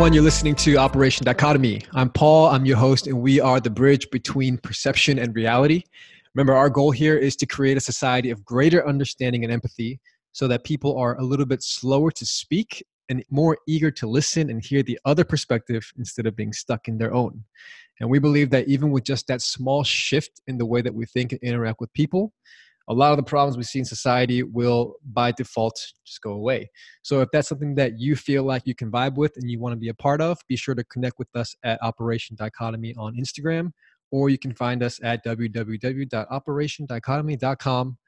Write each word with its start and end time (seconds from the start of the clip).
everyone. 0.00 0.14
You're 0.14 0.24
listening 0.24 0.54
to 0.54 0.78
Operation 0.78 1.26
Dichotomy. 1.26 1.82
I'm 1.92 2.08
Paul. 2.08 2.46
I'm 2.46 2.64
your 2.64 2.78
host, 2.78 3.06
and 3.06 3.20
we 3.20 3.38
are 3.38 3.60
the 3.60 3.68
bridge 3.68 4.08
between 4.10 4.56
perception 4.56 5.18
and 5.18 5.36
reality. 5.36 5.82
Remember, 6.34 6.54
our 6.54 6.70
goal 6.70 6.90
here 6.90 7.18
is 7.18 7.36
to 7.36 7.44
create 7.44 7.76
a 7.76 7.80
society 7.80 8.30
of 8.30 8.42
greater 8.42 8.88
understanding 8.88 9.44
and 9.44 9.52
empathy 9.52 10.00
so 10.32 10.48
that 10.48 10.64
people 10.64 10.96
are 10.96 11.18
a 11.18 11.22
little 11.22 11.44
bit 11.44 11.62
slower 11.62 12.10
to 12.12 12.24
speak 12.24 12.82
and 13.10 13.22
more 13.28 13.58
eager 13.68 13.90
to 13.90 14.06
listen 14.06 14.48
and 14.48 14.64
hear 14.64 14.82
the 14.82 14.98
other 15.04 15.22
perspective 15.22 15.92
instead 15.98 16.24
of 16.24 16.34
being 16.34 16.54
stuck 16.54 16.88
in 16.88 16.96
their 16.96 17.12
own. 17.12 17.44
And 18.00 18.08
we 18.08 18.18
believe 18.18 18.48
that 18.52 18.68
even 18.68 18.92
with 18.92 19.04
just 19.04 19.26
that 19.26 19.42
small 19.42 19.84
shift 19.84 20.40
in 20.46 20.56
the 20.56 20.64
way 20.64 20.80
that 20.80 20.94
we 20.94 21.04
think 21.04 21.32
and 21.32 21.42
interact 21.42 21.78
with 21.78 21.92
people, 21.92 22.32
a 22.90 22.92
lot 22.92 23.12
of 23.12 23.16
the 23.16 23.22
problems 23.22 23.56
we 23.56 23.62
see 23.62 23.78
in 23.78 23.84
society 23.84 24.42
will 24.42 24.96
by 25.12 25.30
default 25.30 25.80
just 26.04 26.20
go 26.22 26.32
away. 26.32 26.68
So 27.02 27.20
if 27.20 27.28
that's 27.32 27.48
something 27.48 27.76
that 27.76 28.00
you 28.00 28.16
feel 28.16 28.42
like 28.42 28.62
you 28.66 28.74
can 28.74 28.90
vibe 28.90 29.14
with 29.14 29.36
and 29.36 29.48
you 29.48 29.60
want 29.60 29.74
to 29.74 29.78
be 29.78 29.90
a 29.90 29.94
part 29.94 30.20
of, 30.20 30.38
be 30.48 30.56
sure 30.56 30.74
to 30.74 30.82
connect 30.84 31.16
with 31.16 31.28
us 31.36 31.54
at 31.62 31.80
Operation 31.82 32.34
Dichotomy 32.34 32.96
on 32.98 33.14
Instagram, 33.14 33.70
or 34.10 34.28
you 34.28 34.38
can 34.38 34.52
find 34.52 34.82
us 34.82 34.98
at 35.04 35.24
www.operationdichotomy.com 35.24 37.98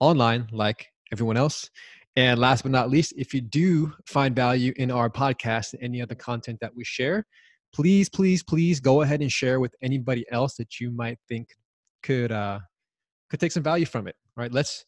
online, 0.00 0.48
like 0.52 0.86
everyone 1.12 1.38
else. 1.38 1.70
And 2.14 2.38
last 2.38 2.60
but 2.62 2.72
not 2.72 2.90
least, 2.90 3.14
if 3.16 3.32
you 3.32 3.40
do 3.40 3.94
find 4.06 4.36
value 4.36 4.74
in 4.76 4.90
our 4.90 5.08
podcast 5.08 5.72
and 5.72 5.82
any 5.82 6.02
other 6.02 6.14
content 6.14 6.58
that 6.60 6.76
we 6.76 6.84
share, 6.84 7.26
please, 7.72 8.10
please, 8.10 8.42
please 8.42 8.80
go 8.80 9.00
ahead 9.00 9.22
and 9.22 9.32
share 9.32 9.60
with 9.60 9.74
anybody 9.80 10.26
else 10.30 10.56
that 10.56 10.78
you 10.78 10.90
might 10.90 11.18
think 11.26 11.48
could 12.02 12.32
uh, 12.32 12.58
could 13.30 13.40
take 13.40 13.52
some 13.52 13.62
value 13.62 13.86
from 13.86 14.08
it 14.08 14.16
right? 14.40 14.52
Let's 14.52 14.84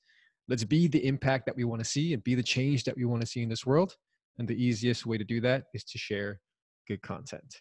let's 0.48 0.64
be 0.64 0.89
the 0.89 1.06
impact 1.06 1.47
that 1.47 1.56
we 1.56 1.64
want 1.64 1.80
to 1.80 1.89
see 1.89 2.14
and 2.14 2.25
be 2.25 2.34
the 2.34 2.42
change 2.42 2.84
that 2.84 2.97
we 2.97 3.05
want 3.05 3.20
to 3.20 3.27
see 3.27 3.42
in 3.42 3.48
this 3.48 3.66
world. 3.66 3.94
And 4.39 4.48
the 4.48 4.61
easiest 4.62 5.06
way 5.06 5.19
to 5.19 5.25
do 5.25 5.41
that 5.42 5.64
is 5.75 5.84
to 5.84 5.98
share 5.98 6.41
good 6.89 7.03
content. 7.03 7.61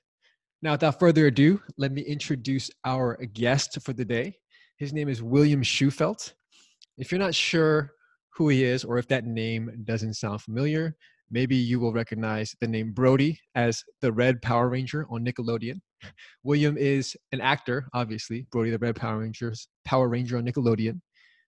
Now 0.62 0.72
without 0.74 1.00
further 1.00 1.28
ado 1.28 1.62
let 1.78 1.92
me 1.92 2.02
introduce 2.02 2.70
our 2.86 3.18
guest 3.34 3.78
for 3.84 3.94
the 3.94 4.06
day. 4.06 4.36
His 4.78 4.94
name 4.94 5.10
is 5.10 5.22
william 5.22 5.62
Shewfelt. 5.62 6.34
If 6.98 7.12
you're 7.12 7.20
not 7.20 7.36
sure 7.36 7.92
who 8.36 8.50
he 8.50 8.64
is 8.64 8.84
or 8.86 8.98
if 8.98 9.08
that 9.10 9.26
name 9.26 9.84
doesn't 9.84 10.14
sound 10.14 10.42
familiar 10.42 10.96
maybe 11.34 11.56
you 11.56 11.80
will 11.80 11.94
recognize 11.94 12.56
the 12.60 12.68
name 12.68 12.92
brody 12.92 13.40
as 13.56 13.84
the 14.02 14.12
red 14.12 14.42
power 14.42 14.70
ranger 14.70 15.06
on 15.10 15.24
nickelodeon 15.24 15.80
William 16.44 16.78
is 16.78 17.16
an 17.32 17.42
actor, 17.42 17.88
obviously. 17.94 18.46
Brody 18.52 18.72
the 18.72 18.78
Red 18.78 18.96
Power 18.96 19.20
Rangers, 19.20 19.68
Power 19.86 20.10
Ranger 20.10 20.38
on 20.38 20.46
Nickelodeon. 20.46 21.00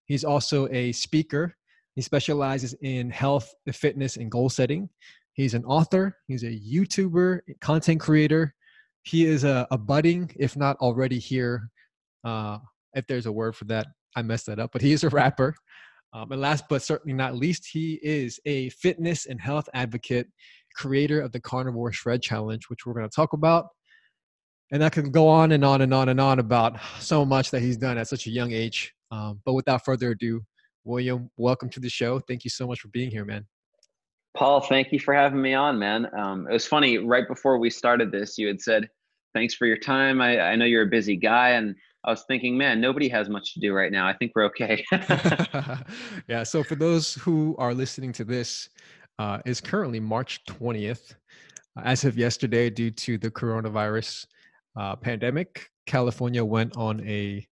He's 0.05 0.23
also 0.23 0.67
a 0.69 0.91
speaker. 0.91 1.55
He 1.95 2.01
specializes 2.01 2.73
in 2.81 3.09
health, 3.09 3.53
fitness, 3.71 4.17
and 4.17 4.31
goal 4.31 4.49
setting. 4.49 4.89
He's 5.33 5.53
an 5.53 5.65
author. 5.65 6.17
He's 6.27 6.43
a 6.43 6.47
YouTuber, 6.47 7.39
content 7.61 7.99
creator. 7.99 8.53
He 9.03 9.25
is 9.25 9.43
a, 9.43 9.67
a 9.71 9.77
budding, 9.77 10.31
if 10.37 10.55
not 10.55 10.77
already 10.77 11.19
here. 11.19 11.69
Uh, 12.23 12.59
if 12.93 13.05
there's 13.07 13.25
a 13.25 13.31
word 13.31 13.55
for 13.55 13.65
that, 13.65 13.88
I 14.15 14.21
messed 14.21 14.45
that 14.47 14.59
up. 14.59 14.71
But 14.71 14.81
he 14.81 14.93
is 14.93 15.03
a 15.03 15.09
rapper. 15.09 15.55
Um, 16.13 16.31
and 16.31 16.41
last 16.41 16.65
but 16.69 16.83
certainly 16.83 17.13
not 17.13 17.35
least, 17.35 17.67
he 17.71 17.99
is 18.03 18.39
a 18.45 18.69
fitness 18.69 19.25
and 19.25 19.41
health 19.41 19.67
advocate, 19.73 20.27
creator 20.75 21.19
of 21.19 21.31
the 21.31 21.39
Carnivore 21.39 21.91
Shred 21.91 22.21
Challenge, 22.21 22.65
which 22.69 22.85
we're 22.85 22.93
going 22.93 23.09
to 23.09 23.15
talk 23.15 23.33
about 23.33 23.67
and 24.73 24.83
I 24.83 24.89
can 24.89 25.11
go 25.11 25.27
on 25.27 25.52
and 25.52 25.63
on 25.63 25.81
and 25.81 25.93
on 25.93 26.09
and 26.09 26.19
on 26.19 26.39
about 26.39 26.79
so 26.99 27.23
much 27.23 27.52
that 27.52 27.61
he's 27.61 27.77
done 27.77 27.99
at 27.99 28.07
such 28.07 28.25
a 28.25 28.31
young 28.31 28.52
age. 28.52 28.91
Um, 29.11 29.39
but 29.45 29.53
without 29.53 29.85
further 29.85 30.09
ado, 30.09 30.41
William, 30.83 31.29
welcome 31.38 31.69
to 31.69 31.79
the 31.79 31.89
show. 31.89 32.19
Thank 32.19 32.43
you 32.43 32.49
so 32.49 32.66
much 32.66 32.79
for 32.79 32.88
being 32.88 33.11
here, 33.11 33.23
man. 33.23 33.45
Paul, 34.35 34.61
thank 34.61 34.91
you 34.91 34.99
for 34.99 35.13
having 35.13 35.39
me 35.39 35.53
on, 35.53 35.78
man. 35.78 36.07
Um, 36.17 36.47
it 36.50 36.53
was 36.53 36.66
funny 36.66 36.97
right 36.97 37.28
before 37.28 37.59
we 37.59 37.69
started 37.69 38.11
this, 38.11 38.35
you 38.39 38.47
had 38.47 38.59
said, 38.59 38.89
"Thanks 39.35 39.53
for 39.53 39.67
your 39.67 39.78
time. 39.78 40.19
I, 40.22 40.39
I 40.39 40.56
know 40.56 40.66
you're 40.66 40.88
a 40.88 40.88
busy 40.88 41.17
guy," 41.17 41.50
and 41.50 41.75
I 42.03 42.09
was 42.09 42.23
thinking, 42.28 42.57
man, 42.57 42.81
nobody 42.81 43.07
has 43.09 43.29
much 43.29 43.53
to 43.53 43.59
do 43.59 43.73
right 43.73 43.91
now. 43.91 44.07
I 44.07 44.13
think 44.13 44.31
we're 44.34 44.45
okay. 44.45 44.84
yeah. 46.28 46.41
So 46.41 46.63
for 46.63 46.73
those 46.73 47.13
who 47.13 47.55
are 47.59 47.75
listening 47.75 48.11
to 48.13 48.23
this, 48.23 48.69
uh, 49.19 49.38
is 49.45 49.61
currently 49.61 50.00
March 50.00 50.44
20th. 50.50 51.13
As 51.84 52.05
of 52.05 52.17
yesterday, 52.17 52.72
due 52.72 52.90
to 52.90 53.19
the 53.19 53.29
coronavirus, 53.29 54.25
uh, 54.75 54.95
pandemic, 54.95 55.69
California 55.85 56.44
went 56.44 56.75
on 56.78 57.06
a 57.07 57.47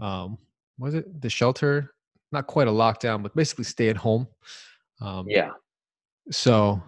um, 0.00 0.38
was 0.78 0.94
it 0.94 1.20
the 1.20 1.30
shelter? 1.30 1.94
Not 2.32 2.46
quite 2.46 2.66
a 2.66 2.72
lockdown, 2.72 3.22
but 3.22 3.36
basically 3.36 3.64
stay 3.64 3.88
at 3.88 3.96
home. 3.96 4.26
Um, 5.00 5.26
yeah. 5.28 5.50
So 6.30 6.82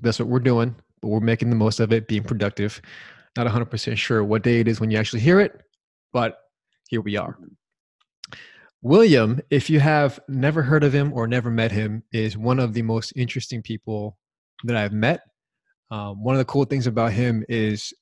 that's 0.00 0.18
what 0.18 0.28
we're 0.28 0.40
doing, 0.40 0.74
but 1.00 1.08
we're 1.08 1.20
making 1.20 1.50
the 1.50 1.56
most 1.56 1.80
of 1.80 1.92
it, 1.92 2.06
being 2.06 2.22
productive. 2.22 2.80
Not 3.36 3.46
100% 3.46 3.96
sure 3.96 4.22
what 4.24 4.42
day 4.42 4.60
it 4.60 4.68
is 4.68 4.80
when 4.80 4.90
you 4.90 4.98
actually 4.98 5.20
hear 5.20 5.40
it, 5.40 5.60
but 6.12 6.38
here 6.88 7.00
we 7.00 7.16
are. 7.16 7.38
William, 8.82 9.40
if 9.50 9.70
you 9.70 9.80
have 9.80 10.20
never 10.28 10.62
heard 10.62 10.84
of 10.84 10.92
him 10.92 11.12
or 11.12 11.26
never 11.26 11.50
met 11.50 11.70
him, 11.70 12.02
is 12.12 12.36
one 12.36 12.58
of 12.58 12.74
the 12.74 12.82
most 12.82 13.12
interesting 13.16 13.62
people 13.62 14.18
that 14.64 14.76
I've 14.76 14.92
met. 14.92 15.20
Um, 15.90 16.22
one 16.22 16.34
of 16.34 16.38
the 16.38 16.44
cool 16.44 16.64
things 16.64 16.86
about 16.86 17.12
him 17.12 17.44
is 17.48 17.92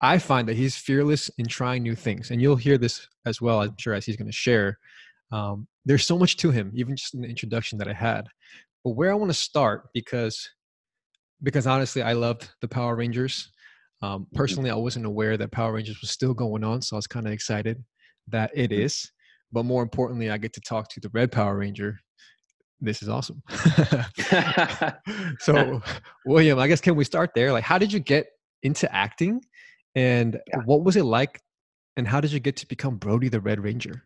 I 0.00 0.18
find 0.18 0.48
that 0.48 0.56
he's 0.56 0.76
fearless 0.76 1.30
in 1.38 1.46
trying 1.46 1.82
new 1.82 1.94
things, 1.94 2.30
and 2.30 2.40
you'll 2.40 2.56
hear 2.56 2.78
this 2.78 3.08
as 3.26 3.40
well. 3.40 3.62
I'm 3.62 3.76
sure 3.78 3.94
as 3.94 4.04
he's 4.04 4.16
going 4.16 4.30
to 4.30 4.32
share. 4.32 4.78
Um, 5.32 5.66
there's 5.84 6.06
so 6.06 6.18
much 6.18 6.36
to 6.38 6.50
him, 6.50 6.70
even 6.74 6.96
just 6.96 7.14
in 7.14 7.22
the 7.22 7.28
introduction 7.28 7.78
that 7.78 7.88
I 7.88 7.92
had. 7.92 8.26
But 8.84 8.90
where 8.90 9.10
I 9.10 9.14
want 9.14 9.30
to 9.30 9.38
start, 9.38 9.88
because 9.94 10.48
because 11.42 11.66
honestly, 11.66 12.02
I 12.02 12.12
loved 12.12 12.50
the 12.60 12.68
Power 12.68 12.96
Rangers. 12.96 13.50
Um, 14.02 14.22
mm-hmm. 14.22 14.36
personally, 14.36 14.70
I 14.70 14.74
wasn't 14.74 15.06
aware 15.06 15.36
that 15.36 15.52
Power 15.52 15.72
Rangers 15.72 16.00
was 16.00 16.10
still 16.10 16.34
going 16.34 16.64
on, 16.64 16.82
so 16.82 16.96
I 16.96 16.98
was 16.98 17.06
kind 17.06 17.26
of 17.26 17.32
excited 17.32 17.82
that 18.28 18.50
it 18.54 18.70
mm-hmm. 18.70 19.08
But 19.52 19.64
more 19.64 19.82
importantly, 19.82 20.30
I 20.30 20.38
get 20.38 20.52
to 20.54 20.60
talk 20.60 20.88
to 20.90 21.00
the 21.00 21.10
Red 21.10 21.30
Power 21.30 21.56
Ranger. 21.56 22.00
This 22.80 23.02
is 23.02 23.08
awesome. 23.08 23.40
so, 25.38 25.80
William, 26.26 26.58
I 26.58 26.66
guess 26.66 26.80
can 26.80 26.96
we 26.96 27.04
start 27.04 27.30
there? 27.34 27.52
Like, 27.52 27.62
how 27.62 27.78
did 27.78 27.92
you 27.92 28.00
get 28.00 28.26
into 28.64 28.92
acting? 28.92 29.40
And 29.94 30.40
yeah. 30.48 30.58
what 30.64 30.84
was 30.84 30.96
it 30.96 31.04
like? 31.04 31.40
And 31.96 32.08
how 32.08 32.20
did 32.20 32.32
you 32.32 32.40
get 32.40 32.56
to 32.56 32.66
become 32.66 32.96
Brody 32.96 33.28
the 33.28 33.40
Red 33.40 33.62
Ranger? 33.62 34.04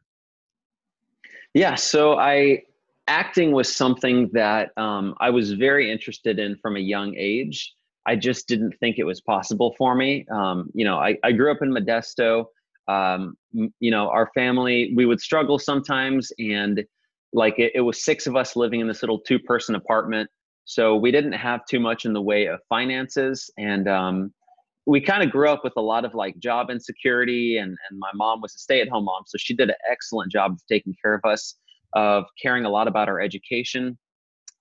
Yeah, 1.54 1.74
so 1.74 2.18
I 2.18 2.62
acting 3.06 3.52
was 3.52 3.74
something 3.74 4.28
that 4.34 4.70
um, 4.76 5.14
I 5.18 5.30
was 5.30 5.52
very 5.52 5.90
interested 5.90 6.38
in 6.38 6.56
from 6.56 6.76
a 6.76 6.80
young 6.80 7.14
age. 7.16 7.74
I 8.06 8.16
just 8.16 8.46
didn't 8.48 8.72
think 8.80 8.98
it 8.98 9.04
was 9.04 9.20
possible 9.20 9.74
for 9.78 9.94
me. 9.94 10.26
Um, 10.30 10.70
you 10.74 10.84
know, 10.84 10.98
I, 10.98 11.16
I 11.24 11.32
grew 11.32 11.50
up 11.50 11.58
in 11.62 11.70
Modesto. 11.70 12.46
Um, 12.86 13.36
you 13.52 13.90
know, 13.90 14.08
our 14.10 14.30
family, 14.34 14.92
we 14.94 15.06
would 15.06 15.20
struggle 15.20 15.58
sometimes. 15.58 16.30
And 16.38 16.84
like 17.32 17.58
it, 17.58 17.72
it 17.74 17.80
was 17.80 18.04
six 18.04 18.26
of 18.26 18.36
us 18.36 18.56
living 18.56 18.80
in 18.80 18.88
this 18.88 19.02
little 19.02 19.20
two 19.20 19.38
person 19.38 19.74
apartment. 19.74 20.30
So 20.64 20.96
we 20.96 21.10
didn't 21.10 21.32
have 21.32 21.64
too 21.66 21.80
much 21.80 22.04
in 22.04 22.12
the 22.12 22.22
way 22.22 22.46
of 22.46 22.60
finances. 22.68 23.50
And, 23.58 23.88
um, 23.88 24.34
we 24.88 25.02
kind 25.02 25.22
of 25.22 25.30
grew 25.30 25.50
up 25.50 25.62
with 25.62 25.74
a 25.76 25.82
lot 25.82 26.06
of 26.06 26.14
like 26.14 26.38
job 26.38 26.70
insecurity 26.70 27.58
and, 27.58 27.76
and 27.90 27.98
my 27.98 28.08
mom 28.14 28.40
was 28.40 28.54
a 28.54 28.58
stay-at-home 28.58 29.04
mom 29.04 29.22
so 29.26 29.36
she 29.36 29.54
did 29.54 29.68
an 29.68 29.76
excellent 29.88 30.32
job 30.32 30.52
of 30.52 30.60
taking 30.66 30.94
care 31.00 31.12
of 31.14 31.20
us 31.24 31.56
of 31.92 32.24
caring 32.40 32.64
a 32.64 32.70
lot 32.70 32.88
about 32.88 33.08
our 33.08 33.20
education. 33.20 33.96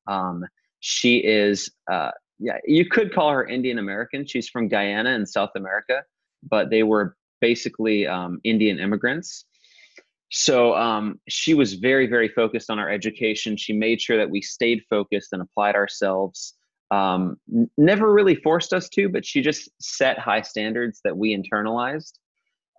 Um, 0.07 0.43
she 0.81 1.17
is 1.17 1.71
uh, 1.91 2.11
yeah 2.39 2.57
you 2.65 2.85
could 2.85 3.13
call 3.13 3.31
her 3.31 3.47
indian 3.47 3.79
american. 3.79 4.27
She's 4.27 4.49
from 4.49 4.67
guyana 4.67 5.11
in 5.11 5.25
south 5.25 5.51
america 5.55 6.03
but 6.43 6.69
they 6.69 6.83
were 6.83 7.15
basically 7.39 8.05
um, 8.05 8.39
indian 8.43 8.79
immigrants. 8.79 9.45
So 10.29 10.75
um, 10.75 11.21
she 11.29 11.53
was 11.53 11.75
very 11.75 12.05
very 12.05 12.27
focused 12.27 12.69
on 12.69 12.79
our 12.79 12.89
education. 12.89 13.55
She 13.55 13.71
made 13.71 14.01
sure 14.01 14.17
that 14.17 14.29
we 14.29 14.41
stayed 14.41 14.81
focused 14.89 15.31
and 15.31 15.41
applied 15.41 15.75
ourselves 15.75 16.57
um, 16.91 17.37
never 17.77 18.13
really 18.13 18.35
forced 18.35 18.73
us 18.73 18.87
to, 18.89 19.09
but 19.09 19.25
she 19.25 19.41
just 19.41 19.69
set 19.81 20.17
high 20.17 20.41
standards 20.41 21.01
that 21.03 21.15
we 21.15 21.35
internalized. 21.35 22.13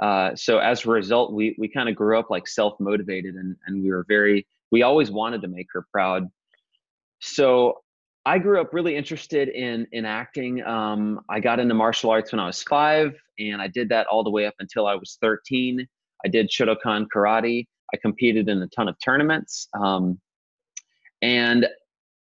Uh, 0.01 0.35
so 0.35 0.59
as 0.59 0.85
a 0.85 0.91
result, 0.91 1.33
we 1.33 1.57
we 1.59 1.69
kind 1.69 1.89
of 1.89 1.97
grew 1.97 2.19
up 2.19 2.31
like 2.31 2.47
self 2.47 2.79
motivated, 2.81 3.35
and 3.35 3.57
and 3.67 3.83
we 3.83 3.91
were 3.91 4.05
very 4.09 4.47
we 4.71 4.83
always 4.83 5.11
wanted 5.11 5.43
to 5.43 5.49
make 5.49 5.67
her 5.73 5.87
proud. 5.93 6.29
So 7.21 7.83
I 8.25 8.39
grew 8.39 8.61
up 8.61 8.73
really 8.73 8.97
interested 8.97 9.49
in 9.49 9.87
in 9.93 10.05
acting. 10.05 10.63
Um, 10.63 11.21
I 11.29 11.41
got 11.41 11.59
into 11.61 11.75
martial 11.75 12.11
arts 12.11 12.33
when 12.33 12.41
I 12.41 12.47
was 12.47 12.63
five, 12.63 13.15
and 13.39 13.61
I 13.61 13.69
did 13.69 13.89
that 13.91 14.07
all 14.07 14.23
the 14.23 14.31
way 14.31 14.47
up 14.47 14.55
until 14.61 14.87
I 14.87 14.95
was 14.95 15.19
thirteen. 15.21 15.87
I 16.25 16.29
did 16.29 16.49
Shotokan 16.49 17.07
karate. 17.15 17.67
I 17.93 17.97
competed 17.97 18.49
in 18.49 18.63
a 18.63 18.69
ton 18.69 18.89
of 18.89 18.97
tournaments. 19.05 19.69
Um, 19.79 20.21
and 21.23 21.67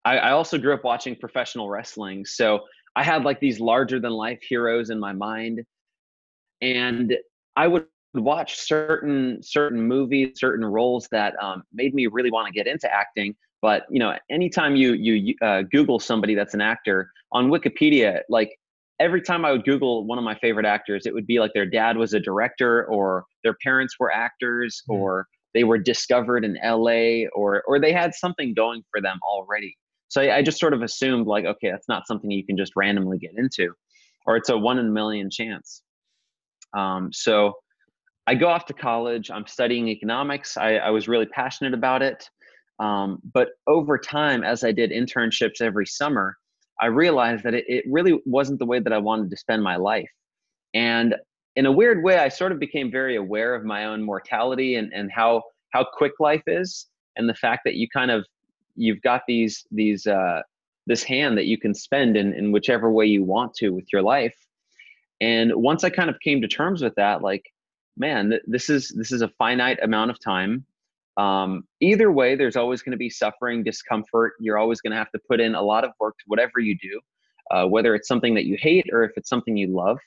I, 0.05 0.19
I 0.19 0.31
also 0.33 0.59
grew 0.59 0.75
up 0.75 0.85
watching 0.85 1.17
professional 1.17 1.69
wrestling. 1.69 2.25
So 2.25 2.61
I 2.97 3.05
had 3.05 3.25
like 3.25 3.41
these 3.41 3.61
larger 3.61 4.00
than 4.00 4.12
life 4.12 4.41
heroes 4.43 4.91
in 4.91 4.99
my 4.99 5.12
mind. 5.12 5.65
And 6.61 7.17
I 7.56 7.69
would 7.69 7.87
watch 8.15 8.59
certain 8.59 9.43
certain 9.43 9.81
movies, 9.81 10.33
certain 10.37 10.65
roles 10.65 11.09
that 11.12 11.35
um, 11.43 11.62
made 11.73 11.95
me 11.95 12.06
really 12.06 12.31
want 12.31 12.47
to 12.47 12.53
get 12.53 12.67
into 12.67 12.93
acting. 12.93 13.35
But 13.61 13.85
you 13.91 13.99
know, 13.99 14.15
anytime 14.31 14.77
you 14.77 14.93
you 14.93 15.35
uh, 15.43 15.62
Google 15.71 15.99
somebody 15.99 16.35
that's 16.35 16.55
an 16.55 16.61
actor 16.61 17.11
on 17.33 17.50
Wikipedia, 17.50 18.21
like 18.29 18.50
every 19.00 19.23
time 19.23 19.45
I 19.45 19.53
would 19.53 19.65
Google 19.65 20.05
one 20.06 20.19
of 20.19 20.25
my 20.25 20.37
favorite 20.37 20.67
actors, 20.67 21.06
it 21.06 21.15
would 21.15 21.27
be 21.27 21.39
like 21.39 21.53
their 21.55 21.67
dad 21.67 21.97
was 21.97 22.15
a 22.15 22.21
director 22.21 22.87
or 22.87 23.25
their 23.45 23.55
parents 23.62 23.95
were 23.99 24.12
actors 24.12 24.83
mm. 24.89 24.95
or 24.95 25.27
they 25.55 25.65
were 25.65 25.79
discovered 25.79 26.45
in 26.45 26.59
LA 26.65 27.29
or 27.35 27.62
or 27.67 27.81
they 27.81 27.93
had 27.93 28.15
something 28.15 28.55
going 28.55 28.83
for 28.91 29.00
them 29.00 29.19
already. 29.29 29.77
So 30.09 30.23
I, 30.23 30.43
just 30.43 30.59
sort 30.59 30.73
of 30.73 30.83
assumed 30.83 31.27
like, 31.27 31.45
okay, 31.45 31.71
that's 31.71 31.89
not 31.89 32.07
something 32.07 32.31
you 32.31 32.45
can 32.45 32.57
just 32.57 32.73
randomly 32.77 33.19
get 33.19 33.33
into, 33.37 33.73
or 34.27 34.37
it's 34.37 34.49
a 34.49 34.57
one 34.57 34.79
in 34.79 34.87
a 34.87 34.91
million 34.91 35.31
chance. 35.31 35.83
Um, 36.77 37.11
so 37.13 37.55
I 38.27 38.35
go 38.35 38.49
off 38.49 38.67
to 38.67 38.75
college. 38.75 39.31
I'm 39.31 39.47
studying 39.47 39.89
economics. 39.89 40.57
I, 40.57 40.77
I 40.77 40.91
was 40.91 41.09
really 41.09 41.27
passionate 41.27 41.75
about 41.75 42.03
it. 42.03 42.29
Um, 42.79 43.19
but 43.35 43.49
over 43.67 43.99
time, 43.99 44.45
as 44.45 44.65
I 44.65 44.73
did 44.73 44.91
internships 44.91 45.61
every 45.61 45.87
summer, 45.87 46.37
I 46.81 46.87
realized 46.87 47.45
that 47.45 47.55
it, 47.55 47.65
it 47.69 47.85
really 47.89 48.21
wasn't 48.25 48.61
the 48.61 48.67
way 48.67 48.81
that 48.81 48.93
I 48.93 48.99
wanted 48.99 49.31
to 49.31 49.37
spend 49.37 49.63
my 49.63 49.77
life. 49.77 50.11
And 50.75 51.15
in 51.57 51.67
a 51.67 51.73
weird 51.73 52.05
way, 52.05 52.19
I 52.19 52.29
sort 52.29 52.53
of 52.53 52.61
became 52.61 52.91
very 52.91 53.17
aware 53.17 53.55
of 53.55 53.65
my 53.65 53.87
own 53.87 54.03
mortality 54.03 54.77
and, 54.77 54.93
and 54.93 55.11
how 55.13 55.43
how 55.71 55.85
quick 55.85 56.13
life 56.21 56.43
is, 56.47 56.87
and 57.17 57.29
the 57.29 57.35
fact 57.35 57.63
that 57.65 57.75
you 57.75 57.89
kind 57.93 58.11
of 58.11 58.25
you've 58.79 59.03
got 59.03 59.23
these 59.27 59.67
these 59.71 60.07
uh, 60.07 60.43
this 60.87 61.03
hand 61.03 61.37
that 61.37 61.47
you 61.47 61.59
can 61.59 61.75
spend 61.75 62.17
in 62.17 62.33
in 62.33 62.53
whichever 62.53 62.91
way 62.91 63.07
you 63.07 63.25
want 63.25 63.55
to 63.55 63.71
with 63.71 63.93
your 63.93 64.03
life. 64.03 64.37
And 65.21 65.53
once 65.55 65.85
I 65.85 65.91
kind 65.91 66.09
of 66.09 66.21
came 66.21 66.41
to 66.41 66.49
terms 66.49 66.81
with 66.81 66.95
that, 66.95 67.23
like, 67.23 67.45
man, 67.97 68.31
th- 68.31 68.43
this 68.47 68.71
is 68.71 68.91
this 68.91 69.13
is 69.13 69.23
a 69.23 69.29
finite 69.39 69.83
amount 69.83 70.11
of 70.11 70.19
time. 70.21 70.65
Um, 71.17 71.65
either 71.81 72.13
way, 72.13 72.37
there's 72.37 72.55
always 72.57 72.81
going 72.81 72.93
to 72.93 72.99
be 72.99 73.11
suffering, 73.11 73.65
discomfort. 73.65 74.35
You're 74.39 74.59
always 74.59 74.81
going 74.81 74.93
to 74.93 74.97
have 74.97 75.11
to 75.11 75.19
put 75.29 75.41
in 75.41 75.57
a 75.57 75.63
lot 75.63 75.85
of 75.85 75.91
work 75.99 76.17
to 76.19 76.25
whatever 76.29 76.61
you 76.61 76.77
do, 76.79 77.01
uh, 77.51 77.67
whether 77.67 77.97
it's 77.97 78.07
something 78.07 78.35
that 78.35 78.45
you 78.45 78.57
hate 78.59 78.89
or 78.93 79.03
if 79.03 79.11
it's 79.17 79.29
something 79.29 79.57
you 79.57 79.67
love. 79.67 79.99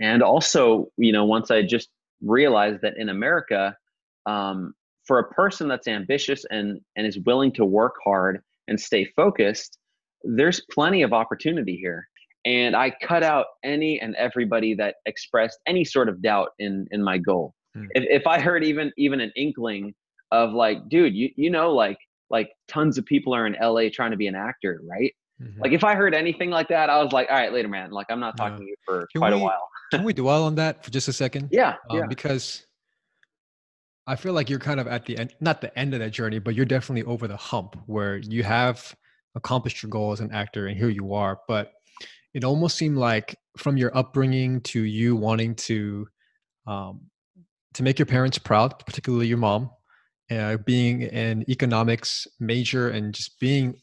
And 0.00 0.22
also, 0.22 0.88
you 0.96 1.12
know, 1.12 1.26
once 1.26 1.50
I 1.50 1.60
just 1.62 1.90
realized 2.22 2.80
that 2.80 2.96
in 2.96 3.10
America, 3.10 3.76
um, 4.24 4.74
for 5.06 5.18
a 5.18 5.28
person 5.32 5.68
that's 5.68 5.88
ambitious 5.88 6.44
and 6.50 6.80
and 6.96 7.06
is 7.06 7.18
willing 7.26 7.52
to 7.52 7.64
work 7.64 7.94
hard 8.04 8.40
and 8.68 8.78
stay 8.80 9.04
focused, 9.16 9.78
there's 10.22 10.62
plenty 10.70 11.02
of 11.02 11.12
opportunity 11.12 11.76
here. 11.76 12.06
And 12.44 12.74
I 12.74 12.92
cut 13.02 13.22
out 13.22 13.46
any 13.62 14.00
and 14.00 14.16
everybody 14.16 14.74
that 14.74 14.96
expressed 15.06 15.58
any 15.66 15.84
sort 15.84 16.08
of 16.08 16.22
doubt 16.22 16.50
in 16.58 16.86
in 16.90 17.02
my 17.02 17.18
goal. 17.18 17.54
Hmm. 17.74 17.86
If 17.94 18.22
if 18.22 18.26
I 18.26 18.40
heard 18.40 18.64
even 18.64 18.92
even 18.96 19.20
an 19.20 19.32
inkling 19.36 19.94
of 20.30 20.52
like, 20.52 20.88
dude, 20.88 21.14
you 21.14 21.30
you 21.36 21.50
know, 21.50 21.72
like 21.72 21.98
like 22.30 22.50
tons 22.66 22.98
of 22.98 23.04
people 23.04 23.34
are 23.34 23.46
in 23.46 23.56
LA 23.60 23.88
trying 23.92 24.10
to 24.10 24.16
be 24.16 24.26
an 24.26 24.34
actor, 24.34 24.80
right? 24.84 25.12
Mm-hmm. 25.40 25.60
Like 25.60 25.72
if 25.72 25.84
I 25.84 25.94
heard 25.94 26.14
anything 26.14 26.50
like 26.50 26.68
that, 26.68 26.90
I 26.90 27.02
was 27.02 27.12
like, 27.12 27.28
all 27.30 27.36
right, 27.36 27.52
later, 27.52 27.68
man. 27.68 27.90
Like 27.90 28.06
I'm 28.10 28.20
not 28.20 28.36
talking 28.36 28.58
to 28.58 28.64
you 28.64 28.76
for 28.84 29.06
can 29.12 29.20
quite 29.20 29.34
we, 29.34 29.40
a 29.40 29.44
while. 29.44 29.68
can 29.90 30.02
we 30.02 30.12
dwell 30.12 30.44
on 30.44 30.54
that 30.56 30.84
for 30.84 30.90
just 30.90 31.08
a 31.08 31.12
second? 31.12 31.48
Yeah, 31.52 31.74
um, 31.90 31.98
yeah. 31.98 32.06
Because 32.08 32.66
I 34.06 34.16
feel 34.16 34.32
like 34.32 34.50
you're 34.50 34.58
kind 34.58 34.80
of 34.80 34.86
at 34.86 35.06
the 35.06 35.16
end, 35.16 35.34
not 35.40 35.60
the 35.60 35.76
end 35.78 35.94
of 35.94 36.00
that 36.00 36.10
journey, 36.10 36.38
but 36.38 36.54
you're 36.54 36.64
definitely 36.64 37.04
over 37.04 37.28
the 37.28 37.36
hump 37.36 37.76
where 37.86 38.16
you 38.16 38.42
have 38.42 38.94
accomplished 39.34 39.82
your 39.82 39.90
goal 39.90 40.12
as 40.12 40.20
an 40.20 40.32
actor 40.32 40.66
and 40.66 40.76
here 40.76 40.88
you 40.88 41.14
are. 41.14 41.38
But 41.46 41.72
it 42.34 42.44
almost 42.44 42.76
seemed 42.76 42.96
like 42.96 43.36
from 43.56 43.76
your 43.76 43.96
upbringing 43.96 44.60
to 44.62 44.82
you 44.82 45.14
wanting 45.14 45.54
to 45.54 46.08
um, 46.66 47.02
to 47.74 47.82
make 47.82 47.98
your 47.98 48.06
parents 48.06 48.38
proud, 48.38 48.78
particularly 48.84 49.26
your 49.26 49.38
mom, 49.38 49.70
uh, 50.30 50.56
being 50.58 51.04
an 51.04 51.44
economics 51.48 52.26
major 52.38 52.90
and 52.90 53.14
just 53.14 53.38
being 53.40 53.74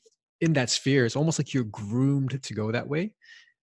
in 0.41 0.53
that 0.53 0.69
sphere, 0.69 1.05
it's 1.05 1.15
almost 1.15 1.39
like 1.39 1.53
you're 1.53 1.65
groomed 1.65 2.41
to 2.41 2.53
go 2.53 2.71
that 2.71 2.87
way. 2.87 3.11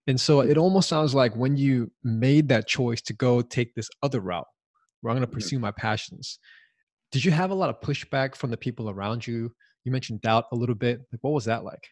And 0.06 0.20
so 0.20 0.41
it 0.41 0.56
almost 0.56 0.88
sounds 0.88 1.14
like 1.14 1.35
when 1.35 1.56
you 1.56 1.91
made 2.05 2.49
that 2.49 2.69
choice 2.69 3.00
to 3.02 3.12
go 3.12 3.41
take 3.41 3.75
this 3.75 3.88
other 4.02 4.20
route, 4.20 4.47
where 5.06 5.12
I'm 5.12 5.19
going 5.19 5.29
to 5.29 5.32
pursue 5.32 5.61
my 5.61 5.70
passions, 5.70 6.41
did 7.12 7.25
you 7.25 7.31
have 7.31 7.53
a 7.53 7.55
lot 7.55 7.70
of 7.70 7.81
pushback 7.81 8.35
from 8.35 8.50
the 8.50 8.56
people 8.56 8.91
around 8.91 9.25
you? 9.25 9.55
You 9.85 9.93
mentioned 9.93 10.20
doubt 10.20 10.47
a 10.50 10.56
little 10.56 10.75
bit. 10.75 11.00
Like, 11.12 11.20
what 11.20 11.32
was 11.32 11.44
that 11.44 11.62
like? 11.62 11.88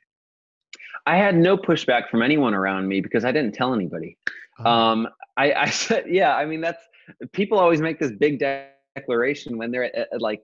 I 1.07 1.17
had 1.17 1.37
no 1.37 1.57
pushback 1.57 2.09
from 2.09 2.23
anyone 2.23 2.55
around 2.55 2.89
me 2.89 3.01
because 3.01 3.25
I 3.25 3.31
didn't 3.31 3.55
tell 3.55 3.73
anybody. 3.73 4.19
Oh. 4.59 4.69
Um, 4.69 5.09
I, 5.37 5.53
I 5.53 5.71
said, 5.71 6.07
yeah, 6.09 6.35
I 6.35 6.45
mean, 6.45 6.61
that's 6.61 6.83
people 7.31 7.57
always 7.57 7.81
make 7.81 8.01
this 8.01 8.11
big 8.11 8.43
declaration 8.97 9.59
when 9.59 9.71
they're 9.71 9.85
at, 9.85 10.09
at, 10.13 10.21
like 10.21 10.43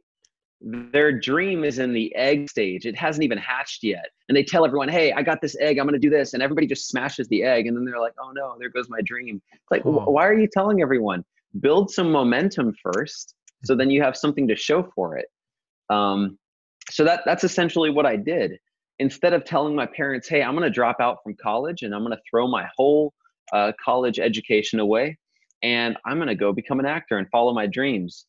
their 0.61 1.11
dream 1.11 1.65
is 1.65 1.81
in 1.81 1.93
the 1.93 2.15
egg 2.15 2.49
stage. 2.49 2.87
It 2.87 2.95
hasn't 2.95 3.25
even 3.25 3.39
hatched 3.39 3.83
yet. 3.83 4.11
And 4.29 4.37
they 4.37 4.45
tell 4.45 4.65
everyone, 4.65 4.91
hey, 4.91 5.13
I 5.13 5.23
got 5.23 5.41
this 5.41 5.57
egg. 5.59 5.79
I'm 5.79 5.87
going 5.87 6.01
to 6.01 6.09
do 6.09 6.11
this. 6.11 6.35
And 6.35 6.43
everybody 6.43 6.69
just 6.69 6.87
smashes 6.87 7.27
the 7.27 7.43
egg. 7.43 7.67
And 7.67 7.77
then 7.77 7.85
they're 7.85 7.99
like, 7.99 8.15
oh 8.23 8.31
no, 8.31 8.55
there 8.61 8.69
goes 8.69 8.89
my 8.89 9.01
dream. 9.01 9.43
It's 9.53 9.71
like, 9.73 9.85
oh. 9.85 10.09
why 10.09 10.25
are 10.25 10.35
you 10.35 10.47
telling 10.47 10.83
everyone? 10.83 11.25
Build 11.59 11.91
some 11.91 12.13
momentum 12.13 12.75
first. 12.83 13.35
So 13.65 13.75
then 13.75 13.91
you 13.91 14.03
have 14.03 14.17
something 14.17 14.47
to 14.49 14.57
show 14.57 14.91
for 14.95 15.17
it. 15.17 15.27
Um, 15.91 16.39
so 16.91 17.05
that 17.05 17.23
that's 17.27 17.45
essentially 17.45 17.91
what 17.91 18.07
I 18.07 18.17
did. 18.17 18.59
Instead 18.99 19.33
of 19.33 19.45
telling 19.45 19.75
my 19.75 19.87
parents, 19.87 20.29
hey, 20.29 20.43
I'm 20.43 20.53
going 20.55 20.63
to 20.63 20.71
drop 20.71 20.97
out 21.01 21.19
from 21.23 21.35
college 21.43 21.83
and 21.83 21.95
I'm 21.95 22.03
going 22.03 22.17
to 22.17 22.23
throw 22.31 22.47
my 22.47 22.67
whole 22.77 23.13
uh, 23.53 23.73
college 23.83 24.19
education 24.19 24.79
away 24.79 25.19
and 25.63 25.97
I'm 26.07 26.17
going 26.17 26.29
to 26.29 26.35
go 26.35 26.53
become 26.53 26.81
an 26.81 26.87
actor 26.87 27.19
and 27.19 27.27
follow 27.31 27.53
my 27.53 27.67
dreams 27.67 28.27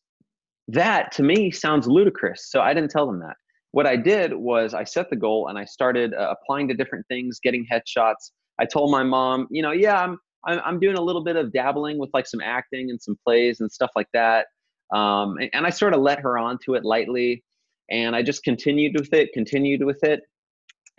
that 0.68 1.12
to 1.12 1.22
me 1.22 1.50
sounds 1.50 1.86
ludicrous. 1.86 2.50
So 2.50 2.60
I 2.60 2.74
didn't 2.74 2.90
tell 2.90 3.06
them 3.06 3.20
that. 3.20 3.36
What 3.72 3.86
I 3.86 3.96
did 3.96 4.34
was 4.34 4.74
I 4.74 4.84
set 4.84 5.10
the 5.10 5.16
goal 5.16 5.48
and 5.48 5.58
I 5.58 5.64
started 5.64 6.14
uh, 6.14 6.34
applying 6.34 6.68
to 6.68 6.74
different 6.74 7.06
things, 7.08 7.40
getting 7.42 7.66
headshots. 7.70 8.32
I 8.60 8.66
told 8.66 8.90
my 8.90 9.02
mom, 9.02 9.48
you 9.50 9.62
know, 9.62 9.72
yeah, 9.72 10.02
I'm, 10.02 10.18
I'm, 10.44 10.60
I'm 10.64 10.80
doing 10.80 10.96
a 10.96 11.00
little 11.00 11.22
bit 11.22 11.36
of 11.36 11.52
dabbling 11.52 11.98
with 11.98 12.10
like 12.12 12.26
some 12.26 12.40
acting 12.40 12.90
and 12.90 13.00
some 13.00 13.16
plays 13.24 13.60
and 13.60 13.70
stuff 13.70 13.90
like 13.96 14.08
that. 14.12 14.46
Um, 14.92 15.36
and, 15.38 15.50
and 15.52 15.66
I 15.66 15.70
sort 15.70 15.94
of 15.94 16.00
let 16.00 16.20
her 16.20 16.38
onto 16.38 16.74
it 16.74 16.84
lightly. 16.84 17.44
And 17.90 18.14
I 18.14 18.22
just 18.22 18.42
continued 18.44 18.98
with 18.98 19.12
it, 19.12 19.32
continued 19.32 19.84
with 19.84 20.02
it. 20.02 20.20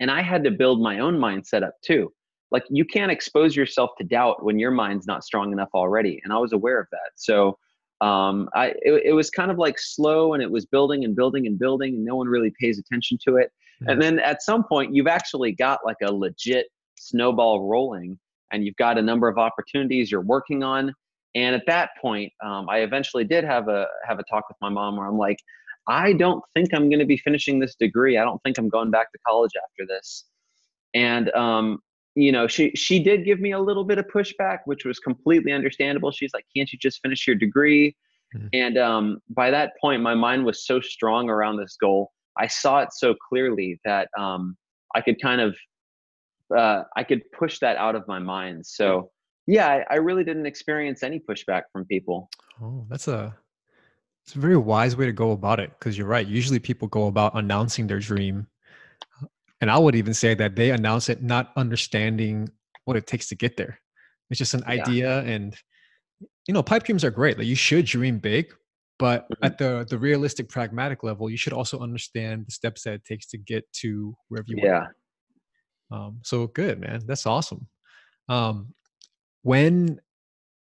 And 0.00 0.10
I 0.10 0.22
had 0.22 0.44
to 0.44 0.50
build 0.50 0.80
my 0.80 0.98
own 0.98 1.18
mindset 1.18 1.62
up 1.62 1.74
too. 1.84 2.12
Like 2.50 2.64
you 2.70 2.84
can't 2.84 3.10
expose 3.10 3.56
yourself 3.56 3.90
to 3.98 4.04
doubt 4.04 4.44
when 4.44 4.58
your 4.58 4.70
mind's 4.70 5.06
not 5.06 5.24
strong 5.24 5.52
enough 5.52 5.70
already. 5.74 6.20
And 6.22 6.32
I 6.32 6.38
was 6.38 6.52
aware 6.52 6.80
of 6.80 6.86
that. 6.92 7.10
So 7.16 7.58
um, 8.00 8.48
I 8.54 8.74
it, 8.82 9.02
it, 9.06 9.12
was 9.12 9.30
kind 9.30 9.50
of 9.50 9.58
like 9.58 9.78
slow 9.78 10.34
and 10.34 10.42
it 10.42 10.50
was 10.50 10.66
building 10.66 11.04
and 11.04 11.16
building 11.16 11.46
and 11.46 11.58
building 11.58 11.94
and 11.94 12.04
no 12.04 12.16
one 12.16 12.28
really 12.28 12.52
pays 12.60 12.78
attention 12.78 13.18
to 13.26 13.36
it. 13.36 13.50
Mm-hmm. 13.82 13.90
And 13.90 14.02
then 14.02 14.18
at 14.18 14.42
some 14.42 14.64
point 14.64 14.94
you've 14.94 15.06
actually 15.06 15.52
got 15.52 15.80
like 15.84 15.96
a 16.04 16.12
legit 16.12 16.66
snowball 16.96 17.68
rolling 17.68 18.18
and 18.54 18.64
you've 18.64 18.76
got 18.76 18.98
a 18.98 19.02
number 19.02 19.28
of 19.28 19.36
opportunities 19.36 20.10
you're 20.10 20.20
working 20.20 20.62
on. 20.62 20.94
And 21.34 21.54
at 21.54 21.66
that 21.66 21.90
point, 22.00 22.32
um, 22.44 22.68
I 22.68 22.78
eventually 22.78 23.24
did 23.24 23.44
have 23.44 23.68
a 23.68 23.86
have 24.06 24.18
a 24.20 24.22
talk 24.24 24.48
with 24.48 24.56
my 24.60 24.68
mom 24.68 24.96
where 24.96 25.06
I'm 25.06 25.18
like, 25.18 25.38
I 25.88 26.12
don't 26.12 26.42
think 26.54 26.68
I'm 26.72 26.88
going 26.88 27.00
to 27.00 27.06
be 27.06 27.16
finishing 27.16 27.58
this 27.58 27.74
degree. 27.74 28.16
I 28.16 28.24
don't 28.24 28.40
think 28.44 28.56
I'm 28.56 28.68
going 28.68 28.90
back 28.90 29.10
to 29.12 29.18
college 29.26 29.52
after 29.62 29.84
this. 29.86 30.24
And 30.94 31.34
um, 31.34 31.80
you 32.14 32.30
know 32.30 32.46
she 32.46 32.70
she 32.74 33.02
did 33.02 33.24
give 33.24 33.40
me 33.40 33.52
a 33.52 33.58
little 33.58 33.84
bit 33.84 33.98
of 33.98 34.06
pushback 34.06 34.58
which 34.66 34.84
was 34.84 34.98
completely 34.98 35.52
understandable 35.52 36.10
she's 36.10 36.32
like 36.32 36.46
can't 36.56 36.72
you 36.72 36.78
just 36.78 37.00
finish 37.02 37.26
your 37.26 37.36
degree 37.36 37.94
mm-hmm. 38.34 38.46
and 38.52 38.78
um, 38.78 39.18
by 39.30 39.50
that 39.50 39.72
point 39.80 40.02
my 40.02 40.14
mind 40.14 40.44
was 40.44 40.64
so 40.64 40.80
strong 40.80 41.28
around 41.28 41.56
this 41.56 41.76
goal 41.80 42.12
i 42.38 42.46
saw 42.46 42.80
it 42.80 42.88
so 42.92 43.14
clearly 43.28 43.80
that 43.84 44.08
um, 44.18 44.56
i 44.94 45.00
could 45.00 45.20
kind 45.20 45.40
of 45.40 45.56
uh, 46.56 46.82
i 46.96 47.02
could 47.02 47.22
push 47.32 47.58
that 47.60 47.76
out 47.76 47.94
of 47.94 48.06
my 48.08 48.18
mind 48.18 48.64
so 48.64 49.10
yeah 49.46 49.68
I, 49.68 49.94
I 49.94 49.96
really 49.96 50.24
didn't 50.24 50.46
experience 50.46 51.02
any 51.02 51.20
pushback 51.20 51.62
from 51.72 51.84
people 51.84 52.28
oh 52.62 52.86
that's 52.88 53.08
a 53.08 53.36
it's 54.26 54.34
a 54.36 54.38
very 54.38 54.56
wise 54.56 54.96
way 54.96 55.06
to 55.06 55.12
go 55.12 55.32
about 55.32 55.60
it 55.60 55.70
because 55.78 55.98
you're 55.98 56.06
right 56.06 56.26
usually 56.26 56.58
people 56.58 56.88
go 56.88 57.06
about 57.06 57.34
announcing 57.34 57.86
their 57.86 57.98
dream 57.98 58.46
and 59.64 59.70
I 59.70 59.78
would 59.78 59.94
even 59.94 60.12
say 60.12 60.34
that 60.34 60.56
they 60.56 60.72
announce 60.72 61.08
it 61.08 61.22
not 61.22 61.50
understanding 61.56 62.50
what 62.84 62.98
it 62.98 63.06
takes 63.06 63.28
to 63.28 63.34
get 63.34 63.56
there. 63.56 63.80
It's 64.28 64.38
just 64.38 64.52
an 64.52 64.62
yeah. 64.66 64.72
idea, 64.72 65.20
and 65.20 65.56
you 66.46 66.52
know, 66.52 66.62
pipe 66.62 66.84
dreams 66.84 67.02
are 67.02 67.10
great. 67.10 67.38
Like 67.38 67.46
you 67.46 67.54
should 67.54 67.86
dream 67.86 68.18
big, 68.18 68.52
but 68.98 69.24
mm-hmm. 69.24 69.44
at 69.44 69.56
the 69.56 69.86
the 69.88 69.98
realistic, 69.98 70.48
pragmatic 70.48 71.02
level, 71.02 71.30
you 71.30 71.38
should 71.38 71.54
also 71.54 71.78
understand 71.78 72.46
the 72.46 72.52
steps 72.52 72.82
that 72.82 72.92
it 72.92 73.04
takes 73.06 73.26
to 73.28 73.38
get 73.38 73.64
to 73.80 74.14
wherever 74.28 74.46
you 74.48 74.58
yeah. 74.62 74.80
want. 74.80 74.88
Um, 75.90 76.18
so 76.22 76.46
good, 76.46 76.80
man. 76.80 77.02
That's 77.06 77.26
awesome. 77.26 77.68
Um, 78.28 78.74
when 79.42 80.00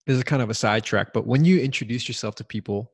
this 0.06 0.16
is 0.16 0.24
kind 0.24 0.42
of 0.42 0.50
a 0.50 0.54
sidetrack, 0.54 1.12
but 1.12 1.26
when 1.26 1.44
you 1.44 1.60
introduce 1.60 2.08
yourself 2.08 2.34
to 2.36 2.44
people 2.44 2.92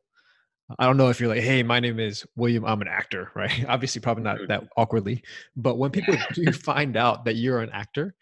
I 0.78 0.86
don't 0.86 0.96
know 0.96 1.10
if 1.10 1.20
you're 1.20 1.28
like, 1.28 1.42
hey, 1.42 1.62
my 1.62 1.78
name 1.78 2.00
is 2.00 2.26
William, 2.36 2.64
I'm 2.64 2.80
an 2.80 2.88
actor, 2.88 3.30
right? 3.36 3.64
Obviously, 3.68 4.00
probably 4.00 4.24
not 4.24 4.36
mm-hmm. 4.36 4.46
that 4.46 4.64
awkwardly. 4.76 5.22
But 5.56 5.78
when 5.78 5.90
people 5.90 6.14
do 6.34 6.50
find 6.52 6.96
out 6.96 7.24
that 7.24 7.36
you're 7.36 7.60
an 7.60 7.70
actor, 7.70 8.14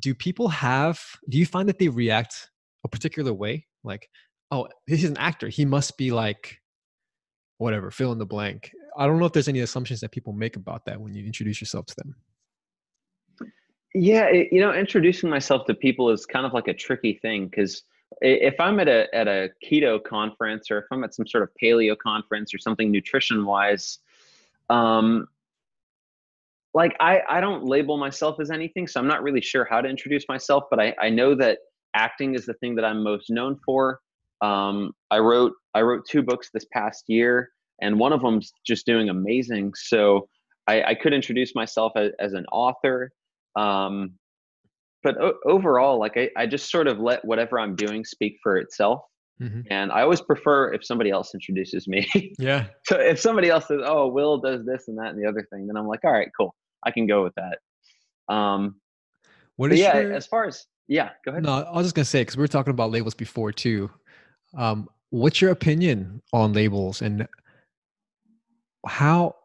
do 0.00 0.14
people 0.14 0.48
have, 0.48 1.00
do 1.28 1.38
you 1.38 1.46
find 1.46 1.68
that 1.68 1.78
they 1.78 1.88
react 1.88 2.50
a 2.84 2.88
particular 2.88 3.32
way? 3.32 3.66
Like, 3.84 4.08
oh, 4.50 4.68
he's 4.86 5.04
an 5.04 5.16
actor. 5.16 5.48
He 5.48 5.64
must 5.64 5.96
be 5.96 6.10
like, 6.10 6.58
whatever, 7.56 7.90
fill 7.90 8.12
in 8.12 8.18
the 8.18 8.26
blank. 8.26 8.70
I 8.96 9.06
don't 9.06 9.18
know 9.18 9.26
if 9.26 9.32
there's 9.32 9.48
any 9.48 9.60
assumptions 9.60 10.00
that 10.00 10.12
people 10.12 10.32
make 10.32 10.56
about 10.56 10.84
that 10.86 11.00
when 11.00 11.14
you 11.14 11.24
introduce 11.24 11.60
yourself 11.60 11.86
to 11.86 11.94
them. 11.96 12.14
Yeah, 13.94 14.26
it, 14.26 14.48
you 14.52 14.60
know, 14.60 14.72
introducing 14.72 15.30
myself 15.30 15.66
to 15.66 15.74
people 15.74 16.10
is 16.10 16.26
kind 16.26 16.44
of 16.44 16.52
like 16.52 16.68
a 16.68 16.74
tricky 16.74 17.14
thing 17.14 17.48
because 17.48 17.82
if 18.20 18.58
I'm 18.60 18.80
at 18.80 18.88
a 18.88 19.14
at 19.14 19.28
a 19.28 19.50
keto 19.64 20.02
conference 20.02 20.70
or 20.70 20.78
if 20.78 20.84
I'm 20.90 21.04
at 21.04 21.14
some 21.14 21.26
sort 21.26 21.42
of 21.42 21.50
paleo 21.62 21.96
conference 21.96 22.52
or 22.54 22.58
something 22.58 22.90
nutrition 22.90 23.44
wise, 23.44 23.98
um, 24.70 25.28
like 26.74 26.96
I 27.00 27.22
I 27.28 27.40
don't 27.40 27.64
label 27.64 27.96
myself 27.96 28.40
as 28.40 28.50
anything, 28.50 28.86
so 28.86 29.00
I'm 29.00 29.06
not 29.06 29.22
really 29.22 29.40
sure 29.40 29.64
how 29.64 29.80
to 29.80 29.88
introduce 29.88 30.28
myself. 30.28 30.64
But 30.70 30.80
I 30.80 30.94
I 31.00 31.10
know 31.10 31.34
that 31.36 31.58
acting 31.94 32.34
is 32.34 32.46
the 32.46 32.54
thing 32.54 32.74
that 32.76 32.84
I'm 32.84 33.02
most 33.02 33.30
known 33.30 33.58
for. 33.64 34.00
Um, 34.42 34.92
I 35.10 35.18
wrote 35.18 35.52
I 35.74 35.82
wrote 35.82 36.06
two 36.06 36.22
books 36.22 36.50
this 36.52 36.66
past 36.72 37.04
year, 37.08 37.50
and 37.80 37.98
one 37.98 38.12
of 38.12 38.22
them's 38.22 38.52
just 38.66 38.86
doing 38.86 39.08
amazing. 39.08 39.72
So 39.74 40.28
I, 40.66 40.82
I 40.82 40.94
could 40.94 41.12
introduce 41.14 41.54
myself 41.54 41.92
as, 41.96 42.12
as 42.18 42.34
an 42.34 42.46
author. 42.52 43.12
Um, 43.56 44.12
but 45.02 45.20
o- 45.20 45.38
overall, 45.44 45.98
like 45.98 46.16
I, 46.16 46.30
I 46.36 46.46
just 46.46 46.70
sort 46.70 46.86
of 46.86 46.98
let 46.98 47.24
whatever 47.24 47.58
I'm 47.58 47.76
doing 47.76 48.04
speak 48.04 48.38
for 48.42 48.56
itself. 48.56 49.02
Mm-hmm. 49.40 49.60
And 49.70 49.92
I 49.92 50.02
always 50.02 50.20
prefer 50.20 50.72
if 50.72 50.84
somebody 50.84 51.10
else 51.10 51.32
introduces 51.32 51.86
me. 51.86 52.08
Yeah. 52.38 52.66
so 52.86 52.98
if 52.98 53.20
somebody 53.20 53.48
else 53.48 53.68
says, 53.68 53.80
"Oh, 53.84 54.08
Will 54.08 54.38
does 54.38 54.64
this 54.66 54.88
and 54.88 54.98
that 54.98 55.10
and 55.14 55.22
the 55.22 55.28
other 55.28 55.46
thing," 55.52 55.66
then 55.68 55.76
I'm 55.76 55.86
like, 55.86 56.04
"All 56.04 56.12
right, 56.12 56.28
cool. 56.36 56.54
I 56.84 56.90
can 56.90 57.06
go 57.06 57.22
with 57.22 57.34
that." 57.36 58.34
Um, 58.34 58.76
what 59.56 59.72
is 59.72 59.78
yeah? 59.78 59.98
Your... 59.98 60.12
As 60.12 60.26
far 60.26 60.46
as 60.46 60.66
yeah, 60.88 61.10
go 61.24 61.30
ahead. 61.30 61.44
No, 61.44 61.52
I 61.52 61.76
was 61.76 61.86
just 61.86 61.94
gonna 61.94 62.04
say 62.04 62.22
because 62.22 62.36
we 62.36 62.40
were 62.40 62.48
talking 62.48 62.72
about 62.72 62.90
labels 62.90 63.14
before 63.14 63.52
too. 63.52 63.90
Um, 64.56 64.88
what's 65.10 65.40
your 65.40 65.50
opinion 65.50 66.22
on 66.32 66.52
labels 66.52 67.02
and 67.02 67.28
how 68.86 69.36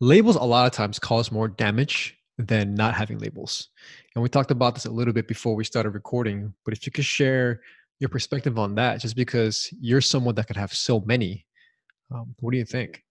labels 0.00 0.36
a 0.36 0.42
lot 0.42 0.66
of 0.66 0.72
times 0.72 0.98
cause 0.98 1.30
more 1.30 1.48
damage 1.48 2.18
than 2.46 2.74
not 2.74 2.94
having 2.94 3.18
labels? 3.18 3.68
And 4.14 4.22
we 4.22 4.28
talked 4.28 4.50
about 4.50 4.74
this 4.74 4.86
a 4.86 4.90
little 4.90 5.14
bit 5.14 5.28
before 5.28 5.54
we 5.54 5.64
started 5.64 5.90
recording, 5.90 6.52
but 6.64 6.74
if 6.74 6.86
you 6.86 6.92
could 6.92 7.04
share 7.04 7.60
your 7.98 8.08
perspective 8.08 8.58
on 8.58 8.74
that, 8.74 9.00
just 9.00 9.16
because 9.16 9.72
you're 9.80 10.00
someone 10.00 10.34
that 10.34 10.46
could 10.46 10.56
have 10.56 10.72
so 10.72 11.00
many, 11.00 11.46
um, 12.10 12.34
what 12.40 12.52
do 12.52 12.58
you 12.58 12.64
think? 12.64 13.02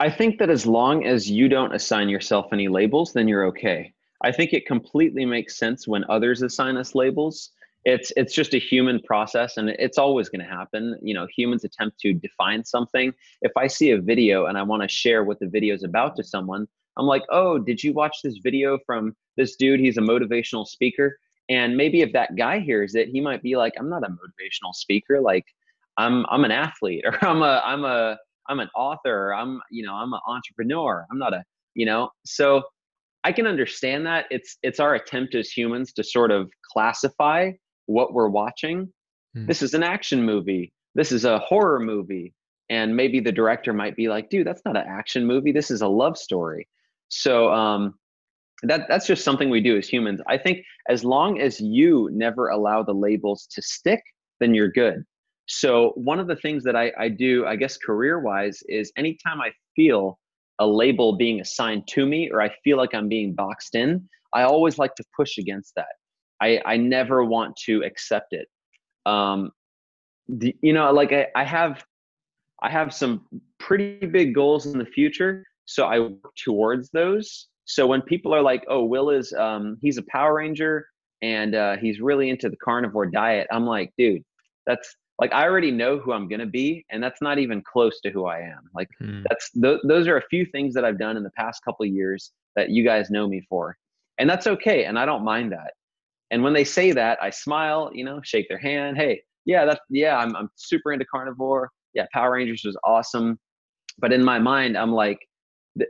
I 0.00 0.10
think 0.10 0.38
that 0.38 0.50
as 0.50 0.66
long 0.66 1.06
as 1.06 1.30
you 1.30 1.48
don't 1.48 1.74
assign 1.74 2.08
yourself 2.08 2.46
any 2.52 2.66
labels, 2.66 3.12
then 3.12 3.28
you're 3.28 3.46
okay. 3.46 3.92
I 4.22 4.32
think 4.32 4.52
it 4.52 4.66
completely 4.66 5.24
makes 5.24 5.58
sense 5.58 5.86
when 5.86 6.04
others 6.08 6.42
assign 6.42 6.76
us 6.76 6.94
labels. 6.94 7.50
It's 7.84 8.12
it's 8.16 8.34
just 8.34 8.54
a 8.54 8.58
human 8.58 9.00
process 9.00 9.56
and 9.56 9.70
it's 9.70 9.98
always 9.98 10.28
going 10.28 10.44
to 10.44 10.50
happen. 10.50 10.96
You 11.02 11.14
know, 11.14 11.26
humans 11.36 11.64
attempt 11.64 11.98
to 12.00 12.12
define 12.12 12.64
something. 12.64 13.12
If 13.42 13.52
I 13.56 13.66
see 13.66 13.90
a 13.90 14.00
video 14.00 14.46
and 14.46 14.56
I 14.56 14.62
want 14.62 14.82
to 14.82 14.88
share 14.88 15.24
what 15.24 15.40
the 15.40 15.48
video 15.48 15.74
is 15.74 15.82
about 15.82 16.16
to 16.16 16.24
someone, 16.24 16.68
I'm 16.98 17.06
like, 17.06 17.22
"Oh, 17.30 17.58
did 17.58 17.82
you 17.82 17.92
watch 17.92 18.18
this 18.22 18.38
video 18.42 18.78
from 18.86 19.14
this 19.36 19.56
dude? 19.56 19.80
He's 19.80 19.96
a 19.98 20.02
motivational 20.02 20.66
speaker." 20.66 21.18
And 21.48 21.76
maybe 21.76 22.02
if 22.02 22.12
that 22.12 22.36
guy 22.36 22.60
hears 22.60 22.94
it, 22.94 23.08
he 23.08 23.20
might 23.20 23.42
be 23.42 23.56
like, 23.56 23.74
"I'm 23.78 23.88
not 23.88 24.04
a 24.04 24.08
motivational 24.08 24.74
speaker. 24.74 25.20
Like, 25.20 25.44
I'm 25.98 26.26
I'm 26.30 26.44
an 26.44 26.52
athlete 26.52 27.04
or 27.06 27.22
I'm 27.24 27.42
a 27.42 27.62
I'm 27.64 27.84
a 27.84 28.18
I'm 28.48 28.60
an 28.60 28.68
author. 28.76 29.34
I'm 29.34 29.60
you 29.70 29.84
know 29.84 29.94
I'm 29.94 30.12
an 30.12 30.20
entrepreneur. 30.26 31.06
I'm 31.10 31.18
not 31.18 31.34
a 31.34 31.42
you 31.74 31.86
know." 31.86 32.10
So 32.24 32.62
I 33.24 33.32
can 33.32 33.46
understand 33.46 34.06
that. 34.06 34.26
It's 34.30 34.58
it's 34.62 34.80
our 34.80 34.94
attempt 34.94 35.34
as 35.34 35.50
humans 35.50 35.92
to 35.94 36.04
sort 36.04 36.30
of 36.30 36.50
classify 36.72 37.52
what 37.86 38.12
we're 38.12 38.28
watching. 38.28 38.92
Hmm. 39.34 39.46
This 39.46 39.62
is 39.62 39.74
an 39.74 39.82
action 39.82 40.22
movie. 40.24 40.72
This 40.94 41.12
is 41.12 41.24
a 41.24 41.38
horror 41.38 41.80
movie. 41.80 42.34
And 42.70 42.96
maybe 42.96 43.20
the 43.20 43.32
director 43.32 43.72
might 43.72 43.96
be 43.96 44.08
like, 44.08 44.30
dude, 44.30 44.46
that's 44.46 44.62
not 44.64 44.76
an 44.76 44.84
action 44.86 45.26
movie. 45.26 45.52
This 45.52 45.70
is 45.70 45.82
a 45.82 45.88
love 45.88 46.16
story. 46.16 46.68
So 47.14 47.52
um, 47.52 47.94
that 48.62 48.86
that's 48.88 49.06
just 49.06 49.22
something 49.22 49.50
we 49.50 49.60
do 49.60 49.76
as 49.76 49.86
humans. 49.86 50.20
I 50.28 50.38
think 50.38 50.64
as 50.88 51.04
long 51.04 51.40
as 51.40 51.60
you 51.60 52.08
never 52.10 52.48
allow 52.48 52.82
the 52.82 52.94
labels 52.94 53.46
to 53.52 53.60
stick, 53.60 54.02
then 54.40 54.54
you're 54.54 54.70
good. 54.70 55.04
So 55.46 55.92
one 55.96 56.18
of 56.18 56.26
the 56.26 56.36
things 56.36 56.64
that 56.64 56.74
I, 56.74 56.90
I 56.98 57.08
do, 57.08 57.44
I 57.46 57.56
guess 57.56 57.76
career 57.76 58.20
wise, 58.20 58.62
is 58.66 58.90
anytime 58.96 59.42
I 59.42 59.50
feel 59.76 60.18
a 60.58 60.66
label 60.66 61.16
being 61.16 61.40
assigned 61.40 61.86
to 61.88 62.06
me 62.06 62.30
or 62.30 62.40
I 62.40 62.50
feel 62.64 62.78
like 62.78 62.94
I'm 62.94 63.08
being 63.08 63.34
boxed 63.34 63.74
in, 63.74 64.08
I 64.32 64.44
always 64.44 64.78
like 64.78 64.94
to 64.94 65.04
push 65.14 65.36
against 65.36 65.74
that. 65.76 65.92
I, 66.40 66.62
I 66.64 66.76
never 66.78 67.24
want 67.24 67.56
to 67.66 67.82
accept 67.82 68.32
it. 68.32 68.48
Um, 69.04 69.50
the, 70.28 70.56
you 70.62 70.72
know, 70.72 70.90
like 70.92 71.12
I, 71.12 71.26
I 71.34 71.44
have, 71.44 71.84
I 72.62 72.70
have 72.70 72.94
some 72.94 73.26
pretty 73.58 74.06
big 74.06 74.34
goals 74.34 74.64
in 74.64 74.78
the 74.78 74.86
future. 74.86 75.44
So 75.64 75.86
I 75.86 76.00
work 76.00 76.34
towards 76.44 76.90
those. 76.90 77.48
So 77.64 77.86
when 77.86 78.02
people 78.02 78.34
are 78.34 78.42
like, 78.42 78.64
"Oh, 78.68 78.84
Will 78.84 79.10
is 79.10 79.32
um, 79.32 79.78
he's 79.80 79.98
a 79.98 80.02
Power 80.02 80.34
Ranger 80.34 80.86
and 81.22 81.54
uh, 81.54 81.76
he's 81.76 82.00
really 82.00 82.30
into 82.30 82.48
the 82.48 82.56
carnivore 82.56 83.06
diet," 83.06 83.46
I'm 83.50 83.66
like, 83.66 83.92
dude, 83.96 84.22
that's 84.66 84.96
like 85.18 85.32
I 85.32 85.44
already 85.44 85.70
know 85.70 85.98
who 85.98 86.12
I'm 86.12 86.28
gonna 86.28 86.46
be, 86.46 86.84
and 86.90 87.02
that's 87.02 87.22
not 87.22 87.38
even 87.38 87.62
close 87.62 88.00
to 88.00 88.10
who 88.10 88.26
I 88.26 88.40
am. 88.40 88.68
Like 88.74 88.88
hmm. 88.98 89.22
that's 89.28 89.50
th- 89.52 89.80
those 89.84 90.08
are 90.08 90.16
a 90.16 90.26
few 90.28 90.44
things 90.46 90.74
that 90.74 90.84
I've 90.84 90.98
done 90.98 91.16
in 91.16 91.22
the 91.22 91.30
past 91.30 91.62
couple 91.64 91.86
years 91.86 92.32
that 92.56 92.70
you 92.70 92.84
guys 92.84 93.10
know 93.10 93.28
me 93.28 93.42
for, 93.48 93.76
and 94.18 94.28
that's 94.28 94.46
okay, 94.46 94.84
and 94.84 94.98
I 94.98 95.06
don't 95.06 95.24
mind 95.24 95.52
that. 95.52 95.74
And 96.30 96.42
when 96.42 96.54
they 96.54 96.64
say 96.64 96.92
that, 96.92 97.22
I 97.22 97.30
smile, 97.30 97.90
you 97.92 98.04
know, 98.04 98.20
shake 98.24 98.48
their 98.48 98.58
hand. 98.58 98.96
Hey, 98.96 99.22
yeah, 99.44 99.64
that's 99.64 99.80
yeah, 99.90 100.16
I'm 100.16 100.34
I'm 100.34 100.50
super 100.56 100.92
into 100.92 101.04
carnivore. 101.04 101.70
Yeah, 101.94 102.06
Power 102.12 102.32
Rangers 102.32 102.62
was 102.64 102.76
awesome, 102.84 103.38
but 103.98 104.12
in 104.12 104.24
my 104.24 104.38
mind, 104.38 104.76
I'm 104.76 104.92
like, 104.92 105.18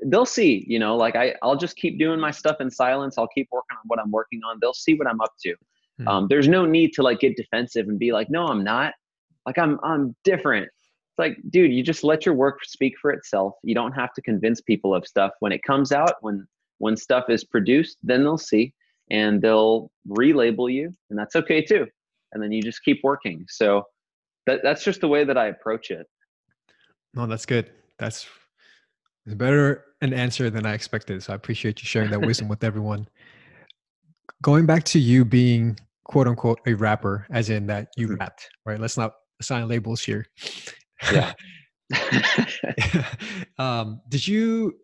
they'll 0.06 0.26
see 0.26 0.64
you 0.68 0.78
know 0.78 0.96
like 0.96 1.16
i 1.16 1.34
i'll 1.42 1.56
just 1.56 1.76
keep 1.76 1.98
doing 1.98 2.20
my 2.20 2.30
stuff 2.30 2.56
in 2.60 2.70
silence. 2.70 3.18
I'll 3.18 3.28
keep 3.28 3.48
working 3.50 3.76
on 3.76 3.82
what 3.86 3.98
i'm 3.98 4.10
working 4.10 4.40
on. 4.44 4.58
They'll 4.60 4.74
see 4.74 4.94
what 4.94 5.06
i'm 5.06 5.20
up 5.20 5.32
to. 5.44 5.54
Hmm. 5.98 6.08
um, 6.08 6.26
there's 6.28 6.48
no 6.48 6.64
need 6.64 6.92
to 6.94 7.02
like 7.02 7.20
get 7.20 7.36
defensive 7.36 7.88
and 7.88 7.98
be 7.98 8.12
like 8.12 8.30
no 8.30 8.46
i'm 8.46 8.62
not. 8.62 8.94
Like 9.46 9.58
i'm 9.58 9.78
i'm 9.82 10.14
different. 10.24 10.66
It's 10.66 11.18
like 11.18 11.36
dude 11.50 11.72
you 11.72 11.82
just 11.82 12.04
let 12.04 12.24
your 12.24 12.34
work 12.34 12.64
speak 12.64 12.94
for 13.00 13.10
itself. 13.10 13.54
You 13.62 13.74
don't 13.74 13.92
have 13.92 14.12
to 14.14 14.22
convince 14.22 14.60
people 14.60 14.94
of 14.94 15.06
stuff. 15.06 15.32
When 15.40 15.52
it 15.52 15.62
comes 15.64 15.92
out 15.92 16.14
when 16.20 16.46
when 16.78 16.96
stuff 16.96 17.24
is 17.28 17.44
produced 17.44 17.98
then 18.02 18.22
they'll 18.22 18.38
see 18.38 18.72
and 19.10 19.42
they'll 19.42 19.90
relabel 20.08 20.72
you 20.72 20.92
and 21.10 21.18
that's 21.18 21.36
okay 21.36 21.62
too. 21.62 21.86
And 22.32 22.42
then 22.42 22.52
you 22.52 22.62
just 22.62 22.82
keep 22.82 23.00
working. 23.02 23.44
So 23.48 23.84
that, 24.46 24.60
that's 24.62 24.82
just 24.82 25.00
the 25.00 25.08
way 25.08 25.24
that 25.24 25.36
i 25.36 25.48
approach 25.48 25.90
it. 25.90 26.06
No 27.14 27.26
that's 27.26 27.46
good. 27.46 27.70
That's 27.98 28.26
it's 29.26 29.34
better 29.34 29.84
an 30.00 30.12
answer 30.12 30.50
than 30.50 30.66
I 30.66 30.74
expected. 30.74 31.22
So 31.22 31.32
I 31.32 31.36
appreciate 31.36 31.80
you 31.80 31.86
sharing 31.86 32.10
that 32.10 32.20
wisdom 32.20 32.48
with 32.48 32.64
everyone. 32.70 33.08
Going 34.42 34.66
back 34.66 34.84
to 34.84 34.98
you 34.98 35.24
being 35.24 35.78
quote 36.04 36.26
unquote 36.26 36.60
a 36.66 36.74
rapper, 36.74 37.26
as 37.30 37.50
in 37.50 37.66
that 37.68 37.88
you 37.96 38.08
mm-hmm. 38.08 38.16
rapped, 38.16 38.48
right? 38.66 38.80
Let's 38.80 38.96
not 38.96 39.12
assign 39.40 39.68
labels 39.68 40.02
here. 40.02 40.26
Yeah. 41.12 41.32
um, 43.58 44.00
did 44.08 44.26
you 44.26 44.74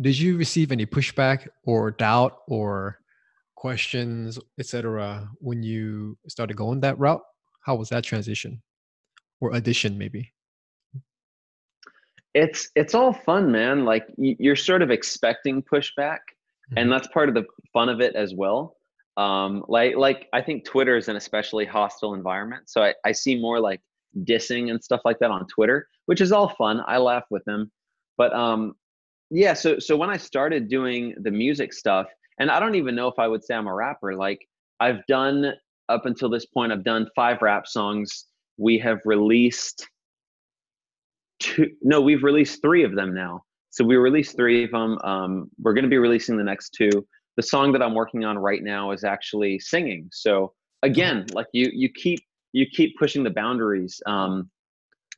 did 0.00 0.18
you 0.18 0.36
receive 0.36 0.70
any 0.72 0.86
pushback 0.86 1.48
or 1.64 1.90
doubt 1.90 2.38
or 2.46 2.98
questions, 3.56 4.38
etc., 4.58 5.28
when 5.38 5.62
you 5.62 6.18
started 6.28 6.56
going 6.56 6.80
that 6.80 6.98
route? 6.98 7.22
How 7.62 7.74
was 7.76 7.88
that 7.88 8.04
transition 8.04 8.62
or 9.40 9.54
addition, 9.54 9.96
maybe? 9.96 10.32
It's 12.34 12.68
it's 12.74 12.94
all 12.94 13.12
fun 13.12 13.50
man. 13.50 13.84
Like 13.84 14.06
you're 14.16 14.56
sort 14.56 14.82
of 14.82 14.90
expecting 14.90 15.62
pushback 15.62 16.18
mm-hmm. 16.18 16.78
and 16.78 16.92
that's 16.92 17.08
part 17.08 17.28
of 17.28 17.34
the 17.34 17.44
fun 17.72 17.88
of 17.88 18.00
it 18.00 18.14
as 18.14 18.34
well. 18.34 18.76
Um 19.16 19.64
like 19.68 19.96
like 19.96 20.28
i 20.32 20.42
think 20.42 20.64
twitter 20.64 20.96
is 20.96 21.08
an 21.08 21.14
especially 21.14 21.64
hostile 21.64 22.14
environment. 22.14 22.68
So 22.68 22.82
i, 22.82 22.94
I 23.04 23.12
see 23.12 23.40
more 23.40 23.60
like 23.60 23.80
dissing 24.24 24.70
and 24.70 24.82
stuff 24.82 25.00
like 25.04 25.18
that 25.20 25.30
on 25.30 25.46
twitter 25.46 25.88
which 26.06 26.20
is 26.20 26.32
all 26.32 26.48
fun. 26.48 26.82
I 26.86 26.98
laugh 26.98 27.24
with 27.30 27.44
them. 27.44 27.70
But 28.18 28.34
um 28.34 28.74
yeah 29.30 29.54
so 29.54 29.78
so 29.78 29.96
when 29.96 30.10
i 30.10 30.16
started 30.18 30.68
doing 30.68 31.14
the 31.22 31.30
music 31.30 31.72
stuff 31.72 32.06
and 32.38 32.50
i 32.50 32.60
don't 32.60 32.74
even 32.74 32.94
know 32.94 33.08
if 33.08 33.18
i 33.18 33.26
would 33.26 33.42
say 33.42 33.54
i'm 33.54 33.66
a 33.66 33.74
rapper 33.74 34.14
like 34.14 34.46
i've 34.80 35.04
done 35.06 35.50
up 35.88 36.04
until 36.04 36.28
this 36.28 36.44
point 36.44 36.70
i've 36.70 36.84
done 36.84 37.08
five 37.16 37.40
rap 37.40 37.66
songs. 37.66 38.26
We 38.58 38.78
have 38.78 39.00
released 39.04 39.88
two 41.44 41.70
no 41.82 42.00
we've 42.00 42.22
released 42.22 42.62
three 42.62 42.84
of 42.84 42.94
them 42.94 43.14
now. 43.14 43.42
So 43.70 43.84
we 43.84 43.96
released 43.96 44.36
three 44.36 44.64
of 44.64 44.70
them. 44.70 44.98
Um, 45.02 45.50
we're 45.58 45.74
going 45.74 45.84
to 45.84 45.90
be 45.90 45.98
releasing 45.98 46.36
the 46.36 46.44
next 46.44 46.70
two. 46.70 46.90
The 47.36 47.42
song 47.42 47.72
that 47.72 47.82
i'm 47.82 47.94
working 47.94 48.24
on 48.24 48.38
right 48.38 48.62
now 48.62 48.92
is 48.92 49.04
actually 49.04 49.58
singing. 49.58 50.08
So 50.12 50.52
again 50.82 51.26
like 51.32 51.46
you 51.52 51.70
you 51.72 51.88
keep 51.90 52.20
you 52.52 52.66
keep 52.66 52.96
pushing 52.98 53.22
the 53.24 53.30
boundaries. 53.30 54.00
Um, 54.06 54.50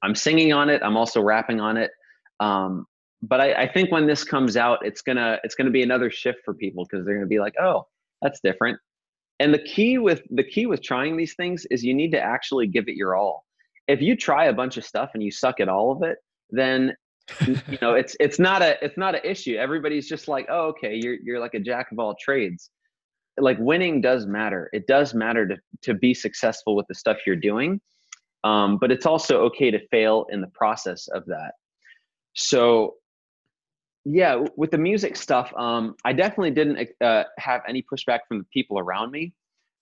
i'm 0.02 0.14
singing 0.14 0.52
on 0.52 0.68
it. 0.68 0.82
I'm 0.82 0.96
also 0.96 1.22
rapping 1.22 1.60
on 1.60 1.76
it. 1.76 1.90
Um, 2.40 2.86
but 3.22 3.40
I, 3.40 3.62
I 3.62 3.72
think 3.72 3.90
when 3.90 4.06
this 4.06 4.24
comes 4.24 4.56
out 4.56 4.78
it's 4.84 5.02
gonna 5.02 5.38
it's 5.44 5.54
gonna 5.54 5.70
be 5.70 5.82
another 5.82 6.10
shift 6.10 6.38
for 6.44 6.54
people 6.54 6.84
because 6.84 7.04
they're 7.04 7.14
gonna 7.14 7.26
be 7.26 7.40
like 7.40 7.54
oh 7.60 7.86
that's 8.22 8.40
different. 8.42 8.78
And 9.38 9.52
the 9.52 9.62
key 9.62 9.98
with 9.98 10.22
the 10.30 10.44
key 10.44 10.66
with 10.66 10.82
trying 10.82 11.16
these 11.16 11.34
things 11.34 11.66
is 11.70 11.84
you 11.84 11.94
need 11.94 12.12
to 12.12 12.20
actually 12.20 12.66
give 12.66 12.88
it 12.88 12.96
your 12.96 13.14
all 13.14 13.45
if 13.88 14.02
you 14.02 14.16
try 14.16 14.46
a 14.46 14.52
bunch 14.52 14.76
of 14.76 14.84
stuff 14.84 15.10
and 15.14 15.22
you 15.22 15.30
suck 15.30 15.60
at 15.60 15.68
all 15.68 15.92
of 15.92 16.02
it, 16.02 16.18
then 16.50 16.94
you 17.46 17.78
know, 17.82 17.94
it's 17.94 18.16
it's 18.20 18.38
not 18.38 18.62
a 18.62 18.82
it's 18.84 18.96
not 18.96 19.14
an 19.14 19.20
issue. 19.24 19.56
Everybody's 19.56 20.08
just 20.08 20.28
like, 20.28 20.46
oh, 20.48 20.68
okay, 20.68 20.94
you're 20.94 21.16
you're 21.22 21.40
like 21.40 21.54
a 21.54 21.60
jack 21.60 21.90
of 21.90 21.98
all 21.98 22.14
trades. 22.20 22.70
Like 23.38 23.58
winning 23.58 24.00
does 24.00 24.26
matter. 24.26 24.70
It 24.72 24.86
does 24.86 25.12
matter 25.12 25.46
to 25.48 25.56
to 25.82 25.94
be 25.94 26.14
successful 26.14 26.76
with 26.76 26.86
the 26.88 26.94
stuff 26.94 27.18
you're 27.26 27.36
doing. 27.36 27.80
Um, 28.44 28.78
but 28.78 28.92
it's 28.92 29.06
also 29.06 29.40
okay 29.46 29.72
to 29.72 29.86
fail 29.88 30.26
in 30.30 30.40
the 30.40 30.46
process 30.48 31.08
of 31.08 31.24
that. 31.26 31.52
So 32.34 32.94
yeah, 34.04 34.44
with 34.56 34.70
the 34.70 34.78
music 34.78 35.16
stuff, 35.16 35.52
um, 35.56 35.96
I 36.04 36.12
definitely 36.12 36.52
didn't 36.52 36.90
uh, 37.00 37.24
have 37.38 37.62
any 37.68 37.82
pushback 37.82 38.20
from 38.28 38.38
the 38.38 38.46
people 38.52 38.78
around 38.78 39.10
me. 39.10 39.32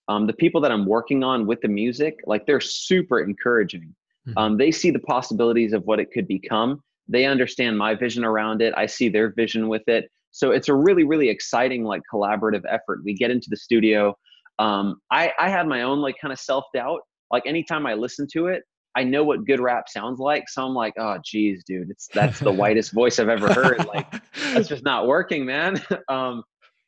Um, 0.09 0.27
the 0.27 0.33
people 0.33 0.61
that 0.61 0.73
I'm 0.73 0.87
working 0.87 1.25
on 1.25 1.47
with 1.47 1.61
the 1.61 1.69
music, 1.69 2.17
like 2.27 2.47
they're 2.47 2.61
super 2.61 3.21
encouraging. 3.21 3.95
Mm-hmm. 4.27 4.39
Um, 4.39 4.57
they 4.59 4.71
see 4.71 4.91
the 4.91 4.99
possibilities 5.01 5.73
of 5.73 5.85
what 5.85 6.01
it 6.01 6.11
could 6.13 6.29
become. 6.29 6.83
They 7.09 7.27
understand 7.27 7.79
my 7.79 7.95
vision 7.95 8.25
around 8.25 8.63
it. 8.63 8.75
I 8.77 8.87
see 8.87 9.09
their 9.09 9.33
vision 9.33 9.69
with 9.69 9.87
it. 9.89 10.11
So 10.31 10.51
it's 10.51 10.69
a 10.69 10.75
really, 10.75 11.05
really 11.05 11.29
exciting, 11.29 11.85
like 11.85 12.03
collaborative 12.13 12.63
effort. 12.69 13.01
We 13.05 13.15
get 13.15 13.31
into 13.31 13.49
the 13.51 13.57
studio. 13.57 14.17
Um, 14.59 14.97
I, 15.11 15.33
I 15.39 15.49
have 15.49 15.67
my 15.67 15.83
own 15.83 16.01
like 16.01 16.17
kind 16.21 16.33
of 16.33 16.41
self 16.41 16.65
doubt. 16.75 17.01
Like 17.31 17.47
anytime 17.47 17.87
I 17.87 17.95
listen 17.95 18.27
to 18.33 18.49
it, 18.49 18.63
I 18.97 19.05
know 19.05 19.25
what 19.25 19.45
good 19.45 19.61
rap 19.61 19.89
sounds 19.89 20.19
like. 20.19 20.49
So 20.49 20.65
I'm 20.65 20.75
like, 20.75 20.95
oh 20.99 21.19
geez, 21.25 21.65
dude, 21.65 21.91
it's 21.91 22.09
that's 22.09 22.39
the 22.39 22.53
whitest 22.53 22.93
voice 22.93 23.19
I've 23.19 23.29
ever 23.29 23.53
heard. 23.53 23.87
Like 23.87 24.11
that's 24.53 24.69
just 24.69 24.85
not 24.85 25.07
working, 25.07 25.45
man. 25.45 25.83
um, 26.09 26.43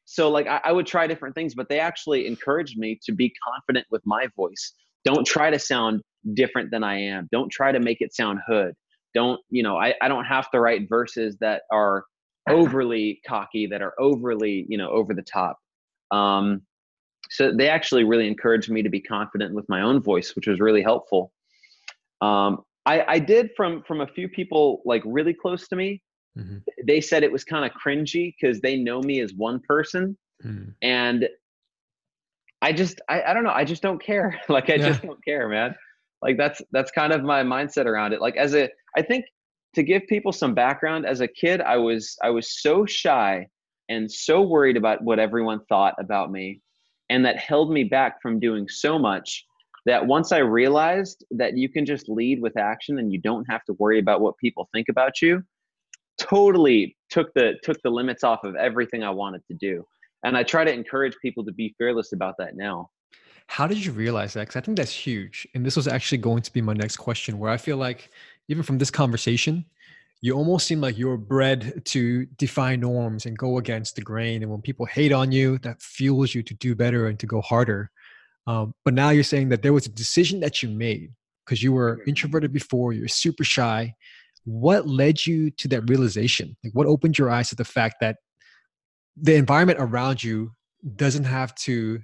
so 0.07 0.31
like 0.31 0.47
I, 0.47 0.61
I, 0.65 0.73
would 0.73 0.87
try 0.87 1.07
different 1.07 1.35
things, 1.35 1.55
but 1.55 1.69
they 1.69 1.81
actually 1.81 2.27
encouraged 2.27 2.79
me 2.79 2.99
to 3.05 3.13
be 3.13 3.33
confident 3.45 3.87
with 3.91 4.03
my 4.07 4.29
voice. 4.37 4.73
Don't 5.05 5.27
try 5.27 5.51
to 5.51 5.59
sound 5.59 6.01
different 6.35 6.71
than 6.71 6.85
I 6.85 6.99
am. 7.01 7.29
Don't 7.33 7.51
try 7.51 7.73
to 7.73 7.81
make 7.81 8.01
it 8.01 8.15
sound 8.15 8.39
hood. 8.47 8.75
Don't, 9.15 9.41
you 9.51 9.65
know, 9.65 9.77
I, 9.77 9.95
I 10.01 10.09
don't 10.09 10.25
have 10.25 10.49
to 10.53 10.61
write 10.61 10.89
verses 10.89 11.37
that 11.41 11.63
are 11.73 12.05
overly 12.49 13.21
cocky, 13.27 13.67
that 13.67 13.83
are 13.83 13.95
overly, 13.99 14.65
you 14.69 14.79
know, 14.79 14.91
over 14.91 15.13
the 15.13 15.23
top. 15.23 15.59
Um, 16.13 16.63
so 17.31 17.53
they 17.53 17.69
actually 17.69 18.05
really 18.05 18.29
encouraged 18.29 18.71
me 18.71 18.83
to 18.85 18.89
be 18.89 19.01
confident 19.01 19.55
with 19.55 19.69
my 19.69 19.83
own 19.83 20.01
voice, 20.01 20.37
which 20.37 20.47
was 20.47 20.61
really 20.61 20.83
helpful. 20.83 21.33
Um, 22.21 22.63
I, 22.87 23.05
I 23.09 23.19
did 23.19 23.51
from 23.57 23.83
from 23.83 24.01
a 24.01 24.07
few 24.07 24.29
people 24.29 24.83
like 24.85 25.03
really 25.05 25.35
close 25.35 25.67
to 25.69 25.77
me. 25.77 26.01
Mm-hmm. 26.37 26.59
They 26.87 27.00
said 27.00 27.23
it 27.23 27.33
was 27.33 27.45
kind 27.45 27.64
of 27.64 27.73
cringy 27.73 28.35
because 28.38 28.61
they 28.61 28.76
know 28.76 29.00
me 29.00 29.21
as 29.21 29.33
one 29.33 29.61
person, 29.61 30.16
mm. 30.45 30.73
and 30.83 31.28
I 32.62 32.73
just 32.73 33.00
I, 33.09 33.23
I 33.23 33.35
don't 33.35 33.45
know. 33.45 33.52
I 33.52 33.64
just 33.64 33.83
don't 33.83 34.02
care. 34.02 34.40
like 34.49 34.71
I 34.71 34.75
yeah. 34.75 34.88
just 34.88 35.02
don't 35.02 35.25
care, 35.25 35.49
man. 35.49 35.75
Like 36.23 36.37
that's 36.37 36.61
that's 36.73 36.90
kind 36.90 37.12
of 37.12 37.23
my 37.23 37.43
mindset 37.43 37.87
around 37.87 38.12
it. 38.12 38.21
Like 38.21 38.37
as 38.37 38.55
a 38.55 38.69
I 38.97 39.02
think 39.02 39.25
to 39.75 39.83
give 39.83 40.07
people 40.09 40.33
some 40.33 40.55
background 40.55 41.05
as 41.05 41.21
a 41.21 41.28
kid 41.28 41.61
i 41.61 41.76
was 41.76 42.16
i 42.23 42.31
was 42.31 42.62
so 42.62 42.87
shy 42.87 43.47
and 43.90 44.11
so 44.11 44.40
worried 44.40 44.76
about 44.76 45.02
what 45.05 45.19
everyone 45.19 45.61
thought 45.69 45.95
about 45.99 46.33
me 46.33 46.61
and 47.11 47.25
that 47.25 47.38
held 47.38 47.71
me 47.71 47.85
back 47.85 48.21
from 48.21 48.40
doing 48.40 48.66
so 48.69 48.99
much 48.99 49.45
that 49.85 50.05
once 50.05 50.33
I 50.33 50.38
realized 50.38 51.25
that 51.31 51.57
you 51.57 51.69
can 51.69 51.87
just 51.87 52.09
lead 52.09 52.43
with 52.43 52.57
action 52.57 52.99
and 52.99 53.12
you 53.12 53.21
don't 53.21 53.45
have 53.49 53.64
to 53.66 53.75
worry 53.75 54.00
about 54.00 54.21
what 54.21 54.37
people 54.38 54.69
think 54.73 54.88
about 54.88 55.23
you, 55.23 55.45
totally 56.19 56.97
took 57.11 57.33
the 57.35 57.55
took 57.63 57.81
the 57.83 57.91
limits 57.91 58.25
off 58.25 58.45
of 58.45 58.57
everything 58.57 59.03
I 59.03 59.11
wanted 59.11 59.43
to 59.49 59.55
do. 59.55 59.85
And 60.25 60.37
I 60.37 60.43
try 60.43 60.65
to 60.65 60.73
encourage 60.73 61.15
people 61.23 61.45
to 61.45 61.53
be 61.53 61.75
fearless 61.79 62.13
about 62.13 62.35
that 62.39 62.57
now. 62.57 62.91
How 63.49 63.67
did 63.67 63.85
you 63.85 63.93
realize 63.93 64.33
that? 64.35 64.49
Because 64.49 64.57
I 64.57 64.61
think 64.61 64.77
that's 64.77 64.93
huge. 64.93 65.47
And 65.55 65.65
this 65.65 65.77
was 65.77 65.87
actually 65.87 66.19
going 66.19 66.43
to 66.43 66.53
be 66.53 66.61
my 66.61 66.73
next 66.73 66.97
question, 66.97 67.39
where 67.39 67.51
I 67.51 67.57
feel 67.57 67.77
like 67.77 68.11
even 68.49 68.65
from 68.65 68.79
this 68.79 68.91
conversation, 68.91 69.65
you 70.21 70.33
almost 70.33 70.67
seem 70.67 70.81
like 70.81 70.99
you're 70.99 71.17
bred 71.17 71.85
to 71.87 72.26
defy 72.37 72.75
norms 72.75 73.26
and 73.26 73.39
go 73.39 73.59
against 73.59 73.95
the 73.95 74.02
grain. 74.02 74.43
And 74.43 74.50
when 74.50 74.63
people 74.63 74.87
hate 74.87 75.13
on 75.13 75.31
you, 75.31 75.59
that 75.59 75.81
fuels 75.81 76.35
you 76.35 76.43
to 76.43 76.55
do 76.55 76.75
better 76.75 77.07
and 77.07 77.19
to 77.21 77.26
go 77.26 77.41
harder. 77.41 77.91
Um, 78.49 78.75
but 78.85 78.95
now 78.95 79.11
you're 79.11 79.23
saying 79.23 79.50
that 79.50 79.63
there 79.63 79.73
was 79.73 79.87
a 79.87 79.91
decision 79.91 80.41
that 80.41 80.63
you 80.63 80.69
made 80.69 81.13
because 81.45 81.63
you 81.63 81.73
were 81.73 81.97
mm-hmm. 81.99 82.09
introverted 82.09 82.52
before, 82.52 82.93
you're 82.93 83.09
super 83.09 83.45
shy. 83.45 83.95
What 84.47 84.87
led 84.87 85.26
you 85.26 85.50
to 85.50 85.69
that 85.69 85.89
realization? 85.91 86.56
Like, 86.65 86.73
what 86.73 86.87
opened 86.87 87.19
your 87.19 87.30
eyes 87.30 87.50
to 87.50 87.56
the 87.56 87.65
fact 87.65 87.97
that 88.00 88.17
the 89.17 89.35
environment 89.35 89.78
around 89.80 90.23
you 90.23 90.52
doesn't 90.95 91.25
have 91.25 91.54
to, 91.56 92.00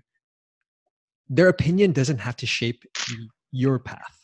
their 1.28 1.48
opinion 1.48 1.92
doesn't 1.92 2.18
have 2.18 2.37
to 2.37 2.46
shape 2.46 2.85
your 3.52 3.78
path? 3.78 4.18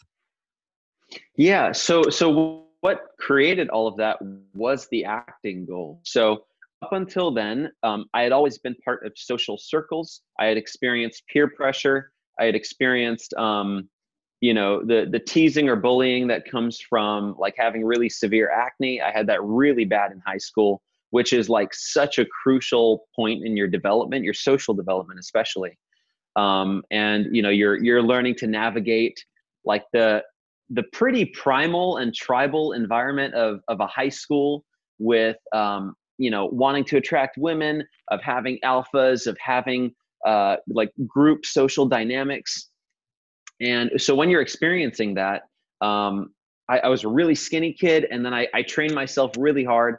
Yeah. 1.37 1.73
So, 1.73 2.11
so 2.11 2.67
what 2.81 3.07
created 3.19 3.69
all 3.71 3.87
of 3.87 3.97
that 3.99 4.19
was 4.53 4.89
the 4.91 5.05
acting 5.05 5.65
goal. 5.65 6.01
So 6.05 6.45
up 6.83 6.93
until 6.93 7.31
then, 7.31 7.71
um, 7.83 8.07
I 8.15 8.23
had 8.23 8.33
always 8.33 8.59
been 8.59 8.75
part 8.85 9.07
of 9.07 9.13
social 9.17 9.59
circles. 9.59 10.23
I 10.39 10.47
had 10.47 10.57
experienced 10.57 11.25
peer 11.33 11.49
pressure. 11.49 12.13
I 12.41 12.45
had 12.45 12.55
experienced, 12.55 13.33
um, 13.35 13.89
you 14.41 14.55
know, 14.55 14.85
the 14.85 15.09
the 15.11 15.19
teasing 15.19 15.69
or 15.69 15.77
bullying 15.77 16.29
that 16.29 16.49
comes 16.49 16.81
from 16.81 17.35
like 17.39 17.55
having 17.57 17.85
really 17.85 18.09
severe 18.09 18.51
acne. 18.51 19.01
I 19.01 19.11
had 19.11 19.27
that 19.27 19.43
really 19.43 19.85
bad 19.85 20.13
in 20.13 20.23
high 20.25 20.39
school, 20.39 20.81
which 21.11 21.33
is 21.33 21.49
like 21.49 21.75
such 21.75 22.19
a 22.19 22.27
crucial 22.27 23.05
point 23.17 23.45
in 23.45 23.57
your 23.57 23.67
development, 23.67 24.25
your 24.25 24.35
social 24.35 24.75
development, 24.75 25.19
especially. 25.19 25.77
Um, 26.37 26.85
and 26.91 27.35
you 27.35 27.43
know, 27.43 27.51
you're 27.51 27.83
you're 27.83 28.03
learning 28.03 28.37
to 28.37 28.47
navigate 28.47 29.25
like 29.65 29.85
the 29.93 30.23
the 30.71 30.85
pretty 30.93 31.25
primal 31.25 31.97
and 31.97 32.15
tribal 32.15 32.73
environment 32.73 33.35
of 33.35 33.61
of 33.69 33.81
a 33.81 33.87
high 33.87 34.09
school 34.09 34.65
with 35.01 35.37
um, 35.53 35.97
you 36.19 36.31
know 36.31 36.47
wanting 36.47 36.85
to 36.85 36.97
attract 36.97 37.39
women 37.39 37.85
of 38.09 38.23
having 38.23 38.59
alphas 38.65 39.27
of 39.27 39.37
having 39.41 39.93
uh, 40.27 40.57
like 40.69 40.93
group 41.07 41.45
social 41.45 41.87
dynamics 41.87 42.68
and 43.61 43.91
so 43.97 44.15
when 44.15 44.31
you're 44.31 44.41
experiencing 44.41 45.15
that 45.15 45.43
um, 45.81 46.31
I, 46.69 46.79
I, 46.81 46.89
was 46.89 47.05
a 47.05 47.09
really 47.09 47.35
skinny 47.35 47.73
kid 47.73 48.07
and 48.11 48.25
then 48.25 48.35
I, 48.35 48.49
I 48.55 48.63
trained 48.63 48.95
myself 48.95 49.33
really 49.39 49.65
hard 49.65 49.97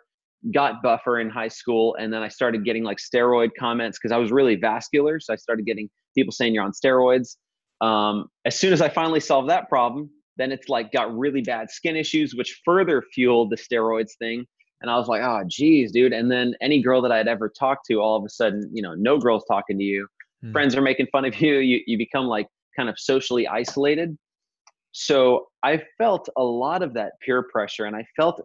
got 0.54 0.82
buffer 0.84 1.20
in 1.20 1.30
high 1.30 1.50
school 1.50 1.96
and 2.00 2.14
then 2.14 2.24
i 2.24 2.30
started 2.30 2.64
getting 2.64 2.84
like 2.84 2.98
steroid 2.98 3.50
comments 3.60 3.98
because 3.98 4.14
i 4.14 4.18
was 4.18 4.32
really 4.32 4.56
vascular 4.56 5.20
so 5.20 5.34
i 5.34 5.36
started 5.36 5.66
getting 5.66 5.90
people 6.16 6.32
saying 6.32 6.54
you're 6.54 6.64
on 6.64 6.72
steroids 6.72 7.36
um, 7.82 8.26
as 8.46 8.58
soon 8.58 8.72
as 8.72 8.82
i 8.82 8.88
finally 8.88 9.20
solved 9.20 9.50
that 9.50 9.68
problem 9.68 10.10
then 10.38 10.54
it's 10.54 10.70
like 10.70 10.94
got 10.94 11.14
really 11.18 11.42
bad 11.42 11.70
skin 11.70 11.98
issues 11.98 12.36
which 12.36 12.62
further 12.64 13.04
fueled 13.14 13.50
the 13.50 13.58
steroids 13.58 14.12
thing 14.18 14.46
and 14.82 14.90
I 14.90 14.98
was 14.98 15.08
like, 15.08 15.22
oh, 15.22 15.44
geez, 15.48 15.92
dude. 15.92 16.14
And 16.14 16.32
then 16.32 16.56
any 16.62 16.82
girl 16.82 17.02
that 17.02 17.12
I'd 17.12 17.28
ever 17.28 17.50
talked 17.50 17.86
to, 17.88 17.96
all 17.96 18.18
of 18.18 18.24
a 18.24 18.30
sudden, 18.30 18.70
you 18.74 18.82
know, 18.82 18.94
no 18.96 19.18
girl's 19.18 19.44
talking 19.46 19.78
to 19.78 19.84
you. 19.84 20.08
Mm. 20.44 20.54
Friends 20.54 20.76
are 20.76 20.82
making 20.82 21.08
fun 21.12 21.26
of 21.26 21.36
you. 21.42 21.58
You 21.58 21.82
you 21.86 21.98
become 21.98 22.26
like 22.26 22.48
kind 22.76 22.90
of 22.90 23.00
socially 23.00 23.48
isolated. 23.48 24.18
So 24.92 25.48
I 25.64 25.82
felt 25.98 26.30
a 26.38 26.44
lot 26.44 26.82
of 26.82 26.94
that 26.96 27.14
peer 27.22 27.44
pressure, 27.44 27.86
and 27.86 27.96
I 27.96 28.06
felt, 28.16 28.42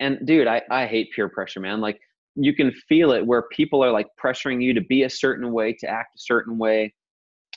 and 0.00 0.18
dude, 0.26 0.46
I 0.46 0.62
I 0.70 0.86
hate 0.86 1.10
peer 1.14 1.28
pressure, 1.28 1.60
man. 1.60 1.80
Like 1.80 2.00
you 2.36 2.54
can 2.54 2.72
feel 2.88 3.12
it 3.12 3.26
where 3.26 3.42
people 3.50 3.82
are 3.84 3.90
like 3.90 4.06
pressuring 4.22 4.62
you 4.62 4.72
to 4.74 4.80
be 4.80 5.02
a 5.02 5.10
certain 5.10 5.52
way, 5.52 5.72
to 5.74 5.88
act 5.88 6.16
a 6.16 6.20
certain 6.20 6.56
way. 6.56 6.94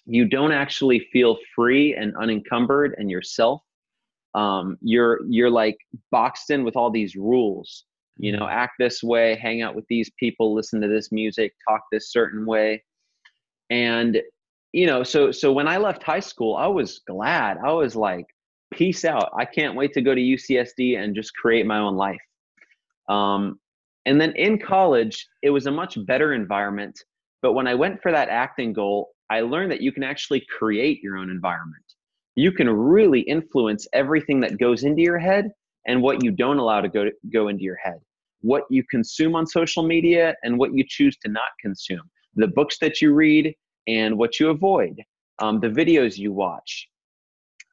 You 0.05 0.27
don't 0.27 0.51
actually 0.51 1.07
feel 1.13 1.38
free 1.55 1.95
and 1.95 2.15
unencumbered 2.17 2.95
and 2.97 3.12
yourself. 3.12 3.62
Um, 4.34 4.77
you're 4.81 5.19
you're 5.27 5.51
like 5.51 5.77
boxed 6.10 6.49
in 6.49 6.63
with 6.63 6.75
all 6.75 6.89
these 6.89 7.15
rules 7.15 7.86
you 8.17 8.36
know 8.36 8.47
act 8.47 8.73
this 8.77 9.01
way 9.01 9.36
hang 9.36 9.62
out 9.62 9.75
with 9.75 9.86
these 9.88 10.10
people 10.19 10.53
listen 10.53 10.79
to 10.79 10.88
this 10.88 11.12
music 11.12 11.53
talk 11.67 11.81
this 11.91 12.12
certain 12.12 12.45
way 12.45 12.81
and 13.69 14.21
you 14.73 14.88
know 14.88 15.03
so 15.03 15.31
so 15.31 15.51
when 15.51 15.67
i 15.67 15.77
left 15.77 16.03
high 16.03 16.19
school 16.19 16.55
i 16.55 16.67
was 16.67 16.99
glad. 17.07 17.57
I 17.65 17.71
was 17.71 17.95
like 17.95 18.25
peace 18.73 19.03
out. 19.03 19.29
I 19.38 19.43
can't 19.43 19.75
wait 19.75 19.91
to 19.93 20.01
go 20.01 20.15
to 20.15 20.21
ucsd 20.21 20.97
and 20.97 21.15
just 21.15 21.36
create 21.36 21.65
my 21.65 21.77
own 21.79 21.97
life. 21.97 22.21
Um, 23.10 23.60
and 24.05 24.19
then 24.19 24.34
in 24.36 24.57
college 24.57 25.27
it 25.41 25.49
was 25.49 25.65
a 25.67 25.71
much 25.71 25.97
better 26.05 26.34
environment 26.34 26.97
but 27.41 27.53
when 27.53 27.67
i 27.67 27.75
went 27.75 28.01
for 28.01 28.12
that 28.12 28.29
acting 28.29 28.73
goal 28.73 29.10
i 29.31 29.39
learned 29.39 29.71
that 29.71 29.81
you 29.81 29.91
can 29.91 30.03
actually 30.03 30.43
create 30.57 31.01
your 31.01 31.17
own 31.17 31.29
environment. 31.29 31.84
You 32.36 32.51
can 32.51 32.69
really 32.69 33.21
influence 33.21 33.88
everything 33.93 34.41
that 34.41 34.60
goes 34.60 34.84
into 34.84 35.01
your 35.01 35.19
head 35.19 35.49
and 35.88 36.01
what 36.01 36.23
you 36.23 36.31
don't 36.31 36.60
allow 36.60 36.81
to 36.81 36.89
go, 36.89 37.10
go 37.31 37.47
into 37.47 37.63
your 37.63 37.77
head. 37.77 37.99
What 38.41 38.63
you 38.69 38.84
consume 38.89 39.36
on 39.36 39.47
social 39.47 39.84
media 39.84 40.36
and 40.43 40.57
what 40.57 40.73
you 40.73 40.84
choose 40.88 41.17
to 41.19 41.29
not 41.29 41.49
consume, 41.62 42.01
the 42.36 42.47
books 42.47 42.77
that 42.79 43.01
you 43.01 43.13
read 43.13 43.53
and 43.87 44.17
what 44.17 44.39
you 44.39 44.49
avoid, 44.49 45.01
um, 45.39 45.59
the 45.59 45.67
videos 45.67 46.17
you 46.17 46.31
watch, 46.31 46.87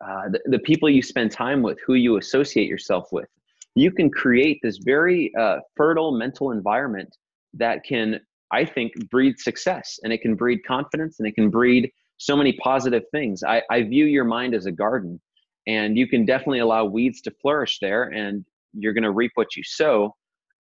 uh, 0.04 0.28
the, 0.30 0.40
the, 0.46 0.58
people 0.60 0.88
you 0.88 1.02
spend 1.02 1.30
time 1.30 1.62
with, 1.62 1.78
who 1.86 1.94
you 1.94 2.16
associate 2.16 2.68
yourself 2.68 3.08
with. 3.12 3.28
You 3.74 3.90
can 3.90 4.10
create 4.10 4.60
this 4.62 4.78
very 4.78 5.32
uh, 5.38 5.58
fertile 5.76 6.16
mental 6.16 6.52
environment 6.52 7.16
that 7.54 7.84
can, 7.84 8.20
I 8.52 8.64
think, 8.64 8.92
breed 9.10 9.38
success 9.38 9.98
and 10.02 10.12
it 10.12 10.22
can 10.22 10.34
breed 10.34 10.60
confidence 10.66 11.18
and 11.18 11.28
it 11.28 11.34
can 11.34 11.50
breed 11.50 11.90
so 12.18 12.36
many 12.36 12.52
positive 12.54 13.04
things. 13.12 13.42
I, 13.42 13.62
I 13.70 13.82
view 13.82 14.06
your 14.06 14.24
mind 14.24 14.54
as 14.54 14.66
a 14.66 14.72
garden 14.72 15.20
and 15.66 15.96
you 15.96 16.06
can 16.06 16.24
definitely 16.24 16.60
allow 16.60 16.84
weeds 16.84 17.20
to 17.22 17.30
flourish 17.42 17.78
there 17.80 18.04
and 18.04 18.44
you're 18.72 18.92
going 18.92 19.04
to 19.04 19.12
reap 19.12 19.32
what 19.34 19.56
you 19.56 19.62
sow. 19.64 20.14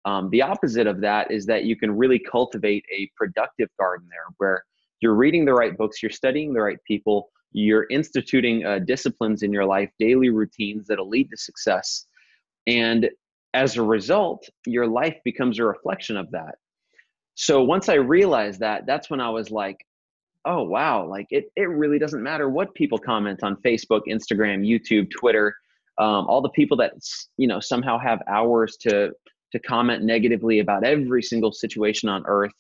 Um, 0.05 0.31
the 0.31 0.43
opposite 0.43 0.87
of 0.87 1.01
that 1.01 1.31
is 1.31 1.47
that 1.47 1.65
you 1.65 1.77
can 1.77 1.97
really 1.97 2.19
cultivate 2.19 2.85
a 2.97 3.11
productive 3.17 3.69
garden 3.79 4.07
there 4.11 4.35
where 4.39 4.65
you're 5.01 5.15
reading 5.15 5.45
the 5.45 5.55
right 5.55 5.77
books, 5.77 6.03
you're 6.03 6.11
studying 6.11 6.53
the 6.53 6.61
right 6.61 6.79
people, 6.87 7.31
you're 7.53 7.87
instituting 7.91 8.65
uh, 8.65 8.81
disciplines 8.81 9.43
in 9.43 9.53
your 9.53 9.65
life, 9.65 9.91
daily 9.99 10.31
routines 10.31 10.87
that'll 10.87 11.09
lead 11.09 11.31
to 11.31 11.37
success. 11.37 12.07
And 12.67 13.09
as 13.55 13.77
a 13.77 13.83
result, 13.83 14.49
your 14.67 14.87
life 14.87 15.17
becomes 15.25 15.59
a 15.59 15.65
reflection 15.65 16.17
of 16.17 16.31
that. 16.33 16.57
So 17.35 17.63
once 17.63 17.89
I 17.89 17.95
realized 17.95 18.61
that, 18.61 18.87
that's 18.87 19.11
when 19.11 19.21
I 19.21 19.31
was 19.31 19.51
like, 19.51 19.79
oh, 20.45 20.63
wow, 20.63 21.07
like 21.07 21.27
it, 21.31 21.47
it 21.57 21.69
really 21.69 21.99
doesn't 21.99 22.23
matter 22.23 22.49
what 22.49 22.75
people 22.75 22.99
comment 22.99 23.43
on 23.43 23.57
Facebook, 23.57 24.03
Instagram, 24.09 24.67
YouTube, 24.67 25.11
Twitter, 25.11 25.55
um, 25.99 26.27
all 26.29 26.41
the 26.41 26.51
people 26.51 26.77
that, 26.77 26.93
you 27.37 27.49
know, 27.49 27.61
somehow 27.61 27.99
have 27.99 28.21
hours 28.29 28.77
to, 28.83 29.11
to 29.53 29.59
comment 29.61 30.03
negatively 30.05 30.61
about 30.61 30.85
every 30.85 31.23
single 31.23 31.53
situation 31.53 32.09
on 32.09 32.23
earth. 32.27 32.53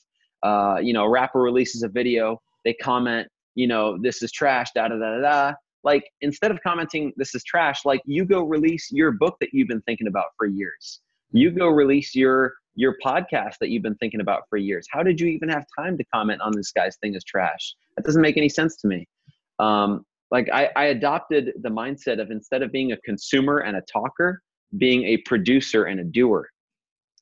Uh, 0.42 0.78
you 0.82 0.92
know, 0.92 1.04
a 1.04 1.10
rapper 1.10 1.40
releases 1.40 1.82
a 1.82 1.88
video, 1.88 2.40
they 2.64 2.74
comment, 2.74 3.26
you 3.54 3.66
know, 3.66 3.98
this 4.00 4.22
is 4.22 4.30
trash, 4.32 4.68
da 4.74 4.88
da 4.88 4.96
da 4.96 5.20
da. 5.20 5.52
Like 5.84 6.04
instead 6.20 6.50
of 6.50 6.58
commenting 6.62 7.12
this 7.16 7.34
is 7.34 7.44
trash, 7.44 7.84
like 7.84 8.00
you 8.04 8.24
go 8.24 8.42
release 8.42 8.88
your 8.90 9.12
book 9.12 9.36
that 9.40 9.50
you've 9.52 9.68
been 9.68 9.82
thinking 9.82 10.08
about 10.08 10.26
for 10.36 10.46
years. 10.46 11.00
You 11.32 11.50
go 11.50 11.68
release 11.68 12.14
your 12.14 12.54
your 12.74 12.96
podcast 13.04 13.54
that 13.60 13.70
you've 13.70 13.82
been 13.82 13.96
thinking 13.96 14.20
about 14.20 14.42
for 14.50 14.58
years. 14.58 14.86
How 14.90 15.02
did 15.02 15.18
you 15.18 15.28
even 15.28 15.48
have 15.48 15.64
time 15.78 15.96
to 15.96 16.04
comment 16.12 16.42
on 16.42 16.52
this 16.54 16.72
guy's 16.72 16.96
thing 16.98 17.14
is 17.14 17.24
trash? 17.24 17.74
That 17.96 18.04
doesn't 18.04 18.20
make 18.20 18.36
any 18.36 18.50
sense 18.50 18.76
to 18.78 18.88
me. 18.88 19.08
Um, 19.58 20.04
like 20.30 20.48
I, 20.52 20.70
I 20.76 20.84
adopted 20.86 21.52
the 21.62 21.68
mindset 21.68 22.20
of 22.20 22.30
instead 22.30 22.62
of 22.62 22.72
being 22.72 22.92
a 22.92 22.96
consumer 22.98 23.58
and 23.58 23.76
a 23.76 23.82
talker, 23.82 24.42
being 24.76 25.04
a 25.04 25.18
producer 25.18 25.84
and 25.84 26.00
a 26.00 26.04
doer. 26.04 26.48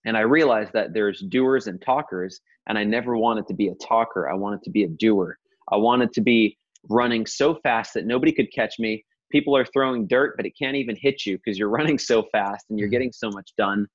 And 0.04 0.16
I 0.16 0.20
realized 0.20 0.72
that 0.74 0.92
there's 0.92 1.20
doers 1.20 1.66
and 1.66 1.80
talkers, 1.80 2.40
and 2.68 2.76
I 2.78 2.84
never 2.84 3.16
wanted 3.16 3.46
to 3.48 3.54
be 3.54 3.68
a 3.68 3.74
talker. 3.76 4.28
I 4.28 4.34
wanted 4.34 4.62
to 4.64 4.70
be 4.70 4.84
a 4.84 4.88
doer. 4.88 5.38
I 5.70 5.76
wanted 5.76 6.12
to 6.14 6.20
be 6.20 6.58
running 6.90 7.26
so 7.26 7.54
fast 7.62 7.94
that 7.94 8.06
nobody 8.06 8.32
could 8.32 8.52
catch 8.52 8.78
me. 8.78 9.04
People 9.32 9.56
are 9.56 9.64
throwing 9.64 10.06
dirt, 10.06 10.36
but 10.36 10.46
it 10.46 10.52
can't 10.58 10.76
even 10.76 10.96
hit 10.96 11.24
you 11.24 11.38
because 11.38 11.58
you're 11.58 11.68
running 11.78 11.98
so 11.98 12.24
fast 12.32 12.66
and 12.68 12.78
you're 12.78 12.88
mm-hmm. 12.88 12.92
getting 12.92 13.12
so 13.12 13.30
much 13.30 13.52
done. 13.56 13.86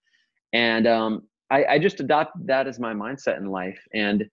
And 0.54 0.88
um, 0.88 1.22
I, 1.52 1.65
I, 1.65 1.80
just 1.80 2.00
adopted 2.00 2.48
that 2.48 2.67
as 2.67 2.80
my 2.80 2.93
mindset 2.93 3.38
in 3.38 3.45
life. 3.45 3.80
And 3.93 4.28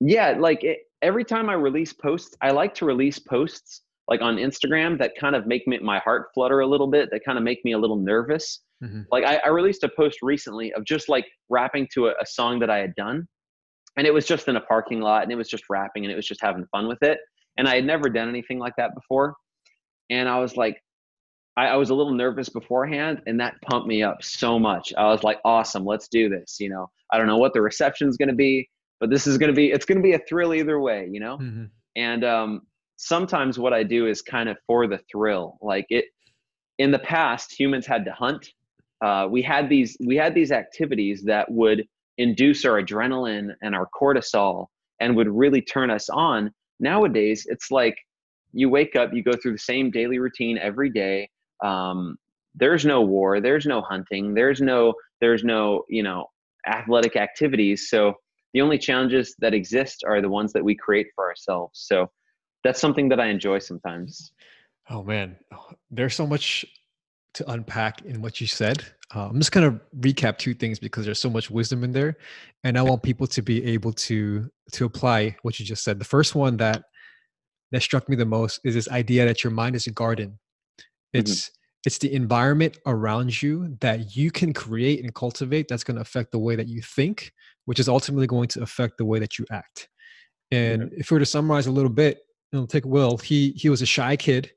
yeah, 0.00 0.36
like 0.38 0.62
it, 0.62 0.80
every 1.00 1.24
time 1.24 1.48
I 1.48 1.54
release 1.54 1.94
posts, 1.94 2.36
I 2.42 2.50
like 2.50 2.74
to 2.76 2.84
release 2.84 3.18
posts 3.18 3.80
like 4.10 4.20
on 4.20 4.36
Instagram 4.36 4.98
that 4.98 5.12
kind 5.18 5.34
of 5.34 5.46
make 5.46 5.66
me, 5.66 5.78
my 5.78 6.00
heart 6.00 6.26
flutter 6.34 6.60
a 6.60 6.66
little 6.66 6.88
bit, 6.88 7.08
that 7.12 7.24
kind 7.24 7.38
of 7.38 7.44
make 7.44 7.64
me 7.64 7.72
a 7.72 7.78
little 7.78 7.96
nervous. 7.96 8.60
Mm-hmm. 8.82 9.02
Like 9.10 9.24
I, 9.24 9.36
I, 9.44 9.48
released 9.48 9.84
a 9.84 9.88
post 9.96 10.18
recently 10.20 10.72
of 10.72 10.84
just 10.84 11.08
like 11.08 11.26
rapping 11.48 11.86
to 11.94 12.08
a, 12.08 12.10
a 12.20 12.26
song 12.26 12.58
that 12.58 12.70
I 12.70 12.78
had 12.78 12.94
done 12.96 13.28
and 13.96 14.06
it 14.06 14.14
was 14.14 14.26
just 14.26 14.48
in 14.48 14.56
a 14.56 14.60
parking 14.60 15.00
lot 15.00 15.22
and 15.22 15.32
it 15.32 15.36
was 15.36 15.48
just 15.48 15.64
rapping 15.68 16.04
and 16.04 16.12
it 16.12 16.16
was 16.16 16.26
just 16.26 16.40
having 16.40 16.64
fun 16.72 16.88
with 16.88 17.02
it 17.02 17.18
and 17.58 17.68
i 17.68 17.74
had 17.76 17.84
never 17.84 18.08
done 18.08 18.28
anything 18.28 18.58
like 18.58 18.74
that 18.76 18.94
before 18.94 19.34
and 20.10 20.28
i 20.28 20.38
was 20.38 20.56
like 20.56 20.80
I, 21.56 21.66
I, 21.66 21.76
was 21.76 21.90
a 21.90 21.94
little 21.94 22.14
nervous 22.14 22.48
beforehand 22.48 23.22
and 23.26 23.40
that 23.40 23.54
pumped 23.68 23.88
me 23.88 24.02
up 24.02 24.22
so 24.22 24.58
much 24.58 24.92
i 24.96 25.04
was 25.06 25.22
like 25.22 25.38
awesome 25.44 25.84
let's 25.84 26.08
do 26.08 26.28
this 26.28 26.56
you 26.60 26.70
know 26.70 26.88
i 27.12 27.18
don't 27.18 27.26
know 27.26 27.38
what 27.38 27.52
the 27.52 27.60
reception 27.60 28.08
is 28.08 28.16
going 28.16 28.28
to 28.28 28.34
be 28.34 28.68
but 29.00 29.10
this 29.10 29.26
is 29.26 29.38
going 29.38 29.50
to 29.50 29.56
be 29.56 29.70
it's 29.70 29.84
going 29.84 29.98
to 29.98 30.02
be 30.02 30.14
a 30.14 30.20
thrill 30.28 30.54
either 30.54 30.80
way 30.80 31.08
you 31.10 31.20
know 31.20 31.38
mm-hmm. 31.38 31.64
and 31.96 32.24
um, 32.24 32.62
sometimes 33.02 33.58
what 33.58 33.72
i 33.72 33.82
do 33.82 34.06
is 34.06 34.22
kind 34.22 34.48
of 34.48 34.56
for 34.66 34.86
the 34.86 34.98
thrill 35.10 35.58
like 35.62 35.86
it 35.88 36.06
in 36.78 36.90
the 36.90 36.98
past 36.98 37.58
humans 37.58 37.86
had 37.86 38.04
to 38.04 38.12
hunt 38.12 38.52
uh, 39.02 39.26
we 39.30 39.40
had 39.42 39.68
these 39.68 39.96
we 40.04 40.16
had 40.16 40.34
these 40.34 40.52
activities 40.52 41.22
that 41.24 41.50
would 41.50 41.86
induce 42.18 42.64
our 42.64 42.82
adrenaline 42.82 43.54
and 43.62 43.74
our 43.74 43.88
cortisol 43.98 44.66
and 45.00 45.16
would 45.16 45.28
really 45.28 45.62
turn 45.62 45.90
us 45.90 46.08
on. 46.10 46.52
Nowadays, 46.78 47.46
it's 47.48 47.70
like 47.70 47.96
you 48.52 48.68
wake 48.68 48.96
up, 48.96 49.14
you 49.14 49.22
go 49.22 49.32
through 49.32 49.52
the 49.52 49.58
same 49.58 49.90
daily 49.90 50.18
routine 50.18 50.58
every 50.58 50.90
day. 50.90 51.30
Um, 51.64 52.16
there's 52.54 52.84
no 52.84 53.00
war, 53.00 53.40
there's 53.40 53.64
no 53.64 53.80
hunting, 53.80 54.34
there's 54.34 54.60
no 54.60 54.92
there's 55.20 55.44
no 55.44 55.84
you 55.88 56.02
know 56.02 56.26
athletic 56.66 57.16
activities. 57.16 57.88
So 57.88 58.14
the 58.52 58.60
only 58.60 58.78
challenges 58.78 59.34
that 59.38 59.54
exist 59.54 60.04
are 60.06 60.20
the 60.20 60.28
ones 60.28 60.52
that 60.52 60.64
we 60.64 60.74
create 60.74 61.06
for 61.14 61.26
ourselves. 61.26 61.80
So 61.84 62.10
that's 62.64 62.80
something 62.80 63.08
that 63.08 63.20
I 63.20 63.26
enjoy 63.26 63.58
sometimes. 63.58 64.32
Oh 64.88 65.02
man, 65.02 65.36
there's 65.90 66.14
so 66.14 66.26
much 66.26 66.64
to 67.34 67.50
unpack 67.50 68.02
in 68.02 68.22
what 68.22 68.40
you 68.40 68.46
said. 68.46 68.84
Uh, 69.14 69.28
I'm 69.28 69.38
just 69.38 69.52
going 69.52 69.70
to 69.70 69.80
recap 69.98 70.38
two 70.38 70.54
things 70.54 70.78
because 70.78 71.04
there's 71.04 71.20
so 71.20 71.30
much 71.30 71.50
wisdom 71.50 71.84
in 71.84 71.92
there, 71.92 72.16
and 72.64 72.78
I 72.78 72.82
want 72.82 73.02
people 73.02 73.26
to 73.28 73.42
be 73.42 73.64
able 73.66 73.92
to 73.92 74.50
to 74.72 74.84
apply 74.84 75.36
what 75.42 75.58
you 75.58 75.66
just 75.66 75.84
said. 75.84 75.98
The 75.98 76.04
first 76.04 76.34
one 76.34 76.56
that 76.58 76.84
that 77.72 77.82
struck 77.82 78.08
me 78.08 78.16
the 78.16 78.24
most 78.24 78.60
is 78.64 78.74
this 78.74 78.88
idea 78.88 79.24
that 79.26 79.44
your 79.44 79.52
mind 79.52 79.76
is 79.76 79.86
a 79.86 79.92
garden. 79.92 80.38
It's 81.12 81.32
mm-hmm. 81.32 81.86
it's 81.86 81.98
the 81.98 82.12
environment 82.12 82.78
around 82.86 83.42
you 83.42 83.76
that 83.80 84.16
you 84.16 84.30
can 84.30 84.52
create 84.52 85.02
and 85.02 85.14
cultivate 85.14 85.68
that's 85.68 85.84
going 85.84 85.96
to 85.96 86.02
affect 86.02 86.32
the 86.32 86.38
way 86.38 86.56
that 86.56 86.68
you 86.68 86.82
think, 86.82 87.32
which 87.64 87.78
is 87.78 87.88
ultimately 87.88 88.26
going 88.26 88.48
to 88.48 88.62
affect 88.62 88.98
the 88.98 89.04
way 89.04 89.18
that 89.18 89.38
you 89.38 89.44
act. 89.50 89.88
And 90.50 90.82
mm-hmm. 90.82 91.00
if 91.00 91.10
we 91.10 91.16
were 91.16 91.20
to 91.20 91.26
summarize 91.26 91.66
a 91.66 91.72
little 91.72 91.90
bit, 91.90 92.20
you 92.52 92.60
know, 92.60 92.66
take 92.66 92.84
Will. 92.84 93.16
He 93.18 93.52
he 93.56 93.68
was 93.68 93.82
a 93.82 93.86
shy 93.86 94.16
kid 94.16 94.50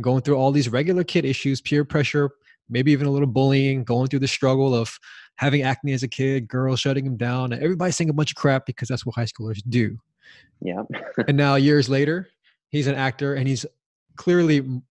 going 0.00 0.22
through 0.22 0.36
all 0.36 0.52
these 0.52 0.68
regular 0.68 1.04
kid 1.04 1.24
issues, 1.24 1.60
peer 1.60 1.84
pressure, 1.84 2.30
maybe 2.68 2.92
even 2.92 3.06
a 3.06 3.10
little 3.10 3.26
bullying, 3.26 3.84
going 3.84 4.08
through 4.08 4.20
the 4.20 4.28
struggle 4.28 4.74
of 4.74 4.98
having 5.36 5.62
acne 5.62 5.92
as 5.92 6.02
a 6.02 6.08
kid, 6.08 6.48
girls 6.48 6.80
shutting 6.80 7.04
him 7.04 7.16
down, 7.16 7.52
and 7.52 7.62
everybody 7.62 7.92
saying 7.92 8.10
a 8.10 8.14
bunch 8.14 8.32
of 8.32 8.36
crap 8.36 8.66
because 8.66 8.88
that's 8.88 9.04
what 9.04 9.14
high 9.14 9.24
schoolers 9.24 9.60
do. 9.68 9.98
Yeah. 10.60 10.82
and 11.28 11.36
now 11.36 11.56
years 11.56 11.88
later, 11.88 12.28
he's 12.68 12.86
an 12.86 12.94
actor 12.94 13.34
and 13.34 13.48
he's 13.48 13.66
clearly 14.16 14.82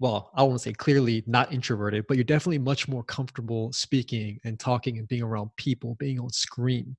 well, 0.00 0.30
I 0.34 0.42
won't 0.42 0.62
say 0.62 0.72
clearly 0.72 1.22
not 1.26 1.52
introverted, 1.52 2.06
but 2.08 2.16
you're 2.16 2.24
definitely 2.24 2.58
much 2.58 2.88
more 2.88 3.04
comfortable 3.04 3.70
speaking 3.70 4.40
and 4.44 4.58
talking 4.58 4.98
and 4.98 5.06
being 5.06 5.22
around 5.22 5.50
people, 5.56 5.94
being 5.96 6.18
on 6.18 6.30
screen. 6.30 6.96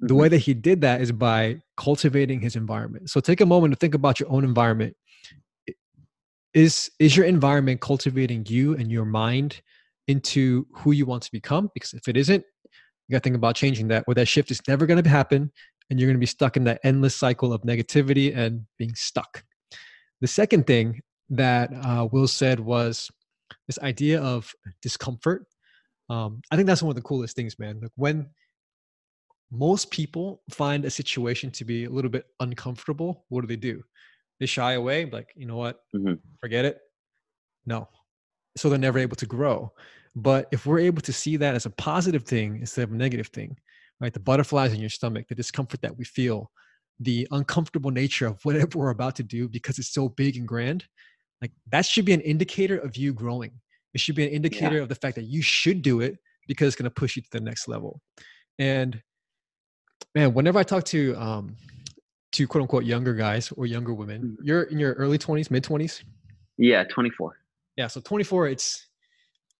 The 0.00 0.06
mm-hmm. 0.06 0.16
way 0.16 0.28
that 0.28 0.38
he 0.38 0.54
did 0.54 0.80
that 0.80 1.00
is 1.00 1.12
by 1.12 1.60
cultivating 1.76 2.40
his 2.40 2.56
environment. 2.56 3.10
So 3.10 3.20
take 3.20 3.40
a 3.40 3.46
moment 3.46 3.72
to 3.72 3.78
think 3.78 3.94
about 3.94 4.18
your 4.18 4.30
own 4.30 4.44
environment. 4.44 4.96
Is 6.52 6.90
is 6.98 7.16
your 7.16 7.26
environment 7.26 7.80
cultivating 7.80 8.44
you 8.46 8.74
and 8.74 8.90
your 8.90 9.04
mind 9.04 9.62
into 10.08 10.66
who 10.72 10.90
you 10.90 11.06
want 11.06 11.22
to 11.22 11.30
become? 11.30 11.70
Because 11.74 11.92
if 11.92 12.08
it 12.08 12.16
isn't 12.16 12.44
you 13.10 13.14
got 13.14 13.24
to 13.24 13.24
think 13.24 13.36
about 13.36 13.56
changing 13.56 13.88
that 13.88 14.04
or 14.06 14.14
that 14.14 14.26
shift 14.26 14.52
is 14.52 14.60
never 14.68 14.86
going 14.86 15.02
to 15.02 15.10
happen 15.10 15.50
and 15.90 15.98
you're 15.98 16.06
going 16.06 16.16
to 16.16 16.20
be 16.20 16.26
stuck 16.26 16.56
in 16.56 16.62
that 16.62 16.78
endless 16.84 17.16
cycle 17.16 17.52
of 17.52 17.60
negativity 17.62 18.34
and 18.36 18.64
being 18.78 18.94
stuck. 18.94 19.42
The 20.20 20.28
second 20.28 20.68
thing 20.68 21.00
that 21.30 21.72
uh, 21.74 22.06
will 22.12 22.28
said 22.28 22.60
was 22.60 23.10
this 23.66 23.80
idea 23.80 24.22
of 24.22 24.54
discomfort. 24.80 25.44
Um, 26.08 26.40
i 26.52 26.56
think 26.56 26.68
that's 26.68 26.82
one 26.82 26.90
of 26.90 26.96
the 26.96 27.02
coolest 27.02 27.34
things 27.34 27.58
man. 27.58 27.80
Like 27.82 27.90
when 27.96 28.28
most 29.50 29.90
people 29.90 30.42
find 30.50 30.84
a 30.84 30.90
situation 30.90 31.50
to 31.50 31.64
be 31.64 31.84
a 31.84 31.90
little 31.90 32.10
bit 32.10 32.26
uncomfortable 32.40 33.24
what 33.28 33.40
do 33.40 33.46
they 33.46 33.56
do? 33.56 33.82
They 34.38 34.46
shy 34.46 34.72
away 34.72 35.06
like 35.06 35.32
you 35.36 35.46
know 35.46 35.56
what? 35.56 35.80
Mm-hmm. 35.94 36.14
forget 36.40 36.64
it. 36.64 36.78
No. 37.66 37.88
So 38.56 38.68
they're 38.68 38.78
never 38.78 38.98
able 38.98 39.16
to 39.16 39.26
grow. 39.26 39.72
But 40.16 40.48
if 40.50 40.66
we're 40.66 40.80
able 40.80 41.02
to 41.02 41.12
see 41.12 41.36
that 41.36 41.54
as 41.54 41.66
a 41.66 41.70
positive 41.70 42.24
thing 42.24 42.56
instead 42.56 42.84
of 42.84 42.92
a 42.92 42.96
negative 42.96 43.28
thing 43.28 43.56
right 44.00 44.12
the 44.12 44.20
butterflies 44.20 44.72
in 44.72 44.80
your 44.80 44.90
stomach 44.90 45.26
the 45.28 45.34
discomfort 45.34 45.82
that 45.82 45.96
we 45.96 46.04
feel 46.04 46.50
the 47.00 47.28
uncomfortable 47.30 47.90
nature 47.90 48.26
of 48.26 48.44
whatever 48.44 48.70
we're 48.78 48.90
about 48.90 49.14
to 49.16 49.22
do 49.22 49.48
because 49.48 49.78
it's 49.78 49.92
so 49.92 50.08
big 50.08 50.36
and 50.36 50.48
grand 50.48 50.84
like 51.40 51.52
that 51.70 51.86
should 51.86 52.04
be 52.04 52.12
an 52.12 52.20
indicator 52.20 52.78
of 52.78 52.96
you 52.96 53.12
growing. 53.12 53.52
It 53.94 54.00
should 54.00 54.14
be 54.14 54.24
an 54.24 54.30
indicator 54.30 54.76
yeah. 54.76 54.82
of 54.82 54.88
the 54.88 54.94
fact 54.94 55.16
that 55.16 55.24
you 55.24 55.42
should 55.42 55.82
do 55.82 56.00
it 56.00 56.18
because 56.46 56.68
it's 56.68 56.76
going 56.76 56.84
to 56.84 56.90
push 56.90 57.16
you 57.16 57.22
to 57.22 57.28
the 57.32 57.40
next 57.40 57.66
level. 57.68 58.00
And 58.58 59.00
man 60.14 60.34
whenever 60.34 60.58
i 60.58 60.62
talk 60.62 60.84
to 60.84 61.14
um, 61.16 61.56
to 62.32 62.46
quote 62.46 62.62
unquote 62.62 62.84
younger 62.84 63.14
guys 63.14 63.52
or 63.52 63.66
younger 63.66 63.92
women. 63.92 64.36
Mm. 64.40 64.46
You're 64.46 64.62
in 64.64 64.78
your 64.78 64.94
early 64.94 65.18
20s, 65.18 65.50
mid 65.50 65.64
20s? 65.64 66.02
Yeah, 66.58 66.84
24. 66.84 67.36
Yeah, 67.76 67.86
so 67.86 68.00
24, 68.00 68.48
it's, 68.48 68.86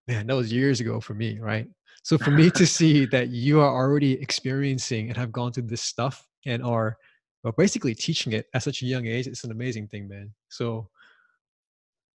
man, 0.06 0.26
that 0.26 0.36
was 0.36 0.52
years 0.52 0.80
ago 0.80 1.00
for 1.00 1.14
me, 1.14 1.38
right? 1.38 1.68
So 2.02 2.18
for 2.18 2.30
me 2.30 2.50
to 2.50 2.66
see 2.78 3.06
that 3.06 3.28
you 3.28 3.60
are 3.60 3.74
already 3.74 4.12
experiencing 4.20 5.08
and 5.08 5.16
have 5.16 5.32
gone 5.32 5.52
through 5.52 5.64
this 5.64 5.82
stuff 5.82 6.26
and 6.46 6.62
are 6.62 6.96
well, 7.42 7.54
basically 7.56 7.94
teaching 7.94 8.34
it 8.34 8.46
at 8.52 8.62
such 8.62 8.82
a 8.82 8.86
young 8.86 9.06
age, 9.06 9.26
it's 9.26 9.44
an 9.44 9.50
amazing 9.50 9.88
thing, 9.88 10.08
man. 10.08 10.32
So 10.50 10.90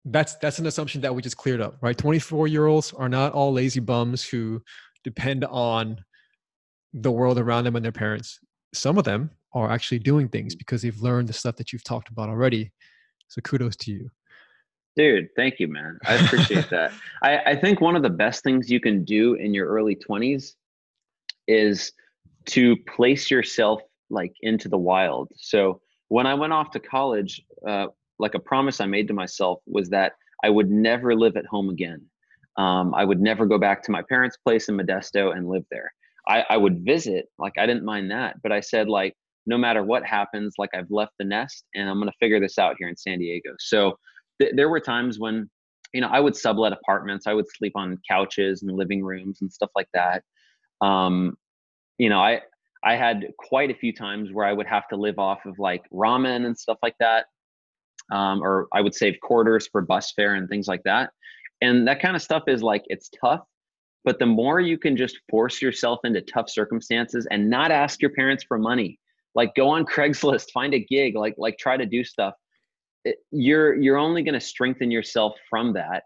that's 0.06 0.36
that's 0.36 0.60
an 0.60 0.67
assumption 0.67 1.02
that 1.02 1.15
we 1.15 1.24
just 1.24 1.38
cleared 1.38 1.62
up, 1.62 1.78
right? 1.82 1.98
24 1.98 2.48
year 2.48 2.67
olds 2.67 2.93
are 2.93 3.10
not 3.10 3.34
all 3.34 3.52
lazy 3.52 3.80
bums 3.80 4.24
who 4.24 4.62
depend 5.04 5.43
on 5.45 5.98
the 6.96 7.12
world 7.12 7.38
around 7.38 7.66
them 7.66 7.76
and 7.76 7.84
their 7.84 7.92
parents. 7.92 8.40
Some 8.74 8.98
of 8.98 9.04
them 9.04 9.30
are 9.54 9.70
actually 9.70 10.00
doing 10.00 10.28
things 10.28 10.56
because 10.56 10.82
they've 10.82 11.00
learned 11.02 11.30
the 11.30 11.34
stuff 11.34 11.56
that 11.58 11.72
you've 11.72 11.84
talked 11.84 12.10
about 12.10 12.30
already. 12.30 12.72
So 13.28 13.42
kudos 13.42 13.76
to 13.78 13.92
you. 13.92 14.10
Dude, 14.96 15.28
thank 15.36 15.60
you, 15.60 15.68
man. 15.68 16.00
I 16.06 16.16
appreciate 16.16 16.70
that. 16.70 16.94
I, 17.22 17.38
I 17.46 17.56
think 17.56 17.82
one 17.82 17.98
of 17.98 18.02
the 18.02 18.10
best 18.10 18.44
things 18.44 18.72
you 18.72 18.80
can 18.80 19.04
do 19.04 19.34
in 19.34 19.54
your 19.54 19.68
early 19.68 19.96
20s 19.96 20.54
is 21.48 21.92
to 22.46 22.78
place 22.96 23.30
yourself 23.30 23.82
like 24.10 24.34
into 24.42 24.70
the 24.70 24.78
wild. 24.78 25.30
So 25.36 25.82
when 26.08 26.26
I 26.26 26.34
went 26.34 26.54
off 26.54 26.72
to 26.72 26.80
college, 26.80 27.42
uh, 27.68 27.88
like 28.20 28.36
a 28.36 28.40
promise 28.40 28.80
I 28.80 28.86
made 28.86 29.08
to 29.10 29.14
myself 29.14 29.60
was 29.66 29.90
that 29.90 30.14
I 30.44 30.50
would 30.50 30.70
never 30.70 31.14
live 31.14 31.36
at 31.36 31.46
home 31.46 31.70
again. 31.70 32.06
Um, 32.58 32.94
I 32.94 33.04
would 33.04 33.20
never 33.20 33.46
go 33.46 33.58
back 33.58 33.84
to 33.84 33.92
my 33.92 34.02
parents' 34.02 34.38
place 34.38 34.70
in 34.70 34.78
Modesto 34.78 35.36
and 35.36 35.50
live 35.50 35.66
there. 35.72 35.92
I, 36.28 36.44
I 36.50 36.58
would 36.58 36.84
visit, 36.84 37.28
like 37.38 37.54
I 37.58 37.66
didn't 37.66 37.86
mind 37.86 38.12
that, 38.12 38.42
but 38.42 38.52
I 38.52 38.60
said 38.60 38.88
like 38.88 39.14
no 39.46 39.58
matter 39.58 39.84
what 39.84 40.06
happens, 40.06 40.56
like 40.58 40.72
I've 40.74 40.90
left 40.90 41.14
the 41.20 41.26
nest 41.26 41.66
and 41.76 41.90
I'm 41.90 42.00
gonna 42.00 42.12
figure 42.20 42.40
this 42.40 42.58
out 42.58 42.76
here 42.80 42.90
in 42.90 42.98
San 42.98 43.20
Diego. 43.20 43.52
So 43.60 43.98
th- 44.42 44.54
there 44.56 44.70
were 44.70 44.80
times 44.80 45.20
when 45.20 45.50
you 45.94 46.02
know 46.02 46.08
I 46.08 46.20
would 46.20 46.36
sublet 46.36 46.74
apartments, 46.74 47.28
I 47.28 47.34
would 47.34 47.46
sleep 47.56 47.74
on 47.76 48.00
couches 48.10 48.64
and 48.64 48.76
living 48.76 49.04
rooms 49.04 49.40
and 49.42 49.52
stuff 49.52 49.70
like 49.76 49.88
that. 49.94 50.24
Um, 50.82 51.38
you 51.98 52.10
know, 52.10 52.20
I 52.20 52.42
I 52.86 52.96
had 52.96 53.26
quite 53.40 53.72
a 53.72 53.76
few 53.76 53.92
times 53.92 54.32
where 54.32 54.46
I 54.46 54.54
would 54.54 54.68
have 54.68 54.88
to 54.90 54.96
live 54.96 55.18
off 55.18 55.46
of 55.46 55.58
like 55.58 55.84
ramen 55.92 56.46
and 56.46 56.58
stuff 56.58 56.78
like 56.84 56.96
that. 57.00 57.26
Um, 58.12 58.44
or 58.44 58.68
I 58.72 58.82
would 58.82 58.94
save 58.94 59.16
quarters 59.22 59.68
for 59.72 59.82
bus 59.82 60.12
fare 60.12 60.36
and 60.36 60.48
things 60.48 60.68
like 60.68 60.84
that. 60.84 61.10
And 61.62 61.88
that 61.88 62.00
kind 62.00 62.16
of 62.16 62.22
stuff 62.22 62.44
is 62.48 62.62
like, 62.62 62.84
it's 62.86 63.10
tough, 63.20 63.42
but 64.06 64.20
the 64.20 64.26
more 64.26 64.60
you 64.60 64.78
can 64.78 64.96
just 64.96 65.20
force 65.30 65.62
yourself 65.62 66.00
into 66.04 66.22
tough 66.22 66.50
circumstances 66.50 67.28
and 67.32 67.50
not 67.50 67.72
ask 67.72 68.02
your 68.02 68.12
parents 68.12 68.44
for 68.44 68.60
money, 68.60 69.00
like 69.34 69.56
go 69.56 69.68
on 69.68 69.86
Craigslist, 69.94 70.52
find 70.54 70.74
a 70.74 70.80
gig, 70.80 71.15
like, 71.15 71.36
like 71.38 71.58
try 71.58 71.76
to 71.76 71.86
do 71.86 72.04
stuff. 72.04 72.36
It, 73.04 73.18
you're, 73.32 73.76
you're 73.76 73.98
only 73.98 74.24
going 74.24 74.34
to 74.34 74.39
strengthen 74.39 74.91
yourself 74.91 75.34
from 75.50 75.74
that. 75.74 76.04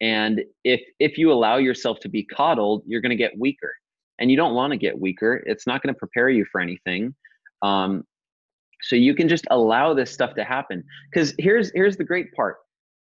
And 0.00 0.42
if, 0.64 0.80
if 0.98 1.16
you 1.16 1.30
allow 1.30 1.58
yourself 1.58 2.00
to 2.00 2.08
be 2.08 2.24
coddled, 2.24 2.82
you're 2.86 3.00
going 3.00 3.10
to 3.10 3.16
get 3.16 3.38
weaker 3.38 3.72
and 4.18 4.30
you 4.30 4.36
don't 4.36 4.54
want 4.54 4.72
to 4.72 4.76
get 4.76 4.98
weaker. 4.98 5.42
It's 5.46 5.66
not 5.66 5.82
going 5.82 5.94
to 5.94 5.98
prepare 5.98 6.28
you 6.28 6.44
for 6.50 6.60
anything. 6.60 7.14
Um, 7.62 8.04
so 8.82 8.96
you 8.96 9.14
can 9.14 9.28
just 9.28 9.46
allow 9.50 9.94
this 9.94 10.10
stuff 10.10 10.34
to 10.34 10.44
happen. 10.44 10.82
Because 11.10 11.34
here's 11.38 11.70
here's 11.74 11.96
the 11.96 12.04
great 12.04 12.32
part: 12.32 12.56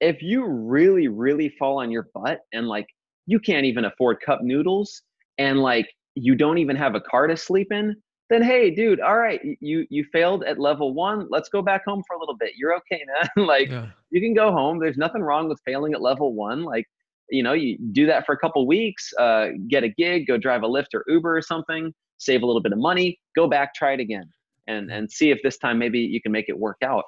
if 0.02 0.22
you 0.22 0.46
really 0.46 1.08
really 1.08 1.50
fall 1.50 1.80
on 1.80 1.92
your 1.92 2.08
butt 2.14 2.40
and 2.52 2.68
like 2.68 2.88
you 3.28 3.40
can't 3.40 3.66
even 3.66 3.86
afford 3.86 4.20
cup 4.26 4.42
noodles 4.42 5.04
and 5.38 5.60
like 5.60 5.88
you 6.16 6.36
don't 6.36 6.58
even 6.58 6.76
have 6.76 6.96
a 6.96 7.02
car 7.02 7.28
to 7.28 7.38
sleep 7.38 7.72
in, 7.72 7.96
then 8.30 8.42
hey, 8.42 8.72
dude, 8.72 9.00
all 9.00 9.18
right, 9.18 9.40
you 9.62 9.86
you 9.90 10.04
failed 10.12 10.44
at 10.44 10.60
level 10.60 10.94
one. 10.94 11.28
Let's 11.30 11.48
go 11.48 11.62
back 11.62 11.84
home 11.86 12.04
for 12.08 12.16
a 12.16 12.20
little 12.20 12.36
bit. 12.36 12.54
You're 12.58 12.76
okay, 12.78 13.02
man. 13.06 13.46
like 13.48 13.70
yeah. 13.70 13.88
you 14.10 14.20
can 14.20 14.34
go 14.34 14.52
home. 14.52 14.80
There's 14.80 14.98
nothing 14.98 15.22
wrong 15.22 15.48
with 15.48 15.62
failing 15.64 15.94
at 15.94 16.02
level 16.02 16.34
one. 16.34 16.64
Like 16.64 16.88
you 17.30 17.44
know 17.44 17.54
you 17.54 17.78
do 17.92 18.06
that 18.06 18.26
for 18.26 18.34
a 18.34 18.38
couple 18.38 18.66
weeks 18.68 19.12
uh, 19.20 19.50
get 19.68 19.84
a 19.84 19.90
gig 19.90 20.28
go 20.28 20.38
drive 20.38 20.64
a 20.64 20.68
lyft 20.68 20.94
or 20.94 21.04
uber 21.08 21.36
or 21.36 21.42
something 21.42 21.94
save 22.18 22.42
a 22.42 22.46
little 22.46 22.62
bit 22.62 22.72
of 22.72 22.80
money 22.80 23.20
go 23.36 23.48
back 23.48 23.74
try 23.74 23.94
it 23.94 24.00
again 24.00 24.30
and 24.68 24.92
and 24.92 25.12
see 25.12 25.30
if 25.30 25.40
this 25.44 25.58
time 25.58 25.78
maybe 25.78 26.00
you 26.00 26.22
can 26.22 26.32
make 26.32 26.46
it 26.48 26.58
work 26.58 26.78
out 26.84 27.04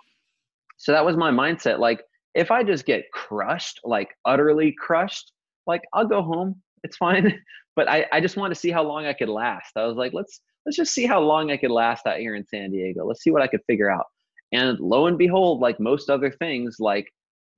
so 0.77 0.91
that 0.91 1.05
was 1.05 1.17
my 1.17 1.32
mindset 1.32 1.79
like 1.79 2.01
if 2.36 2.51
i 2.51 2.63
just 2.63 2.86
get 2.86 3.03
crushed 3.12 3.79
like 3.84 4.10
utterly 4.25 4.75
crushed 4.77 5.32
like 5.67 5.82
i'll 5.93 6.08
go 6.08 6.22
home 6.22 6.56
it's 6.84 6.98
fine. 6.98 7.39
But 7.76 7.88
i 7.88 8.06
i 8.12 8.19
just 8.19 8.36
want 8.36 8.54
to 8.54 8.60
see 8.60 8.72
how 8.72 8.84
long 8.84 9.06
i 9.06 9.13
could 9.13 9.30
last. 9.30 9.72
I 9.78 9.86
was 9.86 9.95
like 9.95 10.12
let's 10.12 10.41
let's 10.65 10.76
just 10.76 10.93
see 10.93 11.06
how 11.06 11.22
long 11.22 11.50
i 11.50 11.56
could 11.56 11.72
last 11.72 12.06
out 12.06 12.17
here 12.17 12.36
in 12.36 12.45
san 12.45 12.72
diego. 12.72 13.06
Let's 13.06 13.24
see 13.24 13.32
what 13.32 13.41
i 13.41 13.48
could 13.48 13.62
figure 13.67 13.89
out. 13.89 14.06
And 14.52 14.78
lo 14.82 15.08
and 15.08 15.17
behold 15.17 15.62
like 15.62 15.80
most 15.80 16.10
other 16.10 16.30
things 16.30 16.78
like 16.80 17.08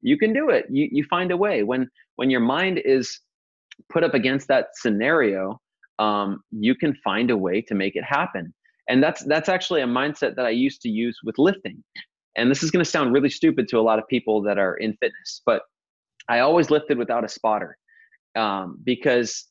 you 0.01 0.19
can 0.19 0.31
do 0.31 0.49
it. 0.51 0.65
You 0.69 0.89
you 0.91 1.03
find 1.05 1.31
a 1.31 1.37
way. 1.37 1.63
When 1.63 1.89
when 2.17 2.29
your 2.29 2.41
mind 2.41 2.81
is 2.85 3.19
put 3.91 4.03
up 4.03 4.13
against 4.13 4.47
that 4.49 4.67
scenario 4.73 5.59
um, 5.97 6.41
you 6.51 6.75
can 6.75 6.93
find 7.03 7.31
a 7.31 7.37
way 7.37 7.61
to 7.61 7.73
make 7.73 7.95
it 7.95 8.03
happen. 8.03 8.53
And 8.89 9.01
that's 9.01 9.23
that's 9.23 9.49
actually 9.49 9.81
a 9.81 9.87
mindset 9.87 10.35
that 10.35 10.45
i 10.45 10.51
used 10.51 10.81
to 10.81 10.89
use 10.89 11.17
with 11.23 11.39
lifting. 11.39 11.83
And 12.37 12.51
this 12.51 12.61
is 12.61 12.69
going 12.69 12.85
to 12.85 12.91
sound 12.91 13.11
really 13.11 13.29
stupid 13.29 13.67
to 13.69 13.79
a 13.79 13.81
lot 13.89 13.97
of 13.97 14.07
people 14.07 14.43
that 14.43 14.59
are 14.59 14.75
in 14.75 14.93
fitness 14.97 15.41
but 15.47 15.63
i 16.29 16.39
always 16.39 16.69
lifted 16.69 16.97
without 16.99 17.23
a 17.25 17.27
spotter 17.27 17.75
um, 18.35 18.77
because 18.83 19.47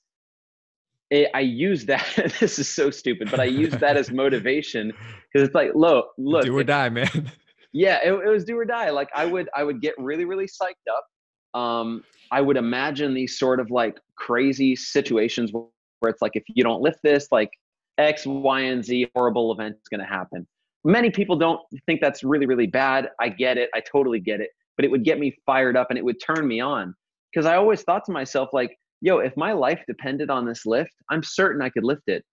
it, 1.10 1.28
i 1.34 1.40
use 1.40 1.86
that 1.86 2.06
this 2.40 2.58
is 2.58 2.68
so 2.68 2.90
stupid 2.90 3.30
but 3.30 3.40
i 3.40 3.44
use 3.44 3.72
that 3.72 3.96
as 3.96 4.10
motivation 4.10 4.88
because 5.32 5.46
it's 5.46 5.54
like 5.54 5.70
look 5.74 6.08
look 6.18 6.44
do 6.44 6.56
or 6.56 6.64
die 6.64 6.88
man. 6.88 7.30
Yeah 7.72 8.00
it, 8.02 8.12
it 8.12 8.28
was 8.28 8.44
do 8.44 8.58
or 8.58 8.64
die 8.64 8.90
like 8.90 9.08
i 9.14 9.24
would 9.24 9.48
i 9.54 9.62
would 9.62 9.80
get 9.80 9.94
really 9.96 10.24
really 10.24 10.46
psyched 10.46 10.74
up 10.90 11.60
um 11.60 12.02
i 12.32 12.40
would 12.40 12.56
imagine 12.56 13.14
these 13.14 13.38
sort 13.38 13.60
of 13.60 13.70
like 13.70 13.96
crazy 14.16 14.74
situations 14.74 15.52
where 15.52 16.10
it's 16.10 16.20
like 16.20 16.32
if 16.34 16.42
you 16.48 16.64
don't 16.64 16.82
lift 16.82 16.98
this 17.04 17.28
like 17.30 17.50
x 17.98 18.26
y 18.26 18.60
and 18.62 18.84
z 18.84 19.08
horrible 19.14 19.52
event 19.52 19.76
is 19.76 19.88
going 19.88 20.00
to 20.00 20.06
happen. 20.06 20.46
Many 20.82 21.10
people 21.10 21.36
don't 21.36 21.60
think 21.86 22.00
that's 22.00 22.24
really 22.24 22.46
really 22.46 22.66
bad 22.66 23.10
i 23.20 23.28
get 23.28 23.58
it 23.58 23.70
i 23.74 23.80
totally 23.80 24.18
get 24.18 24.40
it 24.40 24.50
but 24.76 24.84
it 24.84 24.90
would 24.90 25.04
get 25.04 25.20
me 25.20 25.36
fired 25.44 25.76
up 25.76 25.90
and 25.90 25.98
it 25.98 26.04
would 26.04 26.16
turn 26.20 26.48
me 26.48 26.58
on 26.58 26.94
because 27.32 27.46
i 27.46 27.56
always 27.56 27.82
thought 27.82 28.04
to 28.04 28.12
myself 28.12 28.48
like 28.52 28.76
yo 29.00 29.18
if 29.18 29.36
my 29.36 29.52
life 29.52 29.80
depended 29.86 30.30
on 30.30 30.46
this 30.46 30.66
lift 30.66 30.92
i'm 31.10 31.22
certain 31.22 31.62
i 31.62 31.68
could 31.68 31.84
lift 31.84 32.08
it 32.08 32.24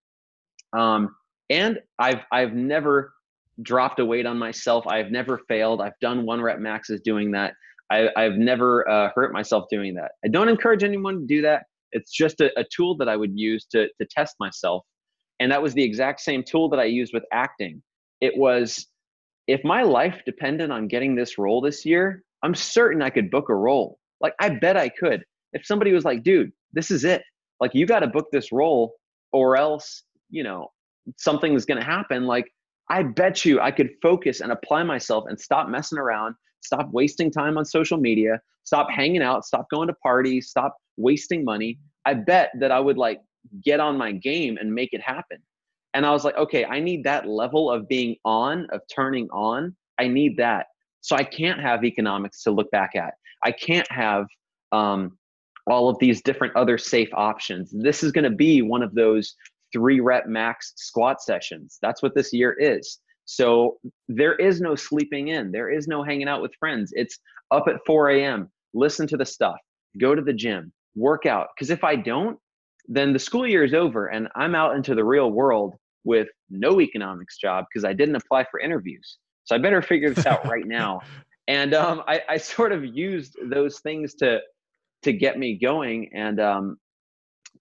um 0.75 1.15
and 1.49 1.79
i've 1.99 2.21
i've 2.31 2.53
never 2.53 3.13
dropped 3.61 3.99
a 3.99 4.05
weight 4.05 4.25
on 4.25 4.37
myself. 4.37 4.85
I've 4.87 5.11
never 5.11 5.39
failed. 5.47 5.81
I've 5.81 5.99
done 6.01 6.25
one 6.25 6.41
rep 6.41 6.59
maxes 6.59 7.01
doing 7.01 7.31
that. 7.31 7.53
I, 7.89 8.09
have 8.17 8.35
never 8.35 8.87
uh, 8.89 9.11
hurt 9.15 9.31
myself 9.31 9.65
doing 9.71 9.95
that. 9.95 10.11
I 10.23 10.27
don't 10.27 10.49
encourage 10.49 10.83
anyone 10.83 11.21
to 11.21 11.25
do 11.25 11.41
that. 11.43 11.63
It's 11.93 12.11
just 12.11 12.41
a, 12.41 12.51
a 12.59 12.65
tool 12.75 12.97
that 12.97 13.07
I 13.07 13.15
would 13.15 13.31
use 13.33 13.65
to, 13.71 13.87
to 13.87 14.07
test 14.11 14.35
myself. 14.41 14.83
And 15.39 15.51
that 15.51 15.61
was 15.61 15.73
the 15.73 15.83
exact 15.83 16.19
same 16.19 16.43
tool 16.43 16.67
that 16.69 16.79
I 16.79 16.85
used 16.85 17.13
with 17.13 17.23
acting. 17.31 17.81
It 18.19 18.35
was 18.35 18.87
if 19.47 19.63
my 19.63 19.83
life 19.83 20.21
depended 20.25 20.69
on 20.69 20.89
getting 20.89 21.15
this 21.15 21.37
role 21.37 21.61
this 21.61 21.85
year, 21.85 22.23
I'm 22.43 22.53
certain 22.53 23.01
I 23.01 23.09
could 23.09 23.31
book 23.31 23.47
a 23.49 23.55
role. 23.55 23.99
Like, 24.21 24.33
I 24.39 24.49
bet 24.49 24.77
I 24.77 24.89
could. 24.89 25.23
If 25.53 25.65
somebody 25.65 25.93
was 25.93 26.05
like, 26.05 26.23
dude, 26.23 26.51
this 26.73 26.91
is 26.91 27.03
it. 27.03 27.23
Like, 27.59 27.73
you 27.73 27.85
got 27.85 27.99
to 27.99 28.07
book 28.07 28.27
this 28.31 28.51
role 28.51 28.93
or 29.31 29.57
else, 29.57 30.03
you 30.29 30.43
know, 30.43 30.71
something's 31.17 31.65
going 31.65 31.79
to 31.79 31.85
happen. 31.85 32.25
Like, 32.25 32.51
I 32.89 33.03
bet 33.03 33.45
you 33.45 33.59
I 33.59 33.71
could 33.71 33.89
focus 34.01 34.41
and 34.41 34.51
apply 34.51 34.83
myself 34.83 35.25
and 35.27 35.39
stop 35.39 35.67
messing 35.69 35.97
around, 35.97 36.35
stop 36.61 36.89
wasting 36.91 37.31
time 37.31 37.57
on 37.57 37.65
social 37.65 37.97
media, 37.97 38.39
stop 38.63 38.89
hanging 38.89 39.21
out, 39.21 39.45
stop 39.45 39.67
going 39.69 39.87
to 39.87 39.93
parties, 39.95 40.49
stop 40.49 40.75
wasting 40.97 41.43
money. 41.43 41.79
I 42.05 42.13
bet 42.13 42.51
that 42.59 42.71
I 42.71 42.79
would 42.79 42.97
like 42.97 43.21
get 43.63 43.79
on 43.79 43.97
my 43.97 44.11
game 44.11 44.57
and 44.57 44.73
make 44.73 44.93
it 44.93 45.01
happen. 45.01 45.37
And 45.93 46.05
I 46.05 46.11
was 46.11 46.23
like, 46.23 46.37
okay, 46.37 46.65
I 46.65 46.79
need 46.79 47.03
that 47.05 47.27
level 47.27 47.71
of 47.71 47.87
being 47.87 48.17
on, 48.23 48.67
of 48.71 48.81
turning 48.93 49.27
on. 49.31 49.75
I 49.99 50.07
need 50.07 50.37
that. 50.37 50.67
So 51.01 51.15
I 51.15 51.23
can't 51.23 51.59
have 51.59 51.83
economics 51.83 52.43
to 52.43 52.51
look 52.51 52.69
back 52.71 52.95
at. 52.95 53.13
I 53.43 53.51
can't 53.51 53.89
have 53.91 54.25
um, 54.71 55.17
all 55.67 55.89
of 55.89 55.97
these 55.99 56.21
different 56.21 56.55
other 56.55 56.77
safe 56.77 57.09
options. 57.13 57.71
This 57.73 58.03
is 58.03 58.11
going 58.11 58.23
to 58.23 58.35
be 58.35 58.61
one 58.61 58.83
of 58.83 58.93
those 58.93 59.35
three 59.73 59.99
rep 59.99 60.27
max 60.27 60.73
squat 60.75 61.21
sessions. 61.21 61.77
That's 61.81 62.01
what 62.01 62.15
this 62.15 62.33
year 62.33 62.53
is. 62.53 62.99
So 63.25 63.77
there 64.07 64.35
is 64.35 64.61
no 64.61 64.75
sleeping 64.75 65.27
in, 65.27 65.51
there 65.51 65.69
is 65.69 65.87
no 65.87 66.01
hanging 66.01 66.29
out 66.29 66.41
with 66.41 66.55
friends. 66.59 66.91
It's 66.95 67.19
up 67.51 67.65
at 67.67 67.85
4 67.85 68.11
a.m., 68.11 68.49
listen 68.73 69.05
to 69.07 69.17
the 69.17 69.25
stuff, 69.25 69.57
go 69.99 70.15
to 70.15 70.21
the 70.21 70.33
gym, 70.33 70.71
work 70.95 71.25
out. 71.25 71.47
Because 71.55 71.69
if 71.69 71.83
I 71.83 71.97
don't, 71.97 72.39
then 72.87 73.11
the 73.11 73.19
school 73.19 73.45
year 73.45 73.65
is 73.65 73.73
over 73.73 74.07
and 74.07 74.29
I'm 74.35 74.55
out 74.55 74.75
into 74.77 74.95
the 74.95 75.03
real 75.03 75.29
world 75.29 75.75
with 76.05 76.29
no 76.49 76.79
economics 76.79 77.37
job 77.37 77.65
because 77.69 77.83
I 77.83 77.91
didn't 77.91 78.15
apply 78.15 78.45
for 78.49 78.61
interviews. 78.61 79.17
So 79.43 79.55
I 79.55 79.59
better 79.59 79.81
figure 79.81 80.09
this 80.09 80.25
out 80.25 80.47
right 80.47 80.65
now. 80.65 81.01
And 81.47 81.73
um, 81.73 82.03
I, 82.07 82.21
I, 82.27 82.37
sort 82.37 82.71
of 82.73 82.83
used 82.83 83.37
those 83.49 83.79
things 83.79 84.13
to 84.15 84.39
to 85.03 85.13
get 85.13 85.39
me 85.39 85.57
going. 85.57 86.09
And 86.13 86.39
um, 86.39 86.77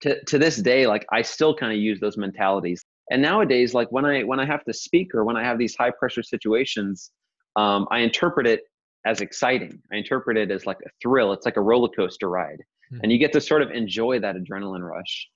to, 0.01 0.23
to 0.25 0.39
this 0.39 0.57
day 0.57 0.87
like 0.87 1.07
i 1.11 1.23
still 1.23 1.57
kind 1.57 1.73
of 1.73 1.79
use 1.79 1.99
those 2.01 2.19
mentalities. 2.19 2.85
And 3.11 3.23
nowadays 3.23 3.73
like 3.73 3.91
when 3.91 4.05
i 4.05 4.23
when 4.23 4.39
i 4.39 4.45
have 4.45 4.63
to 4.65 4.73
speak 4.75 5.15
or 5.15 5.25
when 5.25 5.37
i 5.37 5.43
have 5.43 5.59
these 5.59 5.75
high 5.75 5.91
pressure 5.91 6.23
situations 6.23 7.13
um, 7.57 7.87
i 7.91 8.01
interpret 8.01 8.47
it 8.47 8.65
as 9.07 9.21
exciting. 9.21 9.81
I 9.93 9.97
interpret 9.97 10.37
it 10.37 10.51
as 10.51 10.67
like 10.67 10.79
a 10.85 10.91
thrill. 11.01 11.33
It's 11.33 11.47
like 11.47 11.57
a 11.57 11.63
roller 11.63 11.89
coaster 11.89 12.29
ride. 12.29 12.63
Mm-hmm. 12.93 13.01
and 13.03 13.11
you 13.11 13.19
get 13.19 13.33
to 13.33 13.41
sort 13.41 13.63
of 13.63 13.73
enjoy 13.73 14.21
that 14.21 14.37
adrenaline 14.37 14.89
rush. 14.89 15.29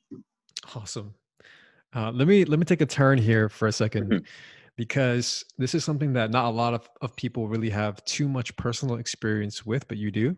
Awesome. 0.77 1.15
Uh, 1.93 2.13
let 2.13 2.29
me 2.29 2.45
let 2.45 2.61
me 2.61 2.65
take 2.65 2.81
a 2.81 2.87
turn 2.87 3.19
here 3.19 3.49
for 3.49 3.67
a 3.67 3.73
2nd 3.73 4.03
mm-hmm. 4.03 4.19
Because 4.81 5.45
this 5.59 5.75
is 5.75 5.85
something 5.85 6.15
that 6.15 6.31
not 6.31 6.47
a 6.47 6.49
lot 6.63 6.73
of, 6.73 6.89
of 7.03 7.15
people 7.15 7.49
really 7.49 7.69
have 7.69 8.03
too 8.07 8.27
much 8.27 8.57
personal 8.57 8.97
experience 8.97 9.67
with 9.67 9.87
but 9.89 9.99
you 9.99 10.11
do 10.11 10.35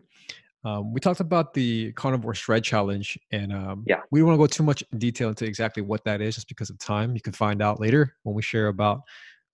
um, 0.65 0.93
we 0.93 0.99
talked 0.99 1.19
about 1.19 1.53
the 1.53 1.91
carnivore 1.93 2.33
shred 2.33 2.63
challenge, 2.63 3.19
and 3.31 3.51
um, 3.51 3.83
yeah, 3.85 3.99
we 4.11 4.19
don't 4.19 4.27
want 4.27 4.37
to 4.37 4.43
go 4.43 4.47
too 4.47 4.63
much 4.63 4.81
in 4.93 4.97
detail 4.97 5.27
into 5.27 5.45
exactly 5.45 5.83
what 5.83 6.05
that 6.05 6.21
is, 6.21 6.35
just 6.35 6.47
because 6.47 6.69
of 6.69 6.79
time. 6.79 7.15
You 7.15 7.21
can 7.21 7.33
find 7.33 7.61
out 7.61 7.81
later 7.81 8.15
when 8.23 8.33
we 8.33 8.41
share 8.41 8.69
about 8.69 9.01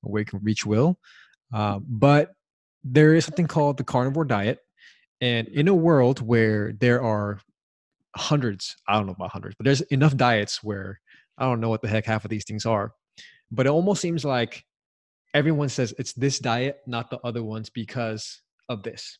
where 0.02 0.19
you 0.19 0.25
can 0.25 0.39
reach 0.43 0.65
Will. 0.65 0.99
Uh, 1.52 1.80
but 1.82 2.34
there 2.84 3.15
is 3.15 3.25
something 3.25 3.47
called 3.47 3.78
the 3.78 3.84
carnivore 3.84 4.25
diet, 4.25 4.60
And 5.19 5.47
in 5.47 5.67
a 5.67 5.73
world 5.73 6.21
where 6.21 6.73
there 6.73 7.02
are 7.02 7.39
hundreds, 8.15 8.75
I 8.88 8.93
don't 8.93 9.08
know 9.08 9.13
about 9.13 9.32
hundreds, 9.32 9.56
but 9.56 9.65
there's 9.65 9.82
enough 9.82 10.15
diets 10.15 10.63
where 10.63 10.99
I 11.38 11.45
don't 11.45 11.60
know 11.60 11.69
what 11.69 11.82
the 11.82 11.88
heck 11.88 12.06
half 12.06 12.23
of 12.23 12.30
these 12.30 12.45
things 12.45 12.67
are. 12.67 12.93
But 13.52 13.65
it 13.65 13.69
almost 13.69 14.02
seems 14.02 14.23
like 14.23 14.63
everyone 15.34 15.70
says 15.70 15.94
it's 15.98 16.13
this 16.13 16.39
diet, 16.39 16.80
not 16.88 17.10
the 17.10 17.20
other 17.24 17.44
ones 17.44 17.70
because 17.70 18.42
of 18.68 18.84
this. 18.84 19.18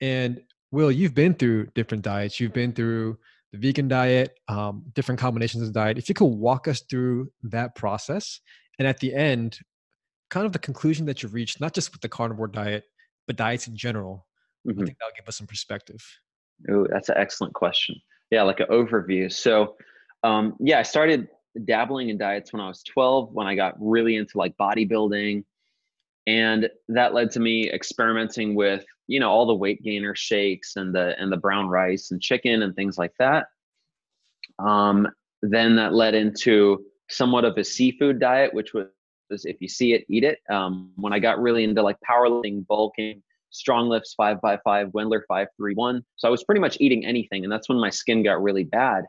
And 0.00 0.40
Will, 0.70 0.90
you've 0.90 1.14
been 1.14 1.34
through 1.34 1.66
different 1.74 2.02
diets. 2.02 2.40
You've 2.40 2.54
been 2.54 2.72
through 2.72 3.18
the 3.52 3.58
vegan 3.58 3.88
diet, 3.88 4.38
um, 4.48 4.82
different 4.94 5.20
combinations 5.20 5.62
of 5.62 5.74
diet. 5.74 5.98
If 5.98 6.08
you 6.08 6.14
could 6.14 6.24
walk 6.24 6.66
us 6.66 6.80
through 6.88 7.30
that 7.44 7.74
process, 7.74 8.40
and 8.78 8.88
at 8.88 8.98
the 9.00 9.14
end, 9.14 9.58
kind 10.30 10.46
of 10.46 10.52
the 10.52 10.58
conclusion 10.58 11.04
that 11.06 11.22
you've 11.22 11.34
reached, 11.34 11.60
not 11.60 11.74
just 11.74 11.92
with 11.92 12.00
the 12.00 12.08
carnivore 12.08 12.48
diet, 12.48 12.84
but 13.26 13.36
diets 13.36 13.68
in 13.68 13.76
general, 13.76 14.26
mm-hmm. 14.66 14.80
I 14.80 14.84
think 14.86 14.96
that'll 14.98 15.14
give 15.14 15.28
us 15.28 15.36
some 15.36 15.46
perspective. 15.46 16.02
Oh, 16.70 16.86
that's 16.90 17.10
an 17.10 17.16
excellent 17.18 17.52
question. 17.52 17.96
Yeah, 18.30 18.42
like 18.42 18.60
an 18.60 18.66
overview. 18.70 19.30
So, 19.30 19.76
um, 20.24 20.56
yeah, 20.58 20.78
I 20.78 20.82
started 20.82 21.28
dabbling 21.64 22.08
in 22.08 22.18
diets 22.18 22.52
when 22.52 22.60
I 22.60 22.68
was 22.68 22.82
12, 22.82 23.32
when 23.32 23.46
I 23.46 23.54
got 23.54 23.74
really 23.78 24.16
into 24.16 24.38
like 24.38 24.56
bodybuilding. 24.56 25.44
And 26.26 26.70
that 26.88 27.14
led 27.14 27.30
to 27.32 27.40
me 27.40 27.70
experimenting 27.70 28.54
with, 28.54 28.84
you 29.08 29.20
know, 29.20 29.30
all 29.30 29.46
the 29.46 29.54
weight 29.54 29.82
gainer 29.82 30.14
shakes 30.14 30.76
and 30.76 30.94
the 30.94 31.20
and 31.20 31.32
the 31.32 31.36
brown 31.36 31.68
rice 31.68 32.10
and 32.10 32.20
chicken 32.20 32.62
and 32.62 32.74
things 32.74 32.96
like 32.96 33.12
that. 33.18 33.46
Um, 34.58 35.08
then 35.42 35.76
that 35.76 35.92
led 35.92 36.14
into 36.14 36.84
somewhat 37.08 37.44
of 37.44 37.58
a 37.58 37.64
seafood 37.64 38.20
diet, 38.20 38.54
which 38.54 38.72
was 38.72 38.86
if 39.30 39.60
you 39.60 39.68
see 39.68 39.94
it, 39.94 40.04
eat 40.08 40.24
it. 40.24 40.38
Um, 40.50 40.92
when 40.96 41.12
I 41.12 41.18
got 41.18 41.40
really 41.40 41.64
into 41.64 41.82
like 41.82 41.96
powerlifting, 42.08 42.66
bulking, 42.66 43.22
strong 43.50 43.88
lifts, 43.88 44.14
five 44.14 44.40
by 44.40 44.58
five, 44.58 44.88
Wendler 44.88 45.22
five 45.26 45.48
three 45.56 45.74
one. 45.74 46.04
So 46.16 46.28
I 46.28 46.30
was 46.30 46.44
pretty 46.44 46.60
much 46.60 46.76
eating 46.80 47.04
anything, 47.04 47.44
and 47.44 47.52
that's 47.52 47.68
when 47.68 47.80
my 47.80 47.90
skin 47.90 48.22
got 48.22 48.42
really 48.42 48.64
bad, 48.64 49.04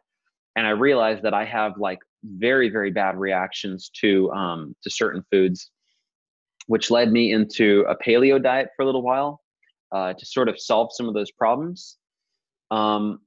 and 0.55 0.67
I 0.67 0.71
realized 0.71 1.23
that 1.23 1.33
I 1.33 1.45
have 1.45 1.73
like 1.77 1.99
very 2.23 2.69
very 2.69 2.91
bad 2.91 3.17
reactions 3.17 3.89
to 4.01 4.31
um, 4.31 4.75
to 4.83 4.89
certain 4.89 5.23
foods, 5.31 5.71
which 6.67 6.91
led 6.91 7.11
me 7.11 7.31
into 7.31 7.85
a 7.89 7.95
paleo 7.95 8.41
diet 8.41 8.69
for 8.75 8.83
a 8.83 8.85
little 8.85 9.01
while 9.01 9.41
uh, 9.91 10.13
to 10.13 10.25
sort 10.25 10.49
of 10.49 10.59
solve 10.59 10.89
some 10.93 11.07
of 11.07 11.13
those 11.13 11.31
problems. 11.31 11.97
Um, 12.71 13.19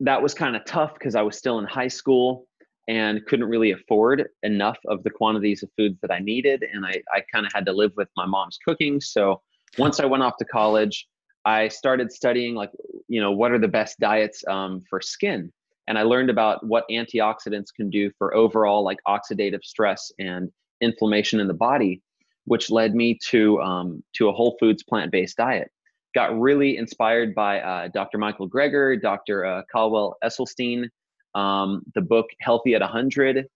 that 0.00 0.20
was 0.20 0.34
kind 0.34 0.56
of 0.56 0.64
tough 0.64 0.94
because 0.94 1.14
I 1.14 1.22
was 1.22 1.38
still 1.38 1.58
in 1.58 1.66
high 1.66 1.88
school 1.88 2.46
and 2.88 3.24
couldn't 3.26 3.48
really 3.48 3.70
afford 3.70 4.28
enough 4.42 4.78
of 4.88 5.02
the 5.04 5.10
quantities 5.10 5.62
of 5.62 5.70
foods 5.76 5.98
that 6.02 6.10
I 6.10 6.18
needed. 6.18 6.64
And 6.70 6.84
I, 6.84 7.02
I 7.12 7.22
kind 7.32 7.46
of 7.46 7.52
had 7.54 7.64
to 7.66 7.72
live 7.72 7.92
with 7.96 8.08
my 8.16 8.26
mom's 8.26 8.58
cooking. 8.62 9.00
So 9.00 9.40
once 9.78 10.00
I 10.00 10.04
went 10.04 10.22
off 10.22 10.36
to 10.38 10.44
college, 10.44 11.06
I 11.44 11.68
started 11.68 12.12
studying 12.12 12.54
like, 12.54 12.70
you 13.08 13.20
know, 13.20 13.32
what 13.32 13.52
are 13.52 13.58
the 13.58 13.68
best 13.68 13.98
diets 14.00 14.44
um, 14.48 14.82
for 14.88 15.00
skin? 15.00 15.52
And 15.86 15.98
I 15.98 16.02
learned 16.02 16.30
about 16.30 16.66
what 16.66 16.84
antioxidants 16.90 17.72
can 17.74 17.90
do 17.90 18.10
for 18.18 18.34
overall 18.34 18.84
like 18.84 18.98
oxidative 19.06 19.62
stress 19.64 20.10
and 20.18 20.50
inflammation 20.80 21.40
in 21.40 21.48
the 21.48 21.54
body, 21.54 22.02
which 22.44 22.70
led 22.70 22.94
me 22.94 23.18
to 23.26 23.60
um, 23.60 24.02
to 24.14 24.28
a 24.28 24.32
whole 24.32 24.56
foods 24.58 24.82
plant 24.82 25.12
based 25.12 25.36
diet. 25.36 25.70
Got 26.14 26.38
really 26.38 26.76
inspired 26.76 27.34
by 27.34 27.60
uh, 27.60 27.88
Dr. 27.88 28.18
Michael 28.18 28.48
Greger, 28.48 29.00
Dr. 29.00 29.44
Uh, 29.44 29.62
Caldwell 29.70 30.16
Esselstyn, 30.22 30.88
um, 31.34 31.82
the 31.94 32.00
book 32.00 32.26
Healthy 32.40 32.74
at 32.74 32.80
100 32.80 33.46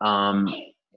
um, 0.00 0.54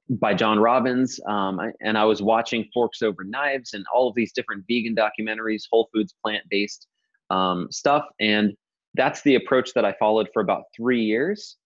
by 0.09 0.33
John 0.33 0.59
Robbins. 0.59 1.19
Um, 1.27 1.59
and 1.81 1.97
I 1.97 2.05
was 2.05 2.21
watching 2.21 2.69
Forks 2.73 3.01
Over 3.01 3.23
Knives 3.23 3.73
and 3.73 3.85
all 3.93 4.07
of 4.07 4.15
these 4.15 4.31
different 4.31 4.63
vegan 4.69 4.95
documentaries, 4.95 5.63
whole 5.71 5.89
foods, 5.93 6.13
plant 6.23 6.43
based 6.49 6.87
um, 7.29 7.67
stuff. 7.71 8.05
And 8.19 8.53
that's 8.95 9.21
the 9.23 9.35
approach 9.35 9.73
that 9.75 9.85
I 9.85 9.93
followed 9.99 10.29
for 10.33 10.41
about 10.41 10.63
three 10.75 11.01
years. 11.01 11.57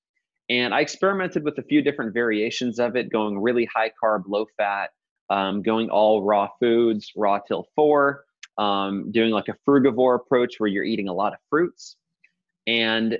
And 0.49 0.73
I 0.73 0.79
experimented 0.79 1.43
with 1.43 1.57
a 1.57 1.63
few 1.63 1.81
different 1.81 2.13
variations 2.13 2.79
of 2.79 2.95
it, 2.95 3.11
going 3.11 3.37
really 3.37 3.67
high 3.73 3.91
carb, 4.01 4.23
low 4.27 4.45
fat, 4.55 4.91
um, 5.29 5.61
going 5.61 5.89
all 5.89 6.23
raw 6.23 6.47
foods, 6.59 7.11
raw 7.17 7.39
till 7.39 7.67
four, 7.75 8.23
um, 8.57 9.11
doing 9.11 9.31
like 9.31 9.49
a 9.49 9.55
frugivore 9.67 10.15
approach 10.15 10.55
where 10.57 10.69
you're 10.69 10.85
eating 10.85 11.09
a 11.09 11.13
lot 11.13 11.33
of 11.33 11.39
fruits. 11.49 11.97
And 12.65 13.17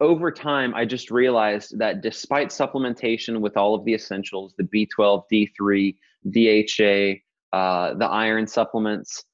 over 0.00 0.30
time, 0.30 0.74
I 0.74 0.84
just 0.84 1.10
realized 1.10 1.78
that 1.78 2.02
despite 2.02 2.48
supplementation 2.48 3.40
with 3.40 3.56
all 3.56 3.74
of 3.74 3.84
the 3.84 3.94
essentials, 3.94 4.54
the 4.56 4.64
B12, 4.64 5.24
D3, 5.30 5.94
DHA, 6.30 7.56
uh, 7.56 7.94
the 7.94 8.06
iron 8.06 8.46
supplements, 8.46 9.24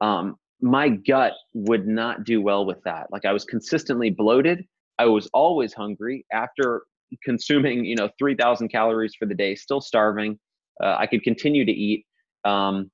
um, 0.00 0.36
my 0.64 0.88
gut 0.88 1.34
would 1.52 1.86
not 1.86 2.24
do 2.24 2.40
well 2.40 2.64
with 2.64 2.82
that. 2.84 3.06
Like 3.12 3.26
I 3.26 3.34
was 3.34 3.44
consistently 3.44 4.08
bloated. 4.08 4.64
I 4.98 5.04
was 5.04 5.28
always 5.34 5.74
hungry 5.74 6.24
after 6.32 6.84
consuming, 7.22 7.84
you 7.84 7.94
know, 7.94 8.08
3,000 8.18 8.70
calories 8.70 9.14
for 9.14 9.26
the 9.26 9.34
day, 9.34 9.54
still 9.56 9.82
starving. 9.82 10.38
Uh, 10.82 10.96
I 10.98 11.06
could 11.06 11.22
continue 11.22 11.66
to 11.66 11.70
eat. 11.70 12.06
Um, 12.46 12.90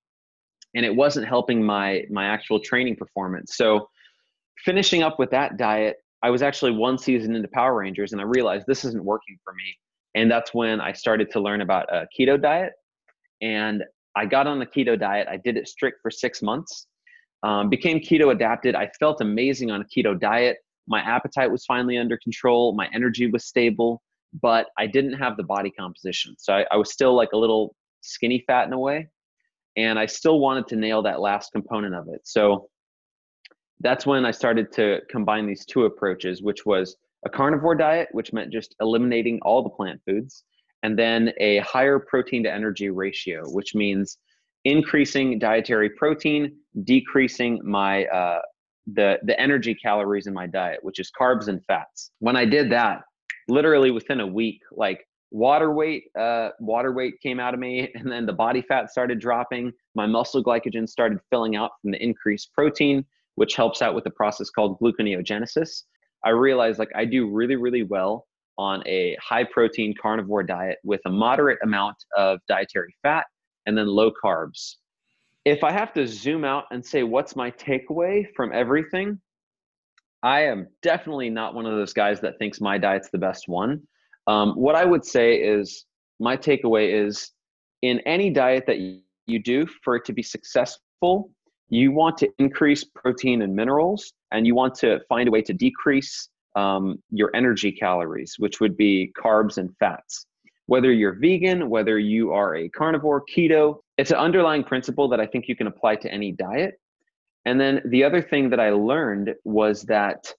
and 0.75 0.85
it 0.85 0.95
wasn't 0.95 1.29
helping 1.29 1.65
my 1.65 2.03
my 2.11 2.27
actual 2.27 2.59
training 2.59 2.97
performance. 2.97 3.57
So 3.57 3.89
finishing 4.65 5.05
up 5.05 5.21
with 5.21 5.31
that 5.31 5.57
diet, 5.57 5.99
I 6.25 6.31
was 6.31 6.43
actually 6.43 6.73
one 6.73 6.99
season 6.99 7.37
into 7.37 7.49
Power 7.55 7.77
Rangers 7.77 8.11
and 8.11 8.21
I 8.21 8.25
realized 8.25 8.67
this 8.67 8.85
isn't 8.85 9.05
working 9.05 9.39
for 9.45 9.55
me. 9.55 9.77
And 10.17 10.29
that's 10.29 10.53
when 10.53 10.81
I 10.81 10.93
started 10.93 11.31
to 11.31 11.41
learn 11.41 11.61
about 11.61 11.87
a 11.95 12.09
keto 12.19 12.41
diet. 12.41 12.73
And 13.41 13.85
I 14.17 14.27
got 14.27 14.49
on 14.49 14.59
the 14.59 14.67
keto 14.67 14.99
diet. 14.99 15.29
I 15.31 15.37
did 15.37 15.57
it 15.57 15.69
strict 15.69 15.99
for 16.03 16.11
six 16.11 16.43
months, 16.43 16.89
um, 17.43 17.69
became 17.69 17.99
keto 17.99 18.33
adapted. 18.33 18.75
I 18.75 18.91
felt 18.99 19.21
amazing 19.21 19.71
on 19.71 19.81
a 19.81 19.85
keto 19.85 20.19
diet. 20.19 20.59
My 20.87 21.01
appetite 21.01 21.51
was 21.51 21.65
finally 21.65 21.99
under 21.99 22.19
control. 22.19 22.75
My 22.75 22.89
energy 22.93 23.31
was 23.31 23.45
stable, 23.45 24.03
but 24.41 24.67
I 24.79 24.87
didn't 24.87 25.15
have 25.15 25.37
the 25.37 25.45
body 25.45 25.71
composition. 25.71 26.35
So 26.39 26.53
I, 26.55 26.67
I 26.71 26.77
was 26.77 26.93
still 26.93 27.15
like 27.15 27.31
a 27.33 27.37
little 27.37 27.75
skinny 28.01 28.45
fat 28.47 28.67
in 28.67 28.73
a 28.73 28.79
way. 28.79 29.09
And 29.77 29.99
I 29.99 30.07
still 30.07 30.41
wanted 30.41 30.67
to 30.69 30.77
nail 30.77 31.03
that 31.03 31.21
last 31.21 31.53
component 31.53 31.95
of 31.95 32.09
it. 32.09 32.23
So 32.25 32.69
that's 33.81 34.05
when 34.05 34.27
I 34.27 34.31
started 34.31 34.73
to 34.73 35.01
combine 35.09 35.47
these 35.47 35.65
two 35.65 35.85
approaches, 35.85 36.43
which 36.43 36.67
was 36.67 36.97
a 37.25 37.31
carnivore 37.31 37.75
diet, 37.75 38.09
which 38.13 38.33
meant 38.33 38.53
just 38.53 38.75
eliminating 38.81 39.39
all 39.43 39.63
the 39.63 39.71
plant 39.71 40.01
foods, 40.07 40.45
and 40.83 40.99
then 40.99 41.33
a 41.39 41.59
higher 41.59 41.99
protein 41.99 42.43
to 42.45 42.53
energy 42.53 42.91
ratio, 42.91 43.43
which 43.51 43.75
means 43.75 44.19
increasing 44.65 45.39
dietary 45.39 45.91
protein, 45.91 46.57
decreasing 46.85 47.61
my 47.65 48.05
uh, 48.07 48.41
the 48.87 49.19
the 49.25 49.39
energy 49.41 49.75
calories 49.75 50.27
in 50.27 50.35
my 50.35 50.47
diet, 50.47 50.81
which 50.83 50.99
is 50.99 51.11
carbs 51.19 51.49
and 51.49 51.65
fats. 51.65 52.11
When 52.19 52.37
I 52.37 52.45
did 52.45 52.71
that, 52.73 53.03
literally 53.49 53.91
within 53.91 54.21
a 54.21 54.27
week, 54.27 54.61
like 54.73 55.07
water 55.31 55.73
weight 55.73 56.05
uh, 56.19 56.51
water 56.61 56.93
weight 56.93 57.15
came 57.23 57.41
out 57.41 57.55
of 57.55 57.61
me, 57.61 57.91
and 57.95 58.11
then 58.11 58.27
the 58.27 58.33
body 58.33 58.63
fat 58.63 58.91
started 58.91 59.21
dropping. 59.21 59.73
My 59.95 60.07
muscle 60.07 60.43
glycogen 60.43 60.89
started 60.89 61.19
filling 61.31 61.57
out 61.57 61.73
from 61.83 61.91
the 61.93 62.03
increased 62.03 62.53
protein 62.55 63.05
which 63.41 63.57
helps 63.57 63.81
out 63.81 63.95
with 63.95 64.05
a 64.05 64.11
process 64.11 64.51
called 64.51 64.79
gluconeogenesis. 64.81 65.85
I 66.25 66.29
realized 66.29 66.79
like 66.79 66.91
I 66.95 67.07
do 67.07 67.27
really, 67.27 67.57
really 67.57 67.85
well 67.85 68.27
on 68.59 68.87
a 68.87 69.17
high 69.19 69.45
protein 69.45 69.95
carnivore 70.01 70.43
diet 70.43 70.77
with 70.85 71.01
a 71.07 71.11
moderate 71.11 71.59
amount 71.63 71.97
of 72.19 72.41
dietary 72.49 72.95
fat 73.03 73.25
and 73.67 73.77
then 73.77 73.87
low 73.87 74.11
carbs. 74.23 74.77
If 75.45 75.65
I 75.65 75.73
have 75.73 75.93
to 75.95 76.07
zoom 76.07 76.45
out 76.45 76.65
and 76.71 76.85
say 76.85 77.03
what's 77.03 77.35
my 77.35 77.51
takeaway 77.53 78.27
from 78.37 78.53
everything, 78.53 79.21
I 80.23 80.43
am 80.43 80.69
definitely 80.83 81.31
not 81.31 81.55
one 81.55 81.67
of 81.67 81.73
those 81.73 81.95
guys 81.95 82.21
that 82.21 82.39
thinks 82.39 82.61
my 82.61 82.77
diet's 82.77 83.09
the 83.11 83.19
best 83.19 83.45
one. 83.49 83.81
Um, 84.27 84.53
what 84.53 84.75
I 84.75 84.85
would 84.85 85.05
say 85.05 85.37
is 85.37 85.87
my 86.19 86.37
takeaway 86.37 87.07
is 87.07 87.33
in 87.83 88.01
any 88.01 88.31
diet 88.31 88.65
that 88.67 88.79
you 88.79 89.39
do 89.43 89.67
for 89.83 89.97
it 89.97 90.05
to 90.05 90.13
be 90.13 90.23
successful, 90.23 91.31
you 91.71 91.93
want 91.93 92.19
to 92.19 92.29
increase 92.39 92.85
protein 92.85 93.43
and 93.43 93.55
minerals, 93.55 94.13
and 94.33 94.47
you 94.47 94.55
want 94.55 94.75
to 94.77 95.01
find 95.09 95.29
a 95.29 95.31
way 95.31 95.41
to 95.43 95.55
decrease 95.55 96.29
um, 96.57 96.99
your 97.11 97.31
energy 97.35 97.73
calories, 97.73 98.35
which 98.39 98.61
would 98.61 98.77
be 98.77 99.13
carbs 99.17 99.57
and 99.57 99.75
fats. 99.79 100.27
Whether 100.71 100.93
you're 100.93 101.15
vegan, 101.15 101.69
whether 101.69 101.99
you 101.99 102.31
are 102.31 102.55
a 102.55 102.69
carnivore, 102.69 103.25
keto, 103.27 103.81
it's 103.99 104.13
an 104.13 104.19
underlying 104.19 104.63
principle 104.63 105.09
that 105.09 105.19
I 105.19 105.27
think 105.27 105.49
you 105.49 105.57
can 105.57 105.67
apply 105.67 105.97
to 105.97 106.13
any 106.13 106.31
diet. 106.31 106.75
And 107.45 107.61
then 107.61 107.83
the 107.87 108.05
other 108.05 108.23
thing 108.23 108.51
that 108.51 108.61
I 108.61 108.71
learned 108.71 109.35
was 109.43 109.83
that 109.87 110.33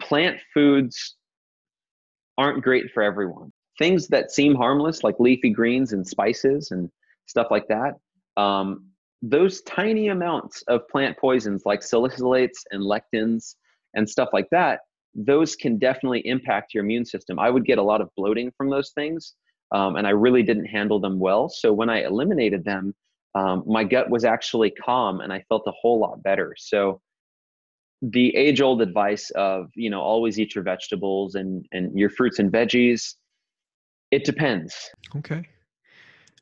plant 0.00 0.38
foods 0.54 1.16
aren't 2.38 2.64
great 2.64 2.92
for 2.94 3.02
everyone. 3.02 3.52
Things 3.78 4.08
that 4.08 4.30
seem 4.30 4.54
harmless, 4.54 5.04
like 5.04 5.20
leafy 5.20 5.50
greens 5.50 5.92
and 5.92 6.08
spices 6.08 6.70
and 6.70 6.88
stuff 7.26 7.48
like 7.50 7.68
that, 7.68 7.96
um, 8.42 8.86
those 9.20 9.60
tiny 9.62 10.08
amounts 10.08 10.62
of 10.62 10.88
plant 10.88 11.18
poisons 11.18 11.64
like 11.66 11.80
salicylates 11.80 12.60
and 12.70 12.82
lectins 12.82 13.56
and 13.92 14.08
stuff 14.08 14.30
like 14.32 14.48
that, 14.50 14.80
those 15.14 15.56
can 15.56 15.78
definitely 15.78 16.26
impact 16.26 16.74
your 16.74 16.84
immune 16.84 17.04
system. 17.04 17.38
I 17.38 17.50
would 17.50 17.64
get 17.64 17.78
a 17.78 17.82
lot 17.82 18.00
of 18.00 18.08
bloating 18.16 18.52
from 18.56 18.70
those 18.70 18.90
things, 18.90 19.34
um, 19.72 19.96
and 19.96 20.06
I 20.06 20.10
really 20.10 20.42
didn't 20.42 20.66
handle 20.66 21.00
them 21.00 21.18
well. 21.18 21.48
So 21.48 21.72
when 21.72 21.88
I 21.88 22.02
eliminated 22.04 22.64
them, 22.64 22.94
um, 23.34 23.64
my 23.66 23.84
gut 23.84 24.10
was 24.10 24.24
actually 24.24 24.70
calm 24.70 25.20
and 25.20 25.32
I 25.32 25.44
felt 25.48 25.64
a 25.66 25.72
whole 25.72 25.98
lot 25.98 26.22
better. 26.22 26.54
So 26.56 27.00
the 28.00 28.34
age 28.36 28.60
old 28.60 28.82
advice 28.82 29.30
of, 29.30 29.70
you 29.74 29.90
know, 29.90 30.00
always 30.00 30.38
eat 30.38 30.54
your 30.54 30.62
vegetables 30.62 31.34
and, 31.34 31.66
and 31.72 31.98
your 31.98 32.10
fruits 32.10 32.38
and 32.38 32.52
veggies, 32.52 33.14
it 34.10 34.24
depends. 34.24 34.90
Okay. 35.16 35.48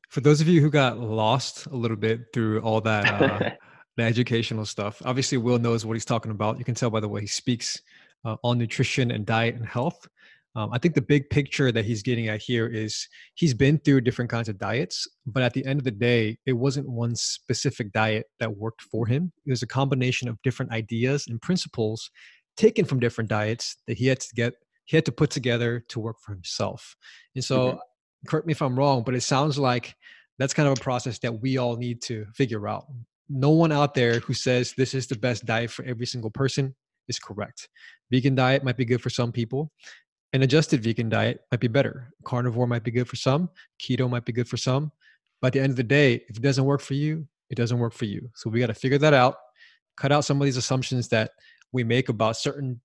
For 0.09 0.21
those 0.21 0.41
of 0.43 0.49
you 0.49 0.61
who 0.61 0.71
got 0.71 0.99
lost 0.99 1.67
a 1.67 1.77
little 1.77 1.97
bit 1.97 2.33
through 2.35 2.61
all 2.61 2.81
that, 2.83 3.23
uh, 3.23 3.51
the 3.97 4.03
educational 4.03 4.67
stuff, 4.67 5.01
obviously 5.05 5.39
Will 5.39 5.59
knows 5.59 5.87
what 5.87 5.95
he's 5.95 6.05
talking 6.05 6.33
about. 6.33 6.59
You 6.59 6.65
can 6.65 6.75
tell 6.75 6.91
by 6.91 7.01
the 7.01 7.09
way 7.09 7.23
he 7.23 7.27
speaks 7.27 7.81
uh, 8.25 8.37
on 8.43 8.59
nutrition 8.59 9.11
and 9.11 9.27
diet 9.27 9.55
and 9.55 9.67
health. 9.67 10.07
Um, 10.55 10.71
I 10.73 10.79
think 10.79 10.95
the 10.95 11.03
big 11.03 11.31
picture 11.31 11.73
that 11.73 11.85
he's 11.85 12.03
getting 12.03 12.29
at 12.29 12.43
here 12.43 12.67
is 12.67 13.09
he's 13.35 13.55
been 13.55 13.79
through 13.79 14.03
different 14.03 14.31
kinds 14.31 14.51
of 14.51 14.59
diets, 14.59 15.09
but 15.27 15.43
at 15.43 15.55
the 15.55 15.65
end 15.65 15.81
of 15.81 15.85
the 15.85 15.91
day, 15.91 16.37
it 16.45 16.53
wasn't 16.53 16.89
one 16.89 17.17
specific 17.17 17.91
diet 17.93 18.27
that 18.39 18.59
worked 18.59 18.83
for 18.83 19.07
him. 19.07 19.33
It 19.47 19.51
was 19.51 19.63
a 19.63 19.67
combination 19.67 20.29
of 20.29 20.41
different 20.43 20.73
ideas 20.73 21.27
and 21.27 21.41
principles 21.41 22.11
taken 22.57 22.85
from 22.85 23.01
different 23.01 23.31
diets 23.31 23.77
that 23.87 23.97
he 23.97 24.07
had 24.07 24.21
to 24.21 24.29
get 24.35 24.55
he 24.85 24.97
had 24.97 25.07
to 25.07 25.13
put 25.13 25.31
together 25.31 25.85
to 25.89 26.01
work 26.01 26.17
for 26.21 26.33
himself. 26.33 26.97
And 27.35 27.45
so, 27.45 27.59
mm-hmm. 27.59 27.79
correct 28.27 28.47
me 28.47 28.53
if 28.53 28.61
I'm 28.61 28.77
wrong, 28.77 29.05
but 29.05 29.15
it 29.15 29.23
sounds 29.23 29.59
like 29.59 29.95
that's 30.39 30.53
kind 30.53 30.69
of 30.69 30.77
a 30.77 30.81
process 30.83 31.19
that 31.21 31.41
we 31.41 31.57
all 31.57 31.77
need 31.77 32.03
to 32.03 32.27
figure 32.35 32.69
out. 32.69 32.87
No 33.29 33.51
one 33.51 33.73
out 33.73 33.95
there 33.95 34.19
who 34.19 34.35
says 34.35 34.75
this 34.77 34.93
is 34.93 35.07
the 35.07 35.17
best 35.17 35.47
diet 35.47 35.71
for 35.71 35.85
every 35.85 36.05
single 36.05 36.31
person 36.31 36.75
is 37.09 37.19
correct. 37.19 37.69
Vegan 38.11 38.35
diet 38.35 38.65
might 38.65 38.77
be 38.77 38.85
good 38.85 39.01
for 39.01 39.11
some 39.11 39.33
people 39.33 39.71
an 40.33 40.43
adjusted 40.43 40.83
vegan 40.83 41.09
diet 41.09 41.43
might 41.51 41.61
be 41.61 41.69
better. 41.69 42.13
Carnivore 42.25 42.67
might 42.67 42.85
be 42.85 42.91
good 42.91 43.09
for 43.09 43.17
some, 43.17 43.51
keto 43.81 44.09
might 44.09 44.25
be 44.25 44.33
good 44.33 44.49
for 44.49 44.57
some. 44.57 44.91
But 45.41 45.49
at 45.49 45.53
the 45.55 45.61
end 45.61 45.71
of 45.71 45.77
the 45.77 45.83
day, 45.83 46.15
if 46.29 46.37
it 46.37 46.43
doesn't 46.43 46.65
work 46.65 46.81
for 46.81 46.95
you, 46.95 47.27
it 47.51 47.57
doesn't 47.57 47.79
work 47.79 47.93
for 47.93 48.07
you. 48.07 48.31
So 48.35 48.49
we 48.49 48.61
got 48.61 48.69
to 48.69 48.75
figure 48.75 48.99
that 48.99 49.13
out, 49.13 49.37
cut 49.97 50.13
out 50.13 50.25
some 50.25 50.41
of 50.41 50.45
these 50.45 50.57
assumptions 50.57 51.09
that 51.09 51.33
we 51.73 51.85
make 51.85 52.09
about 52.09 52.37
certain. 52.37 52.81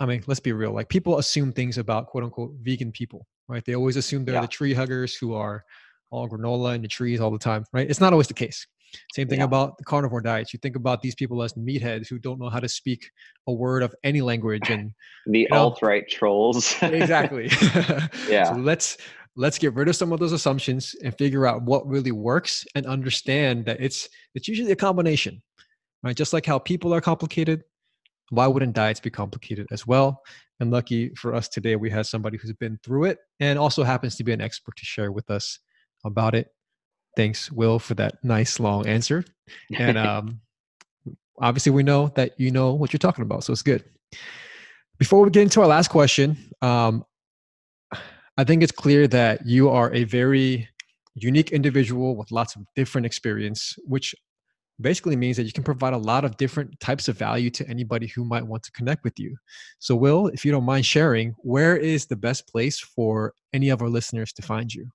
I 0.00 0.06
mean, 0.06 0.22
let's 0.26 0.40
be 0.40 0.52
real. 0.52 0.72
Like 0.72 0.88
people 0.88 1.18
assume 1.18 1.52
things 1.52 1.78
about 1.78 2.08
quote 2.08 2.24
unquote 2.24 2.52
vegan 2.60 2.92
people, 2.92 3.26
right? 3.46 3.64
They 3.64 3.74
always 3.74 3.96
assume 3.96 4.24
they're 4.24 4.34
yeah. 4.34 4.42
the 4.42 4.48
tree 4.48 4.74
huggers 4.74 5.14
who 5.14 5.34
are 5.34 5.64
all 6.10 6.28
granola 6.28 6.74
in 6.74 6.82
the 6.82 6.88
trees 6.88 7.20
all 7.20 7.30
the 7.30 7.38
time, 7.38 7.64
right? 7.72 7.88
It's 7.88 8.00
not 8.00 8.12
always 8.12 8.28
the 8.28 8.34
case. 8.34 8.66
Same 9.14 9.28
thing 9.28 9.40
yeah. 9.40 9.44
about 9.44 9.78
the 9.78 9.84
carnivore 9.84 10.20
diets. 10.20 10.52
You 10.52 10.58
think 10.58 10.76
about 10.76 11.02
these 11.02 11.14
people 11.14 11.42
as 11.42 11.52
meatheads 11.54 12.08
who 12.08 12.18
don't 12.18 12.38
know 12.38 12.48
how 12.48 12.60
to 12.60 12.68
speak 12.68 13.10
a 13.46 13.52
word 13.52 13.82
of 13.82 13.94
any 14.04 14.20
language 14.20 14.70
and 14.70 14.92
the 15.26 15.40
you 15.40 15.48
know, 15.50 15.58
alt-right 15.58 16.08
trolls. 16.08 16.74
exactly. 16.82 17.50
yeah. 18.28 18.44
So 18.44 18.54
let's 18.54 18.98
let's 19.36 19.58
get 19.58 19.74
rid 19.74 19.88
of 19.88 19.96
some 19.96 20.12
of 20.12 20.18
those 20.18 20.32
assumptions 20.32 20.94
and 21.04 21.16
figure 21.16 21.46
out 21.46 21.62
what 21.62 21.86
really 21.86 22.12
works 22.12 22.66
and 22.74 22.86
understand 22.86 23.64
that 23.66 23.80
it's 23.80 24.08
it's 24.34 24.48
usually 24.48 24.72
a 24.72 24.76
combination. 24.76 25.42
Right? 26.02 26.16
Just 26.16 26.32
like 26.32 26.46
how 26.46 26.58
people 26.58 26.94
are 26.94 27.00
complicated, 27.00 27.64
why 28.30 28.46
wouldn't 28.46 28.74
diets 28.74 29.00
be 29.00 29.10
complicated 29.10 29.66
as 29.72 29.86
well? 29.86 30.22
And 30.60 30.70
lucky 30.70 31.10
for 31.14 31.34
us 31.34 31.48
today, 31.48 31.76
we 31.76 31.90
have 31.90 32.06
somebody 32.06 32.36
who's 32.36 32.52
been 32.52 32.78
through 32.82 33.04
it 33.04 33.18
and 33.40 33.58
also 33.58 33.84
happens 33.84 34.16
to 34.16 34.24
be 34.24 34.32
an 34.32 34.40
expert 34.40 34.76
to 34.76 34.84
share 34.84 35.12
with 35.12 35.30
us 35.30 35.58
about 36.04 36.34
it. 36.34 36.48
Thanks, 37.18 37.50
Will, 37.50 37.80
for 37.80 37.94
that 37.94 38.22
nice 38.22 38.60
long 38.60 38.86
answer. 38.86 39.24
And 39.76 39.98
um, 40.06 40.40
obviously, 41.40 41.72
we 41.72 41.82
know 41.82 42.12
that 42.14 42.38
you 42.38 42.52
know 42.52 42.74
what 42.74 42.92
you're 42.92 42.98
talking 42.98 43.22
about, 43.22 43.42
so 43.42 43.52
it's 43.52 43.60
good. 43.60 43.82
Before 44.98 45.24
we 45.24 45.30
get 45.30 45.42
into 45.42 45.60
our 45.60 45.66
last 45.66 45.88
question, 45.88 46.36
um, 46.62 47.04
I 48.36 48.44
think 48.44 48.62
it's 48.62 48.70
clear 48.70 49.08
that 49.08 49.44
you 49.44 49.68
are 49.68 49.92
a 49.92 50.04
very 50.04 50.68
unique 51.16 51.50
individual 51.50 52.14
with 52.14 52.30
lots 52.30 52.54
of 52.54 52.62
different 52.76 53.04
experience, 53.04 53.74
which 53.84 54.14
basically 54.80 55.16
means 55.16 55.36
that 55.38 55.42
you 55.42 55.52
can 55.52 55.64
provide 55.64 55.94
a 55.94 55.98
lot 55.98 56.24
of 56.24 56.36
different 56.36 56.78
types 56.78 57.08
of 57.08 57.18
value 57.18 57.50
to 57.50 57.68
anybody 57.68 58.06
who 58.06 58.24
might 58.24 58.46
want 58.46 58.62
to 58.62 58.70
connect 58.70 59.02
with 59.02 59.18
you. 59.18 59.36
So, 59.80 59.96
Will, 59.96 60.28
if 60.28 60.44
you 60.44 60.52
don't 60.52 60.62
mind 60.62 60.86
sharing, 60.86 61.34
where 61.38 61.76
is 61.76 62.06
the 62.06 62.14
best 62.14 62.46
place 62.46 62.78
for 62.78 63.34
any 63.52 63.70
of 63.70 63.82
our 63.82 63.88
listeners 63.88 64.32
to 64.34 64.42
find 64.42 64.72
you? 64.72 64.88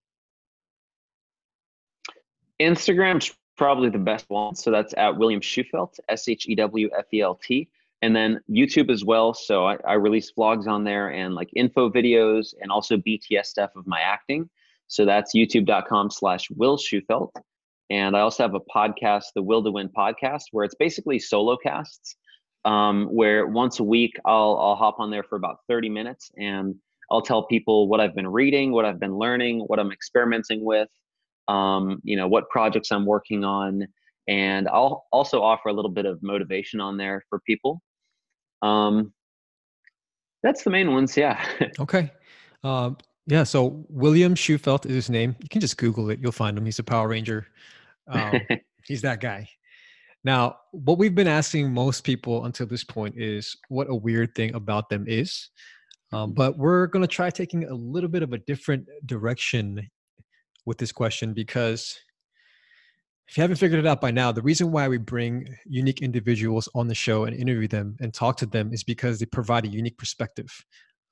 Instagram's 2.59 3.33
probably 3.57 3.89
the 3.89 3.99
best 3.99 4.25
one. 4.29 4.55
So 4.55 4.71
that's 4.71 4.93
at 4.97 5.17
William 5.17 5.41
Shewfelt, 5.41 5.99
S 6.09 6.27
H 6.27 6.47
E 6.47 6.55
W 6.55 6.89
F 6.97 7.05
E 7.13 7.21
L 7.21 7.35
T. 7.35 7.69
And 8.01 8.15
then 8.15 8.41
YouTube 8.49 8.91
as 8.91 9.05
well. 9.05 9.33
So 9.33 9.65
I, 9.65 9.77
I, 9.87 9.93
release 9.93 10.33
vlogs 10.37 10.67
on 10.67 10.83
there 10.83 11.07
and 11.07 11.35
like 11.35 11.49
info 11.55 11.89
videos 11.89 12.53
and 12.59 12.69
also 12.69 12.97
BTS 12.97 13.45
stuff 13.45 13.71
of 13.77 13.87
my 13.87 14.01
acting. 14.01 14.49
So 14.87 15.05
that's 15.05 15.33
youtube.com 15.33 16.11
slash 16.11 16.49
Will 16.51 16.77
Shewfelt. 16.77 17.31
And 17.89 18.17
I 18.17 18.19
also 18.19 18.43
have 18.43 18.55
a 18.55 18.59
podcast, 18.59 19.25
the 19.35 19.41
Will 19.41 19.63
to 19.63 19.71
Win 19.71 19.87
podcast, 19.87 20.43
where 20.51 20.65
it's 20.65 20.75
basically 20.75 21.17
solo 21.17 21.55
casts, 21.55 22.17
um, 22.65 23.05
where 23.05 23.47
once 23.47 23.79
a 23.79 23.83
week 23.83 24.17
I'll, 24.25 24.57
I'll 24.59 24.75
hop 24.75 24.99
on 24.99 25.09
there 25.09 25.23
for 25.23 25.37
about 25.37 25.59
30 25.69 25.87
minutes 25.87 26.29
and 26.37 26.75
I'll 27.09 27.21
tell 27.21 27.43
people 27.43 27.87
what 27.87 28.01
I've 28.01 28.15
been 28.15 28.27
reading, 28.27 28.73
what 28.73 28.83
I've 28.83 28.99
been 28.99 29.15
learning, 29.15 29.61
what 29.61 29.79
I'm 29.79 29.91
experimenting 29.91 30.65
with, 30.65 30.89
um, 31.47 31.99
you 32.03 32.15
know, 32.15 32.27
what 32.27 32.49
projects 32.49 32.91
I'm 32.91 33.05
working 33.05 33.43
on. 33.43 33.87
And 34.27 34.67
I'll 34.69 35.05
also 35.11 35.41
offer 35.41 35.69
a 35.69 35.73
little 35.73 35.91
bit 35.91 36.05
of 36.05 36.21
motivation 36.23 36.79
on 36.79 36.97
there 36.97 37.23
for 37.29 37.39
people. 37.45 37.81
Um, 38.61 39.13
that's 40.41 40.63
the 40.63 40.69
main 40.69 40.93
ones. 40.93 41.15
Yeah. 41.17 41.43
okay. 41.79 42.11
Um, 42.63 42.97
yeah. 43.27 43.43
So 43.43 43.85
William 43.89 44.35
Shewfelt 44.35 44.85
is 44.85 44.93
his 44.93 45.09
name. 45.09 45.35
You 45.41 45.49
can 45.49 45.61
just 45.61 45.77
Google 45.77 46.09
it. 46.09 46.19
You'll 46.21 46.31
find 46.31 46.57
him. 46.57 46.65
He's 46.65 46.79
a 46.79 46.83
Power 46.83 47.07
Ranger. 47.07 47.47
Um, 48.07 48.39
he's 48.85 49.01
that 49.01 49.19
guy. 49.19 49.49
Now, 50.25 50.57
what 50.71 50.97
we've 50.97 51.15
been 51.15 51.27
asking 51.27 51.73
most 51.73 52.05
people 52.05 52.45
until 52.45 52.65
this 52.65 52.83
point 52.83 53.15
is 53.17 53.57
what 53.67 53.89
a 53.89 53.95
weird 53.95 54.35
thing 54.35 54.55
about 54.55 54.89
them 54.89 55.05
is. 55.07 55.49
Um, 56.13 56.29
mm-hmm. 56.29 56.35
but 56.35 56.57
we're 56.57 56.87
going 56.87 57.01
to 57.01 57.07
try 57.07 57.29
taking 57.29 57.65
a 57.65 57.73
little 57.73 58.09
bit 58.09 58.23
of 58.23 58.33
a 58.33 58.37
different 58.37 58.87
direction 59.05 59.89
with 60.66 60.78
this 60.78 60.91
question 60.91 61.34
because 61.34 61.97
if 63.28 63.38
you 63.38 63.41
haven't 63.41 63.57
figured 63.57 63.80
it 63.80 63.88
out 63.88 64.01
by 64.01 64.11
now, 64.11 64.32
the 64.32 64.41
reason 64.41 64.72
why 64.72 64.88
we 64.88 64.97
bring 64.97 65.55
unique 65.66 66.01
individuals 66.01 66.68
on 66.76 66.88
the 66.88 66.95
show 66.95 67.24
and 67.24 67.36
interview 67.36 67.68
them 67.68 67.95
and 67.99 68.14
talk 68.14 68.38
to 68.38 68.45
them 68.45 68.72
is 68.74 68.84
because 68.84 69.20
they 69.20 69.26
provide 69.26 69.66
a 69.66 69.70
unique 69.70 69.97
perspective. 69.97 70.66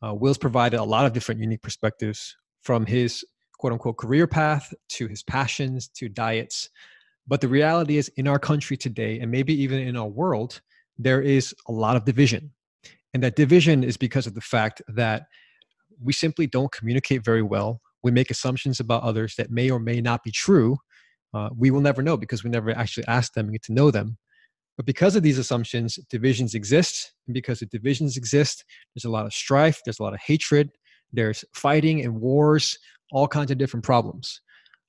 Uh, 0.06 0.14
Will's 0.14 0.38
provided 0.38 0.80
a 0.80 0.84
lot 0.84 1.06
of 1.06 1.14
different 1.14 1.39
unique 1.39 1.62
perspectives 1.62 2.36
from 2.64 2.86
his 2.86 3.24
quote 3.58 3.74
unquote 3.74 3.97
career 3.97 4.28
path 4.28 4.74
to 4.89 5.08
his 5.08 5.24
passions 5.24 5.88
to 5.95 6.10
diets. 6.10 6.70
But 7.28 7.39
the 7.39 7.47
reality 7.47 7.97
is, 7.97 8.10
in 8.18 8.28
our 8.28 8.39
country 8.39 8.76
today, 8.76 9.20
and 9.20 9.32
maybe 9.32 9.54
even 9.62 9.80
in 9.80 9.95
our 9.95 10.08
world, 10.08 10.60
there 10.97 11.22
is 11.22 11.56
a 11.68 11.72
lot 11.72 11.95
of 11.95 12.04
division. 12.04 12.52
And 13.14 13.24
that 13.24 13.36
division 13.36 13.84
is 13.84 13.95
because 13.95 14.28
of 14.28 14.34
the 14.34 14.41
fact 14.41 14.82
that 14.88 15.24
we 16.04 16.14
simply 16.14 16.47
don't 16.47 16.72
communicate 16.72 17.24
very 17.24 17.43
well 17.43 17.82
we 18.04 18.12
make 18.12 18.32
assumptions 18.32 18.80
about 18.80 19.04
others 19.04 19.36
that 19.36 19.52
may 19.52 19.70
or 19.70 19.80
may 19.80 20.02
not 20.02 20.24
be 20.24 20.32
true. 20.32 20.78
Uh, 21.34 21.49
we 21.56 21.72
will 21.72 21.82
never 21.82 22.02
know 22.02 22.18
because 22.18 22.43
we 22.43 22.49
never 22.49 22.72
actually 22.72 23.06
ask 23.08 23.34
them 23.34 23.45
and 23.45 23.54
get 23.54 23.64
to 23.64 23.74
know 23.74 23.91
them. 23.91 24.18
But 24.78 24.86
because 24.86 25.16
of 25.16 25.24
these 25.24 25.38
assumptions, 25.38 25.99
divisions 26.10 26.56
exist. 26.56 27.14
And 27.28 27.34
because 27.34 27.60
the 27.60 27.66
divisions 27.68 28.18
exist, 28.18 28.66
there's 28.95 29.06
a 29.06 29.10
lot 29.10 29.26
of 29.26 29.34
strife, 29.34 29.80
there's 29.86 29.99
a 29.99 30.04
lot 30.04 30.14
of 30.14 30.20
hatred, 30.20 30.72
there's 31.14 31.45
fighting 31.54 32.04
and 32.04 32.20
wars, 32.20 32.78
all 33.12 33.28
kinds 33.28 33.52
of 33.52 33.58
different 33.58 33.86
problems. 33.86 34.41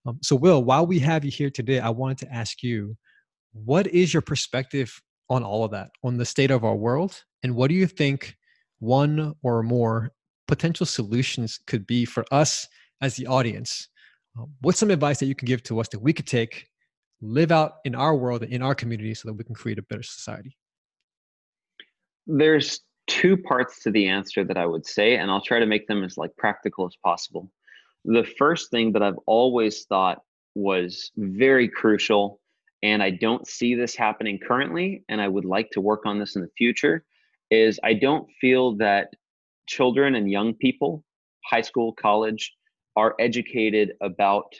Um, 0.06 0.18
so, 0.22 0.34
Will, 0.34 0.64
while 0.64 0.86
we 0.86 0.98
have 1.00 1.24
you 1.24 1.30
here 1.30 1.50
today, 1.50 1.78
I 1.78 1.90
wanted 1.90 2.18
to 2.18 2.32
ask 2.32 2.62
you 2.62 2.96
what 3.52 3.86
is 3.88 4.12
your 4.14 4.22
perspective 4.22 5.00
on 5.28 5.42
all 5.42 5.64
of 5.64 5.70
that, 5.72 5.90
on 6.02 6.16
the 6.16 6.24
state 6.24 6.50
of 6.50 6.64
our 6.64 6.74
world? 6.74 7.22
And 7.42 7.54
what 7.54 7.68
do 7.68 7.74
you 7.74 7.86
think 7.86 8.36
one 8.80 9.34
or 9.42 9.62
more 9.62 10.12
potential 10.48 10.86
solutions 10.86 11.58
could 11.66 11.86
be 11.86 12.04
for 12.04 12.24
us 12.32 12.66
as 13.02 13.16
the 13.16 13.26
audience, 13.26 13.88
uh, 14.38 14.44
what's 14.60 14.78
some 14.78 14.90
advice 14.90 15.18
that 15.18 15.26
you 15.26 15.34
can 15.34 15.46
give 15.46 15.62
to 15.64 15.80
us 15.80 15.88
that 15.88 16.00
we 16.00 16.12
could 16.12 16.26
take, 16.26 16.68
live 17.20 17.52
out 17.52 17.74
in 17.84 17.94
our 17.94 18.16
world 18.16 18.42
and 18.42 18.52
in 18.52 18.62
our 18.62 18.74
community 18.74 19.12
so 19.12 19.28
that 19.28 19.34
we 19.34 19.44
can 19.44 19.54
create 19.54 19.78
a 19.78 19.82
better 19.82 20.02
society? 20.02 20.56
There's 22.26 22.80
two 23.08 23.36
parts 23.36 23.82
to 23.82 23.90
the 23.90 24.08
answer 24.08 24.44
that 24.44 24.56
I 24.56 24.64
would 24.64 24.86
say, 24.86 25.16
and 25.16 25.30
I'll 25.30 25.42
try 25.42 25.58
to 25.58 25.66
make 25.66 25.88
them 25.88 26.04
as 26.04 26.16
like 26.16 26.34
practical 26.36 26.86
as 26.86 26.96
possible. 27.04 27.50
The 28.04 28.24
first 28.38 28.70
thing 28.70 28.92
that 28.92 29.02
I've 29.02 29.18
always 29.26 29.84
thought 29.84 30.22
was 30.54 31.10
very 31.16 31.68
crucial, 31.68 32.40
and 32.82 33.02
I 33.02 33.10
don't 33.10 33.46
see 33.46 33.74
this 33.74 33.96
happening 33.96 34.38
currently, 34.38 35.04
and 35.08 35.20
I 35.20 35.28
would 35.28 35.44
like 35.44 35.70
to 35.70 35.80
work 35.80 36.06
on 36.06 36.18
this 36.18 36.36
in 36.36 36.42
the 36.42 36.50
future, 36.56 37.04
is 37.50 37.78
I 37.82 37.94
don't 37.94 38.28
feel 38.40 38.76
that 38.76 39.08
children 39.66 40.14
and 40.14 40.30
young 40.30 40.54
people, 40.54 41.04
high 41.44 41.60
school, 41.60 41.92
college, 41.92 42.52
are 42.96 43.14
educated 43.18 43.92
about 44.00 44.54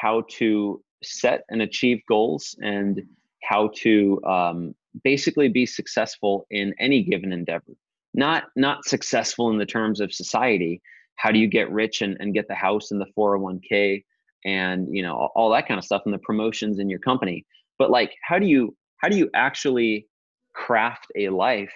how 0.00 0.22
to 0.28 0.82
set 1.02 1.42
and 1.50 1.62
achieve 1.62 2.00
goals 2.08 2.56
and 2.60 3.02
how 3.42 3.70
to 3.74 4.20
um, 4.24 4.74
basically 5.04 5.48
be 5.48 5.66
successful 5.66 6.46
in 6.50 6.74
any 6.78 7.02
given 7.02 7.32
endeavor. 7.32 7.72
Not 8.14 8.44
not 8.56 8.84
successful 8.84 9.50
in 9.50 9.58
the 9.58 9.66
terms 9.66 10.00
of 10.00 10.12
society 10.12 10.82
how 11.18 11.32
do 11.32 11.38
you 11.38 11.48
get 11.48 11.70
rich 11.70 12.00
and, 12.00 12.16
and 12.20 12.32
get 12.32 12.48
the 12.48 12.54
house 12.54 12.90
and 12.90 13.00
the 13.00 13.06
401k 13.16 14.04
and 14.44 14.88
you 14.90 15.02
know 15.02 15.28
all 15.34 15.50
that 15.50 15.68
kind 15.68 15.78
of 15.78 15.84
stuff 15.84 16.02
and 16.04 16.14
the 16.14 16.18
promotions 16.18 16.78
in 16.78 16.88
your 16.88 17.00
company. 17.00 17.44
But 17.78 17.90
like 17.90 18.14
how 18.22 18.38
do 18.38 18.46
you 18.46 18.74
how 18.98 19.08
do 19.08 19.16
you 19.16 19.28
actually 19.34 20.06
craft 20.54 21.06
a 21.16 21.28
life 21.28 21.74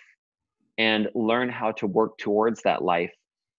and 0.78 1.08
learn 1.14 1.48
how 1.48 1.72
to 1.72 1.86
work 1.86 2.16
towards 2.18 2.62
that 2.62 2.82
life 2.82 3.12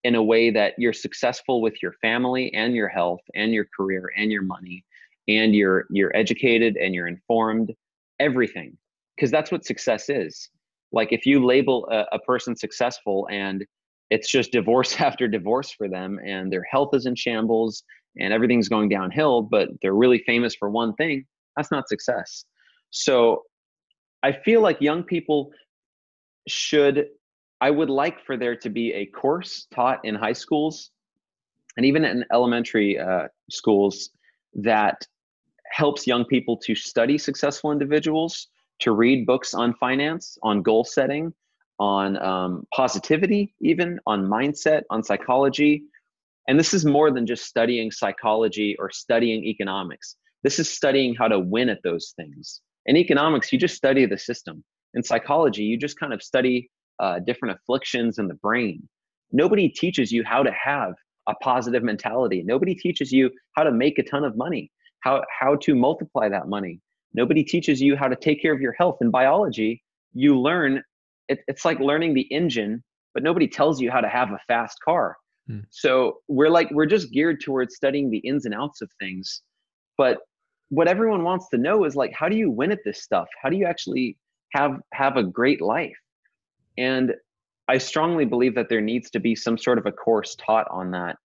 in 0.04 0.16
a 0.16 0.24
way 0.24 0.49
that 0.51 0.74
you're 0.78 0.93
successful 0.93 1.62
with 1.62 1.82
your 1.82 1.93
family 1.93 2.54
and 2.54 2.76
your 2.76 2.88
health 2.88 3.22
and 3.36 3.54
your 3.54 3.66
career 3.76 4.12
and 4.18 4.32
your 4.32 4.41
money 4.41 4.84
and 5.28 5.56
you're 5.56 5.86
you're 5.89 6.16
educated 6.16 6.76
and 6.76 6.93
you're 6.93 7.08
informed 7.08 7.74
everything. 8.20 8.78
Because 9.16 9.32
that's 9.32 9.51
what 9.51 9.66
success 9.66 10.10
is. 10.10 10.49
Like 10.91 11.12
if 11.12 11.26
you 11.26 11.45
label 11.45 11.88
a, 11.91 12.06
a 12.16 12.20
person 12.20 12.56
successful 12.56 13.28
and 13.32 13.66
it's 14.10 14.30
just 14.30 14.51
divorce 14.51 14.95
after 14.99 15.28
divorce 15.28 15.72
for 15.72 15.88
them 15.88 16.20
and 16.26 16.51
their 16.51 16.64
health 16.70 16.89
is 16.93 17.06
in 17.06 17.16
shambles 17.16 17.84
and 18.20 18.34
everything's 18.34 18.70
going 18.70 18.89
downhill 18.89 19.41
but 19.41 19.70
they're 19.82 19.95
really 19.95 20.22
famous 20.26 20.56
for 20.56 20.70
one 20.70 20.93
thing 20.95 21.26
that's 21.56 21.72
not 21.72 21.88
success. 21.88 22.45
So 22.91 23.43
i 24.22 24.32
feel 24.32 24.62
like 24.62 24.80
young 24.82 25.04
people 25.04 25.51
should 26.47 27.08
i 27.68 27.70
would 27.78 27.89
like 27.89 28.18
for 28.26 28.36
there 28.43 28.57
to 28.66 28.70
be 28.70 28.88
a 29.01 29.05
course 29.22 29.68
taught 29.76 29.99
in 30.03 30.14
high 30.16 30.38
schools 30.43 30.76
and 31.78 31.86
even 31.86 32.05
in 32.05 32.24
elementary 32.32 32.99
uh, 32.99 33.28
schools 33.49 34.09
that 34.53 35.07
helps 35.72 36.05
young 36.05 36.24
people 36.26 36.55
to 36.57 36.76
study 36.76 37.18
successful 37.18 37.72
individuals 37.72 38.47
to 38.80 38.91
read 38.91 39.26
books 39.26 39.53
on 39.53 39.74
finance 39.76 40.38
on 40.43 40.61
goal 40.61 40.84
setting 40.84 41.34
on 41.80 42.22
um, 42.22 42.68
positivity 42.76 43.53
even 43.61 43.99
on 44.05 44.26
mindset 44.26 44.84
on 44.89 45.03
psychology. 45.03 45.84
And 46.47 46.59
this 46.59 46.74
is 46.74 46.86
more 46.86 47.09
than 47.11 47.26
just 47.26 47.45
studying 47.45 47.89
psychology 47.91 48.76
or 48.78 48.91
studying 48.91 49.43
economics. 49.45 50.18
This 50.43 50.59
is 50.59 50.70
studying 50.70 51.16
how 51.16 51.28
to 51.30 51.39
win 51.39 51.70
at 51.70 51.82
those 51.84 52.14
things. 52.16 52.61
In 52.86 52.97
economics 52.97 53.51
you 53.51 53.57
just 53.57 53.76
study 53.76 54.05
the 54.05 54.18
system. 54.18 54.64
In 54.93 55.01
psychology 55.01 55.64
you 55.64 55.78
just 55.78 55.99
kind 55.99 56.14
of 56.14 56.22
study 56.22 56.70
uh, 57.00 57.20
different 57.20 57.58
afflictions 57.58 58.18
in 58.20 58.28
the 58.28 58.36
brain. 58.36 58.88
Nobody 59.32 59.70
teaches 59.70 60.12
you 60.12 60.24
how 60.24 60.44
to 60.44 60.52
have 60.52 60.94
a 61.28 61.34
positive 61.36 61.84
mentality. 61.84 62.44
Nobody 62.46 62.76
teaches 62.76 63.12
you 63.12 63.30
how 63.56 63.64
to 63.64 63.72
make 63.72 63.98
a 63.98 64.04
ton 64.04 64.24
of 64.24 64.36
money 64.38 64.72
how 65.04 65.22
how 65.39 65.56
to 65.58 65.76
multiply 65.76 66.30
that 66.30 66.48
money. 66.48 66.80
Nobody 67.14 67.44
teaches 67.44 67.82
you 67.82 67.96
how 67.96 68.08
to 68.08 68.16
take 68.16 68.41
care 68.41 68.54
of 68.54 68.62
your 68.62 68.74
health. 68.74 68.98
In 69.02 69.12
biology 69.12 69.84
you 70.16 70.39
learn 70.39 70.82
it, 71.28 71.39
it's 71.48 71.66
like 71.66 71.80
learning 71.80 72.14
the 72.14 72.28
engine 72.32 72.84
but 73.14 73.24
nobody 73.24 73.48
tells 73.48 73.80
you 73.80 73.91
how 73.91 74.02
to 74.02 74.10
have 74.10 74.32
a 74.32 74.39
fast 74.48 74.78
car. 74.84 75.18
Hmm. 75.48 75.60
so 75.72 76.20
we're 76.30 76.50
like 76.50 76.70
we're 76.72 76.86
just 76.86 77.12
geared 77.12 77.41
towards 77.41 77.76
studying 77.76 78.10
the 78.10 78.20
ins 78.20 78.46
and 78.46 78.54
outs 78.54 78.82
of 78.82 78.89
things. 79.00 79.41
But 79.98 80.20
what 80.70 80.88
everyone 80.88 81.24
wants 81.24 81.50
to 81.50 81.58
know 81.58 81.84
is 81.84 81.96
like 81.96 82.14
how 82.14 82.30
do 82.30 82.38
you 82.38 82.50
win 82.50 82.72
at 82.72 82.80
this 82.86 83.04
stuff? 83.04 83.28
How 83.41 83.50
do 83.50 83.58
you 83.58 83.66
actually 83.66 84.18
have 84.54 84.80
have 84.94 85.18
a 85.18 85.24
great 85.24 85.62
life 85.62 85.98
and 86.78 87.13
i 87.67 87.78
strongly 87.78 88.26
believe 88.26 88.55
that 88.55 88.69
there 88.69 88.82
needs 88.82 89.09
to 89.09 89.19
be 89.19 89.36
some 89.36 89.57
sort 89.57 89.78
of 89.78 89.86
a 89.86 89.91
course 89.91 90.36
taught 90.36 90.67
on 90.71 90.91
that 90.91 91.17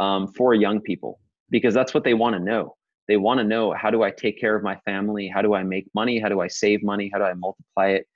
um, 0.00 0.26
for 0.28 0.54
young 0.54 0.80
people 0.80 1.20
because 1.50 1.74
that's 1.74 1.94
what 1.94 2.02
they 2.02 2.14
want 2.14 2.34
to 2.34 2.40
know. 2.40 2.74
They 3.06 3.16
want 3.16 3.38
to 3.38 3.44
know 3.44 3.72
how 3.72 3.90
do 3.90 4.02
i 4.02 4.10
take 4.10 4.40
care 4.40 4.56
of 4.56 4.62
my 4.62 4.76
family? 4.84 5.28
How 5.28 5.42
do 5.42 5.54
i 5.54 5.62
make 5.62 5.86
money? 5.94 6.18
How 6.18 6.28
do 6.28 6.40
i 6.40 6.48
save 6.48 6.82
money? 6.82 7.10
How 7.12 7.18
do 7.18 7.24
i 7.24 7.34
multiply 7.34 7.88
it? 7.88 8.06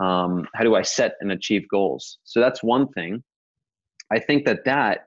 Um, 0.00 0.46
how 0.54 0.64
do 0.64 0.74
i 0.74 0.82
set 0.82 1.14
and 1.20 1.32
achieve 1.32 1.66
goals? 1.70 2.18
So 2.24 2.40
that's 2.40 2.62
one 2.62 2.88
thing. 2.88 3.22
I 4.10 4.18
think 4.18 4.44
that 4.44 4.64
that 4.64 5.06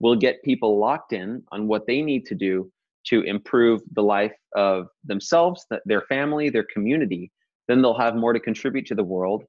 will 0.00 0.16
get 0.16 0.42
people 0.42 0.78
locked 0.78 1.12
in 1.12 1.42
on 1.50 1.66
what 1.66 1.86
they 1.86 2.02
need 2.02 2.26
to 2.26 2.34
do 2.34 2.70
to 3.06 3.22
improve 3.22 3.80
the 3.92 4.02
life 4.02 4.36
of 4.54 4.86
themselves, 5.04 5.66
their 5.84 6.02
family, 6.02 6.50
their 6.50 6.66
community, 6.72 7.30
then 7.68 7.82
they'll 7.82 7.98
have 7.98 8.16
more 8.16 8.32
to 8.32 8.40
contribute 8.40 8.86
to 8.86 8.94
the 8.94 9.04
world 9.04 9.44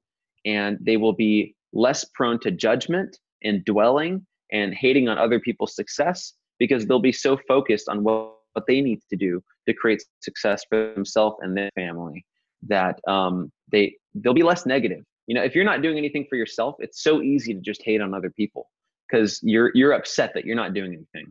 and 0.46 0.78
they 0.80 0.96
will 0.96 1.12
be 1.12 1.54
less 1.72 2.04
prone 2.14 2.40
to 2.40 2.50
judgment 2.50 3.18
and 3.42 3.64
dwelling 3.64 4.24
and 4.52 4.72
hating 4.72 5.08
on 5.08 5.18
other 5.18 5.40
people's 5.40 5.74
success 5.74 6.32
because 6.58 6.86
they'll 6.86 7.00
be 7.00 7.12
so 7.12 7.38
focused 7.48 7.88
on 7.88 8.02
what, 8.02 8.32
what 8.52 8.64
they 8.66 8.80
need 8.80 9.00
to 9.10 9.16
do 9.16 9.42
to 9.68 9.74
create 9.74 10.02
success 10.20 10.64
for 10.68 10.92
themselves 10.94 11.36
and 11.40 11.56
their 11.56 11.70
family 11.74 12.24
that 12.66 12.98
um, 13.06 13.50
they 13.70 13.94
they'll 14.14 14.32
be 14.32 14.42
less 14.42 14.64
negative. 14.64 15.04
You 15.26 15.34
know, 15.34 15.42
if 15.42 15.54
you're 15.54 15.64
not 15.64 15.82
doing 15.82 15.98
anything 15.98 16.24
for 16.30 16.36
yourself, 16.36 16.76
it's 16.78 17.02
so 17.02 17.20
easy 17.20 17.52
to 17.52 17.60
just 17.60 17.82
hate 17.84 18.00
on 18.00 18.14
other 18.14 18.30
people 18.30 18.70
because 19.08 19.40
you're 19.42 19.70
you're 19.74 19.92
upset 19.92 20.32
that 20.34 20.44
you're 20.44 20.56
not 20.56 20.72
doing 20.72 20.94
anything. 20.94 21.30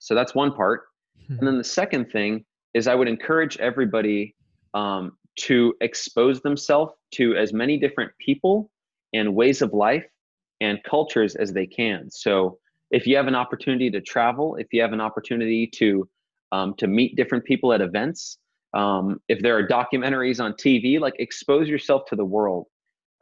So 0.00 0.14
that's 0.14 0.34
one 0.34 0.52
part. 0.52 0.82
And 1.38 1.46
then 1.46 1.58
the 1.58 1.64
second 1.64 2.10
thing 2.10 2.44
is 2.74 2.88
I 2.88 2.94
would 2.94 3.08
encourage 3.08 3.56
everybody 3.58 4.34
um, 4.74 5.12
to 5.40 5.74
expose 5.80 6.40
themselves 6.40 6.92
to 7.12 7.36
as 7.36 7.52
many 7.52 7.78
different 7.78 8.12
people 8.18 8.70
and 9.12 9.34
ways 9.34 9.62
of 9.62 9.72
life 9.72 10.06
and 10.60 10.82
cultures 10.84 11.34
as 11.36 11.52
they 11.52 11.66
can. 11.66 12.10
So 12.10 12.58
if 12.90 13.06
you 13.06 13.16
have 13.16 13.26
an 13.26 13.34
opportunity 13.34 13.90
to 13.90 14.00
travel, 14.00 14.56
if 14.56 14.68
you 14.72 14.82
have 14.82 14.92
an 14.92 15.00
opportunity 15.00 15.66
to 15.76 16.08
um, 16.52 16.74
to 16.78 16.88
meet 16.88 17.16
different 17.16 17.44
people 17.44 17.72
at 17.72 17.80
events, 17.80 18.38
um, 18.74 19.20
if 19.28 19.40
there 19.40 19.56
are 19.56 19.66
documentaries 19.66 20.42
on 20.42 20.52
TV, 20.54 20.98
like 20.98 21.14
expose 21.18 21.68
yourself 21.68 22.02
to 22.08 22.16
the 22.16 22.24
world. 22.24 22.66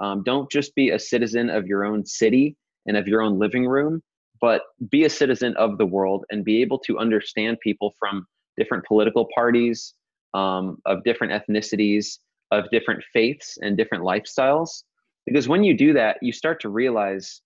Um, 0.01 0.23
don't 0.23 0.51
just 0.51 0.75
be 0.75 0.91
a 0.91 0.99
citizen 0.99 1.51
of 1.51 1.67
your 1.67 1.85
own 1.85 2.07
city 2.07 2.57
and 2.87 2.97
of 2.97 3.07
your 3.07 3.21
own 3.21 3.39
living 3.39 3.67
room, 3.67 4.03
but 4.41 4.63
be 4.91 5.05
a 5.05 5.11
citizen 5.11 5.55
of 5.57 5.77
the 5.77 5.87
world 5.87 6.25
and 6.31 6.45
be 6.45 6.63
able 6.63 6.79
to 6.81 6.99
understand 6.99 7.59
people 7.63 7.95
from 7.99 8.27
different 8.57 8.85
political 8.87 9.27
parties, 9.35 9.95
um, 10.35 10.79
of 10.87 11.05
different 11.05 11.33
ethnicities, 11.33 12.19
of 12.51 12.65
different 12.71 13.03
faiths 13.13 13.59
and 13.61 13.77
different 13.77 14.05
lifestyles. 14.05 14.83
Because 15.27 15.49
when 15.49 15.65
you 15.65 15.77
do 15.77 15.93
that, 15.93 16.19
you 16.23 16.33
start 16.33 16.61
to 16.63 16.69
realize 16.69 17.43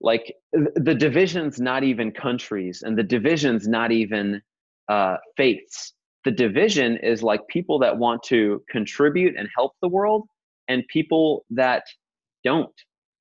like 0.00 0.34
the 0.52 0.94
division's 0.94 1.58
not 1.60 1.82
even 1.82 2.10
countries 2.12 2.82
and 2.82 2.96
the 2.98 3.02
division's 3.02 3.66
not 3.66 3.90
even 3.90 4.40
uh, 4.88 5.16
faiths. 5.36 5.94
The 6.24 6.30
division 6.30 6.98
is 6.98 7.22
like 7.22 7.40
people 7.48 7.78
that 7.80 7.96
want 7.96 8.22
to 8.24 8.62
contribute 8.70 9.34
and 9.36 9.48
help 9.56 9.72
the 9.80 9.88
world 9.88 10.26
and 10.68 10.82
people 10.88 11.44
that 11.50 11.84
don't. 12.44 12.72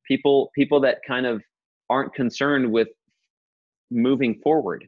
People 0.07 0.51
people 0.55 0.81
that 0.81 0.97
kind 1.07 1.25
of 1.25 1.41
aren't 1.89 2.13
concerned 2.13 2.71
with 2.71 2.89
moving 3.89 4.39
forward. 4.43 4.87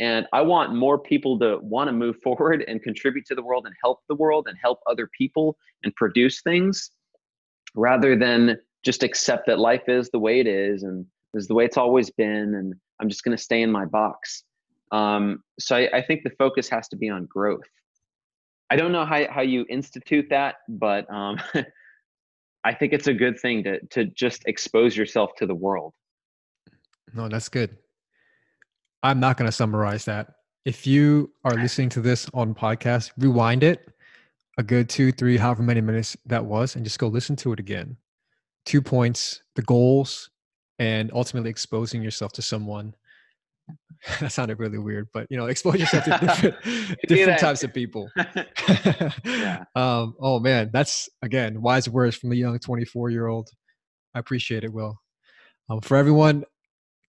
And 0.00 0.26
I 0.32 0.40
want 0.40 0.74
more 0.74 0.98
people 0.98 1.38
to 1.40 1.58
want 1.60 1.88
to 1.88 1.92
move 1.92 2.16
forward 2.22 2.64
and 2.66 2.82
contribute 2.82 3.26
to 3.26 3.34
the 3.34 3.42
world 3.42 3.66
and 3.66 3.74
help 3.84 4.00
the 4.08 4.14
world 4.14 4.46
and 4.48 4.56
help 4.60 4.80
other 4.88 5.08
people 5.16 5.56
and 5.84 5.94
produce 5.94 6.40
things 6.40 6.90
rather 7.74 8.16
than 8.16 8.56
just 8.82 9.02
accept 9.02 9.46
that 9.46 9.58
life 9.58 9.88
is 9.88 10.08
the 10.10 10.18
way 10.18 10.40
it 10.40 10.46
is 10.46 10.82
and 10.82 11.04
is 11.34 11.46
the 11.46 11.54
way 11.54 11.66
it's 11.66 11.76
always 11.76 12.10
been 12.10 12.54
and 12.54 12.74
I'm 12.98 13.10
just 13.10 13.24
going 13.24 13.36
to 13.36 13.42
stay 13.42 13.60
in 13.62 13.70
my 13.70 13.84
box. 13.84 14.42
Um, 14.90 15.44
so 15.58 15.76
I, 15.76 15.88
I, 15.92 16.02
think 16.02 16.24
the 16.24 16.30
focus 16.30 16.68
has 16.70 16.88
to 16.88 16.96
be 16.96 17.08
on 17.08 17.26
growth. 17.26 17.68
I 18.70 18.76
don't 18.76 18.90
know 18.90 19.04
how, 19.04 19.24
how 19.30 19.42
you 19.42 19.64
institute 19.68 20.26
that, 20.30 20.56
but 20.68 21.08
um, 21.12 21.38
I 22.64 22.74
think 22.74 22.92
it's 22.92 23.06
a 23.06 23.14
good 23.14 23.38
thing 23.38 23.62
to, 23.64 23.78
to 23.90 24.06
just 24.06 24.42
expose 24.46 24.96
yourself 24.96 25.30
to 25.36 25.46
the 25.46 25.54
world. 25.54 25.94
No, 27.14 27.28
that's 27.28 27.48
good. 27.48 27.76
I'm 29.02 29.20
not 29.20 29.36
going 29.36 29.48
to 29.48 29.52
summarize 29.52 30.04
that. 30.04 30.34
If 30.64 30.86
you 30.86 31.32
are 31.44 31.54
listening 31.54 31.88
to 31.90 32.00
this 32.00 32.28
on 32.34 32.54
podcast, 32.54 33.12
rewind 33.16 33.62
it 33.62 33.88
a 34.58 34.62
good 34.62 34.90
two, 34.90 35.10
three, 35.10 35.38
however 35.38 35.62
many 35.62 35.80
minutes 35.80 36.16
that 36.26 36.44
was, 36.44 36.76
and 36.76 36.84
just 36.84 36.98
go 36.98 37.08
listen 37.08 37.34
to 37.36 37.52
it 37.52 37.60
again. 37.60 37.96
Two 38.66 38.82
points, 38.82 39.42
the 39.56 39.62
goals, 39.62 40.28
and 40.78 41.10
ultimately 41.14 41.48
exposing 41.48 42.02
yourself 42.02 42.32
to 42.32 42.42
someone. 42.42 42.94
that 44.20 44.32
sounded 44.32 44.58
really 44.58 44.76
weird, 44.76 45.08
but 45.14 45.26
you 45.30 45.38
know, 45.38 45.46
expose 45.46 45.76
yourself 45.76 46.04
to 46.04 46.18
different, 46.20 46.56
different 47.08 47.40
types 47.40 47.64
of 47.64 47.72
people. 47.72 48.10
yeah. 49.24 49.64
um, 49.76 50.14
oh 50.20 50.38
man, 50.40 50.68
that's 50.74 51.08
again 51.22 51.62
wise 51.62 51.88
words 51.88 52.16
from 52.16 52.32
a 52.32 52.34
young 52.34 52.58
24 52.58 53.08
year 53.08 53.28
old. 53.28 53.48
I 54.14 54.18
appreciate 54.18 54.64
it, 54.64 54.72
Will. 54.72 55.00
Um, 55.70 55.80
for 55.80 55.96
everyone 55.96 56.44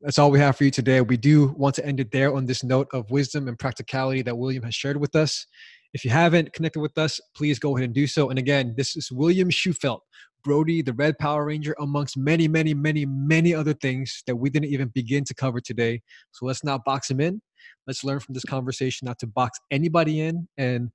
that's 0.02 0.18
all 0.18 0.32
we 0.32 0.40
have 0.40 0.56
for 0.56 0.64
you 0.64 0.72
today. 0.72 1.02
We 1.02 1.18
do 1.18 1.50
want 1.58 1.76
to 1.76 1.86
end 1.86 2.00
it 2.00 2.12
there 2.12 2.34
on 2.34 2.46
this 2.46 2.64
note 2.64 2.88
of 2.94 3.12
wisdom 3.12 3.48
and 3.48 3.60
practicality 3.60 4.22
that 4.22 4.38
William 4.38 4.64
has 4.64 4.74
shared 4.76 4.98
with 4.98 5.16
us. 5.16 5.46
If 5.94 6.06
you 6.06 6.12
haven't 6.12 6.54
connected 6.54 6.80
with 6.80 6.98
us, 6.98 7.20
please 7.36 7.60
go 7.60 7.76
ahead 7.76 7.86
and 7.86 7.94
do 7.94 8.08
so. 8.08 8.30
And 8.30 8.40
again, 8.40 8.76
this 8.78 8.96
is 8.96 9.12
William 9.12 9.50
Shewfelt, 9.50 10.00
Brody, 10.44 10.82
the 10.82 10.94
Red 10.94 11.18
Power 11.18 11.46
Ranger, 11.46 11.76
amongst 11.80 12.16
many, 12.16 12.48
many, 12.48 12.74
many, 12.74 13.06
many 13.06 13.54
other 13.54 13.74
things 13.74 14.24
that 14.26 14.36
we 14.36 14.50
didn't 14.50 14.70
even 14.70 14.88
begin 14.90 15.26
to 15.26 15.34
cover 15.34 15.60
today. 15.60 16.02
So 16.32 16.46
let's 16.46 16.64
not 16.64 16.86
box 16.86 17.10
him 17.10 17.20
in. 17.20 17.42
Let's 17.86 18.04
learn 18.04 18.20
from 18.20 18.34
this 18.34 18.46
conversation 18.46 19.06
not 19.06 19.20
to 19.20 19.28
box 19.28 19.60
anybody 19.72 20.22
in 20.22 20.48
and 20.58 20.92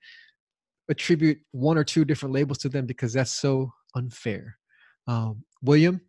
attribute 0.89 1.39
one 1.51 1.77
or 1.77 1.85
two 1.85 2.05
different 2.05 2.35
labels 2.35 2.59
to 2.59 2.69
them 2.69 2.87
because 2.87 3.13
that's 3.13 3.33
so 3.33 3.71
unfair. 3.95 4.57
Um, 5.07 5.45
William, 5.63 6.01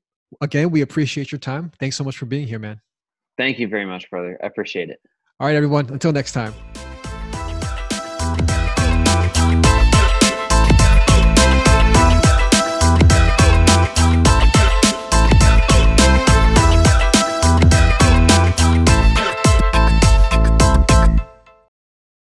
again, 0.41 0.71
we 0.71 0.81
appreciate 0.81 1.31
your 1.31 1.39
time. 1.39 1.71
Thanks 1.79 1.95
so 1.95 2.03
much 2.03 2.17
for 2.17 2.25
being 2.25 2.47
here, 2.47 2.59
man. 2.59 2.81
Thank 3.37 3.59
you 3.59 3.67
very 3.67 3.85
much, 3.85 4.09
brother. 4.09 4.37
I 4.41 4.47
appreciate 4.47 4.89
it. 4.89 4.99
All 5.39 5.47
right, 5.47 5.55
everyone. 5.55 5.89
Until 5.89 6.13
next 6.13 6.31
time. 6.31 6.53